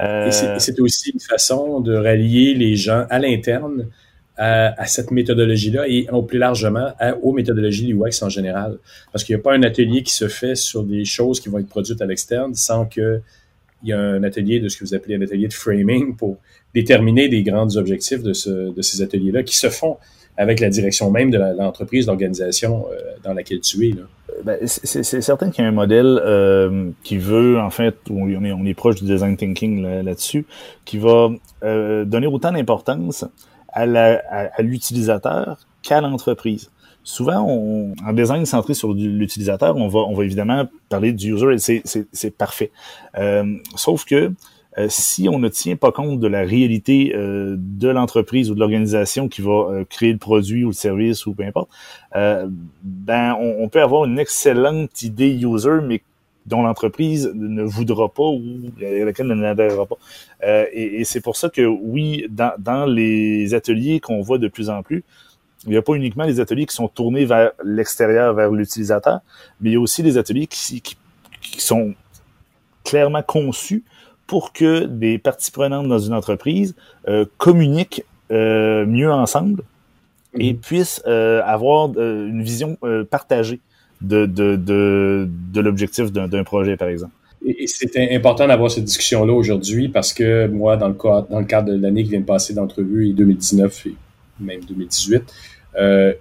Euh, 0.00 0.30
c'est 0.58 0.80
aussi 0.80 1.10
une 1.10 1.20
façon 1.20 1.80
de 1.80 1.94
rallier 1.94 2.54
les 2.54 2.76
gens 2.76 3.06
à 3.10 3.18
l'interne 3.18 3.88
à, 4.38 4.86
cette 4.86 5.12
méthodologie-là 5.12 5.86
et 5.86 6.08
plus 6.26 6.38
largement 6.38 6.92
aux 7.22 7.32
méthodologies 7.32 7.92
UX 7.92 8.22
en 8.22 8.28
général. 8.28 8.78
Parce 9.12 9.22
qu'il 9.22 9.36
n'y 9.36 9.40
a 9.40 9.42
pas 9.42 9.54
un 9.54 9.62
atelier 9.62 10.02
qui 10.02 10.14
se 10.14 10.26
fait 10.26 10.56
sur 10.56 10.82
des 10.82 11.04
choses 11.04 11.38
qui 11.38 11.48
vont 11.48 11.58
être 11.58 11.68
produites 11.68 12.00
à 12.02 12.06
l'externe 12.06 12.54
sans 12.54 12.86
qu'il 12.86 13.22
y 13.84 13.90
ait 13.90 13.94
un 13.94 14.24
atelier 14.24 14.58
de 14.58 14.68
ce 14.68 14.76
que 14.76 14.84
vous 14.84 14.94
appelez 14.94 15.14
un 15.14 15.22
atelier 15.22 15.46
de 15.46 15.52
framing 15.52 16.16
pour 16.16 16.38
déterminer 16.74 17.28
des 17.28 17.42
grands 17.42 17.76
objectifs 17.76 18.22
de, 18.22 18.32
ce, 18.32 18.74
de 18.74 18.82
ces 18.82 19.02
ateliers-là 19.02 19.44
qui 19.44 19.56
se 19.56 19.68
font 19.68 19.98
avec 20.36 20.60
la 20.60 20.70
direction 20.70 21.10
même 21.10 21.30
de 21.30 21.38
l'entreprise, 21.38 22.06
l'organisation 22.06 22.86
euh, 22.90 22.96
dans 23.22 23.34
laquelle 23.34 23.60
tu 23.60 23.88
es. 23.88 23.92
Là. 23.92 24.02
Ben, 24.44 24.58
c'est 24.64 25.20
certain 25.20 25.50
qu'il 25.50 25.62
y 25.62 25.66
a 25.66 25.68
un 25.68 25.74
modèle 25.74 26.20
euh, 26.24 26.90
qui 27.04 27.18
veut, 27.18 27.60
en 27.60 27.70
fait, 27.70 27.96
on 28.10 28.28
est, 28.28 28.52
on 28.52 28.64
est 28.64 28.74
proche 28.74 28.96
du 28.96 29.04
design 29.04 29.36
thinking 29.36 29.82
là-dessus, 30.02 30.46
qui 30.84 30.98
va 30.98 31.28
euh, 31.62 32.04
donner 32.04 32.26
autant 32.26 32.50
d'importance 32.50 33.24
à 33.72 33.86
l'utilisateur 34.60 35.48
à, 35.48 35.58
qu'à 35.82 36.00
l'entreprise. 36.00 36.70
Souvent, 37.04 37.44
on, 37.48 37.94
en 38.06 38.12
design 38.12 38.46
centré 38.46 38.74
sur 38.74 38.92
l'utilisateur, 38.92 39.76
on 39.76 39.88
va, 39.88 40.00
on 40.00 40.14
va 40.14 40.24
évidemment 40.24 40.68
parler 40.88 41.12
du 41.12 41.34
user 41.34 41.54
et 41.54 41.82
c'est 42.12 42.30
parfait. 42.36 42.70
Euh, 43.18 43.56
sauf 43.76 44.04
que 44.04 44.32
euh, 44.78 44.86
si 44.88 45.28
on 45.28 45.38
ne 45.38 45.48
tient 45.48 45.76
pas 45.76 45.92
compte 45.92 46.18
de 46.18 46.26
la 46.26 46.40
réalité 46.40 47.12
euh, 47.14 47.56
de 47.58 47.88
l'entreprise 47.88 48.50
ou 48.50 48.54
de 48.54 48.60
l'organisation 48.60 49.28
qui 49.28 49.42
va 49.42 49.50
euh, 49.52 49.84
créer 49.84 50.12
le 50.12 50.18
produit 50.18 50.64
ou 50.64 50.68
le 50.68 50.74
service 50.74 51.26
ou 51.26 51.34
peu 51.34 51.44
importe, 51.44 51.68
ben 52.14 53.36
on, 53.38 53.68
peut 53.68 53.82
avoir 53.82 54.04
une 54.04 54.18
excellente 54.18 55.02
idée 55.02 55.30
user, 55.42 55.80
mais 55.82 56.02
dont 56.46 56.62
l'entreprise 56.62 57.30
ne 57.34 57.62
voudra 57.62 58.08
pas 58.08 58.24
ou 58.24 58.42
à 58.80 59.04
laquelle 59.04 59.30
elle 59.30 59.38
n'adhérera 59.38 59.86
pas. 59.86 59.96
et, 60.72 61.00
et 61.00 61.04
c'est 61.04 61.20
pour 61.20 61.36
ça 61.36 61.48
que 61.48 61.62
oui, 61.62 62.26
dans, 62.28 62.52
dans 62.58 62.86
les 62.86 63.54
ateliers 63.54 64.00
qu'on 64.00 64.20
voit 64.22 64.38
de 64.38 64.48
plus 64.48 64.68
en 64.68 64.82
plus, 64.82 65.04
il 65.64 65.70
n'y 65.70 65.76
a 65.76 65.82
pas 65.82 65.94
uniquement 65.94 66.24
les 66.24 66.40
ateliers 66.40 66.66
qui 66.66 66.74
sont 66.74 66.88
tournés 66.88 67.24
vers 67.24 67.52
l'extérieur, 67.64 68.34
vers 68.34 68.50
l'utilisateur, 68.50 69.20
mais 69.60 69.70
il 69.70 69.72
y 69.74 69.76
a 69.76 69.80
aussi 69.80 70.02
des 70.02 70.18
ateliers 70.18 70.48
qui, 70.48 70.80
qui, 70.80 70.96
qui 71.40 71.60
sont 71.60 71.94
clairement 72.84 73.22
conçus 73.22 73.84
pour 74.32 74.54
que 74.54 74.86
des 74.86 75.18
parties 75.18 75.50
prenantes 75.50 75.88
dans 75.88 75.98
une 75.98 76.14
entreprise 76.14 76.74
euh, 77.06 77.26
communiquent 77.36 78.02
euh, 78.30 78.86
mieux 78.86 79.12
ensemble 79.12 79.62
et 80.38 80.54
mhm. 80.54 80.58
puissent 80.58 81.02
euh, 81.06 81.42
avoir 81.44 81.90
une 81.98 82.42
vision 82.42 82.78
partagée 83.10 83.60
de, 84.00 84.24
de, 84.24 84.56
de, 84.56 85.28
de 85.52 85.60
l'objectif 85.60 86.10
d'un 86.10 86.44
projet, 86.44 86.78
par 86.78 86.88
exemple. 86.88 87.12
Et 87.44 87.66
c'est 87.66 88.14
important 88.14 88.48
d'avoir 88.48 88.70
cette 88.70 88.84
discussion-là 88.84 89.34
aujourd'hui 89.34 89.90
parce 89.90 90.14
que 90.14 90.46
moi, 90.46 90.78
dans 90.78 90.88
le, 90.88 90.94
cadre, 90.94 91.28
dans 91.28 91.40
le 91.40 91.44
cadre 91.44 91.70
de 91.70 91.78
l'année 91.78 92.02
qui 92.02 92.08
vient 92.08 92.20
de 92.20 92.24
passer 92.24 92.54
d'entrevue, 92.54 93.10
et 93.10 93.12
2019 93.12 93.86
et 93.88 93.94
même 94.40 94.64
2018, 94.64 95.24
euh, 95.76 96.14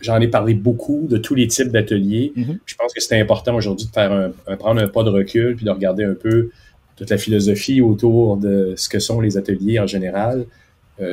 j'en 0.00 0.20
ai 0.20 0.26
parlé 0.26 0.54
beaucoup 0.54 1.06
de 1.08 1.16
tous 1.16 1.36
les 1.36 1.46
types 1.46 1.68
d'ateliers. 1.68 2.32
Mhm. 2.34 2.58
Je 2.66 2.74
pense 2.74 2.92
que 2.92 3.00
c'est 3.00 3.20
important 3.20 3.54
aujourd'hui 3.54 3.86
de 3.86 3.92
faire 3.92 4.10
un, 4.10 4.56
prendre 4.56 4.82
un 4.82 4.88
pas 4.88 5.04
de 5.04 5.10
recul 5.10 5.54
puis 5.54 5.64
de 5.64 5.70
regarder 5.70 6.02
un 6.02 6.14
peu 6.14 6.50
toute 6.96 7.10
la 7.10 7.18
philosophie 7.18 7.80
autour 7.80 8.36
de 8.36 8.74
ce 8.76 8.88
que 8.88 8.98
sont 8.98 9.20
les 9.20 9.36
ateliers 9.36 9.78
en 9.78 9.86
général 9.86 10.46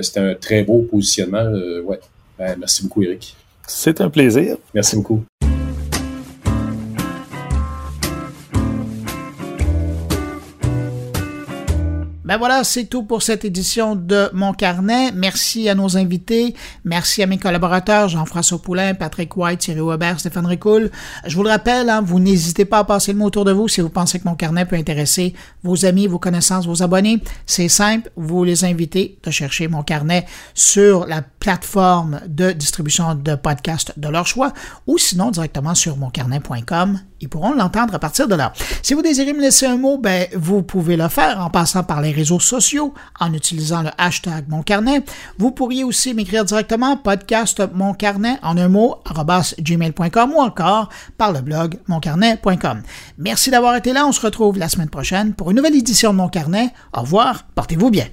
c'était 0.02 0.22
un 0.22 0.34
très 0.36 0.64
beau 0.64 0.84
positionnement. 0.84 1.44
ouais. 1.86 2.00
Ben, 2.38 2.56
merci 2.60 2.84
beaucoup, 2.84 3.04
Eric. 3.04 3.36
C'est 3.68 4.02
un 4.02 4.10
plaisir. 4.10 4.58
Merci 4.74 4.96
beaucoup. 4.96 5.24
Ben 12.26 12.38
voilà, 12.38 12.64
c'est 12.64 12.86
tout 12.86 13.04
pour 13.04 13.22
cette 13.22 13.44
édition 13.44 13.98
de 13.98 14.30
Mon 14.32 14.54
Carnet. 14.54 15.12
Merci 15.14 15.68
à 15.68 15.76
nos 15.76 15.98
invités. 15.98 16.56
Merci 16.86 17.22
à 17.22 17.28
mes 17.28 17.38
collaborateurs, 17.38 18.08
Jean-François 18.08 18.62
Poulain, 18.62 18.94
Patrick 18.94 19.36
White, 19.36 19.60
Thierry 19.60 19.82
Weber, 19.82 20.18
Stéphane 20.22 20.46
Ricoul. 20.46 20.90
Je 21.26 21.36
vous 21.36 21.44
le 21.44 21.50
rappelle, 21.50 21.90
hein, 21.90 22.02
vous 22.02 22.22
n'hésitez 22.22 22.64
pas 22.64 22.80
à 22.80 22.84
passer 22.86 23.12
le 23.12 23.20
mot 23.20 23.26
autour 23.26 23.44
de 23.44 23.52
vous 23.52 23.68
si 23.68 23.82
vous 23.82 23.90
pensez 23.90 24.20
que 24.20 24.24
Mon 24.26 24.36
Carnet 24.36 24.64
peut 24.64 24.78
intéresser 24.78 25.34
vos 25.64 25.86
amis, 25.86 26.08
vos 26.08 26.18
connaissances, 26.18 26.66
vos 26.66 26.82
abonnés. 26.82 27.22
C'est 27.46 27.68
simple, 27.68 28.10
vous 28.16 28.46
les 28.46 28.64
invitez 28.64 29.20
de 29.22 29.30
chercher 29.30 29.68
Mon 29.68 29.84
Carnet 29.84 30.26
sur 30.54 31.06
la 31.06 31.24
plateforme 31.24 32.22
de 32.28 32.54
distribution 32.54 33.16
de 33.16 33.36
podcasts 33.36 34.00
de 34.00 34.08
leur 34.08 34.28
choix 34.28 34.54
ou 34.88 34.98
sinon 34.98 35.30
directement 35.30 35.76
sur 35.76 35.98
moncarnet.com. 35.98 37.02
Ils 37.24 37.30
pourront 37.30 37.54
l'entendre 37.54 37.96
à 37.96 38.00
partir 38.00 38.28
de 38.28 38.36
là. 38.36 38.52
Si 38.82 38.94
vous 38.94 39.02
désirez 39.02 39.32
me 39.32 39.40
laisser 39.40 39.66
un 39.66 39.78
mot, 39.78 39.98
ben, 39.98 40.28
vous 40.36 40.62
pouvez 40.62 40.98
le 40.98 41.08
faire 41.08 41.40
en 41.40 41.50
passant 41.50 41.84
par 41.84 42.02
les 42.02 42.12
réseaux 42.12 42.42
sociaux, 42.42 42.94
en 43.18 43.34
utilisant 43.34 43.82
le 43.82 43.92
hashtag 43.98 44.44
Mon 44.50 44.62
Carnet. 44.62 45.04
Vous 45.38 45.52
pourriez 45.52 45.86
aussi 45.86 46.14
m'écrire 46.14 46.44
directement 46.44 46.98
podcast 46.98 47.64
Mon 47.74 47.96
en 48.42 48.58
un 48.58 48.68
mot, 48.68 48.98
gmail.com 49.60 50.34
ou 50.36 50.42
encore 50.42 50.90
par 51.18 51.32
le 51.32 51.40
blog 51.40 51.78
moncarnet.com. 51.88 52.82
Merci 53.18 53.52
d'avoir 53.52 53.78
été 53.78 53.94
là. 53.94 54.06
On 54.06 54.12
se 54.12 54.20
retrouve 54.20 54.58
la 54.58 54.68
semaine 54.68 54.90
prochaine 54.90 55.34
pour 55.34 55.52
une 55.52 55.58
nouvelle 55.58 55.76
édition 55.76 56.12
de 56.12 56.18
Mon 56.18 56.28
Carnet. 56.28 56.74
Au 56.94 57.02
revoir. 57.02 57.46
Portez-vous 57.56 57.90
bien. 57.90 58.08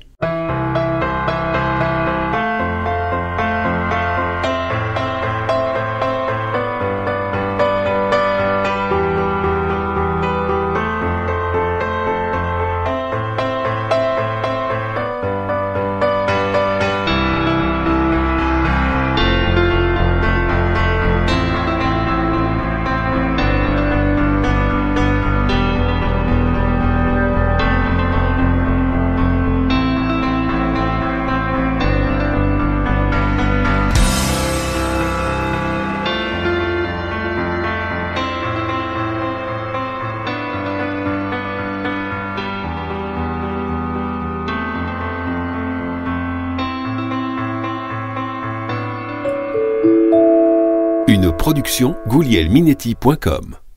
goulielminetti.com 51.89 53.70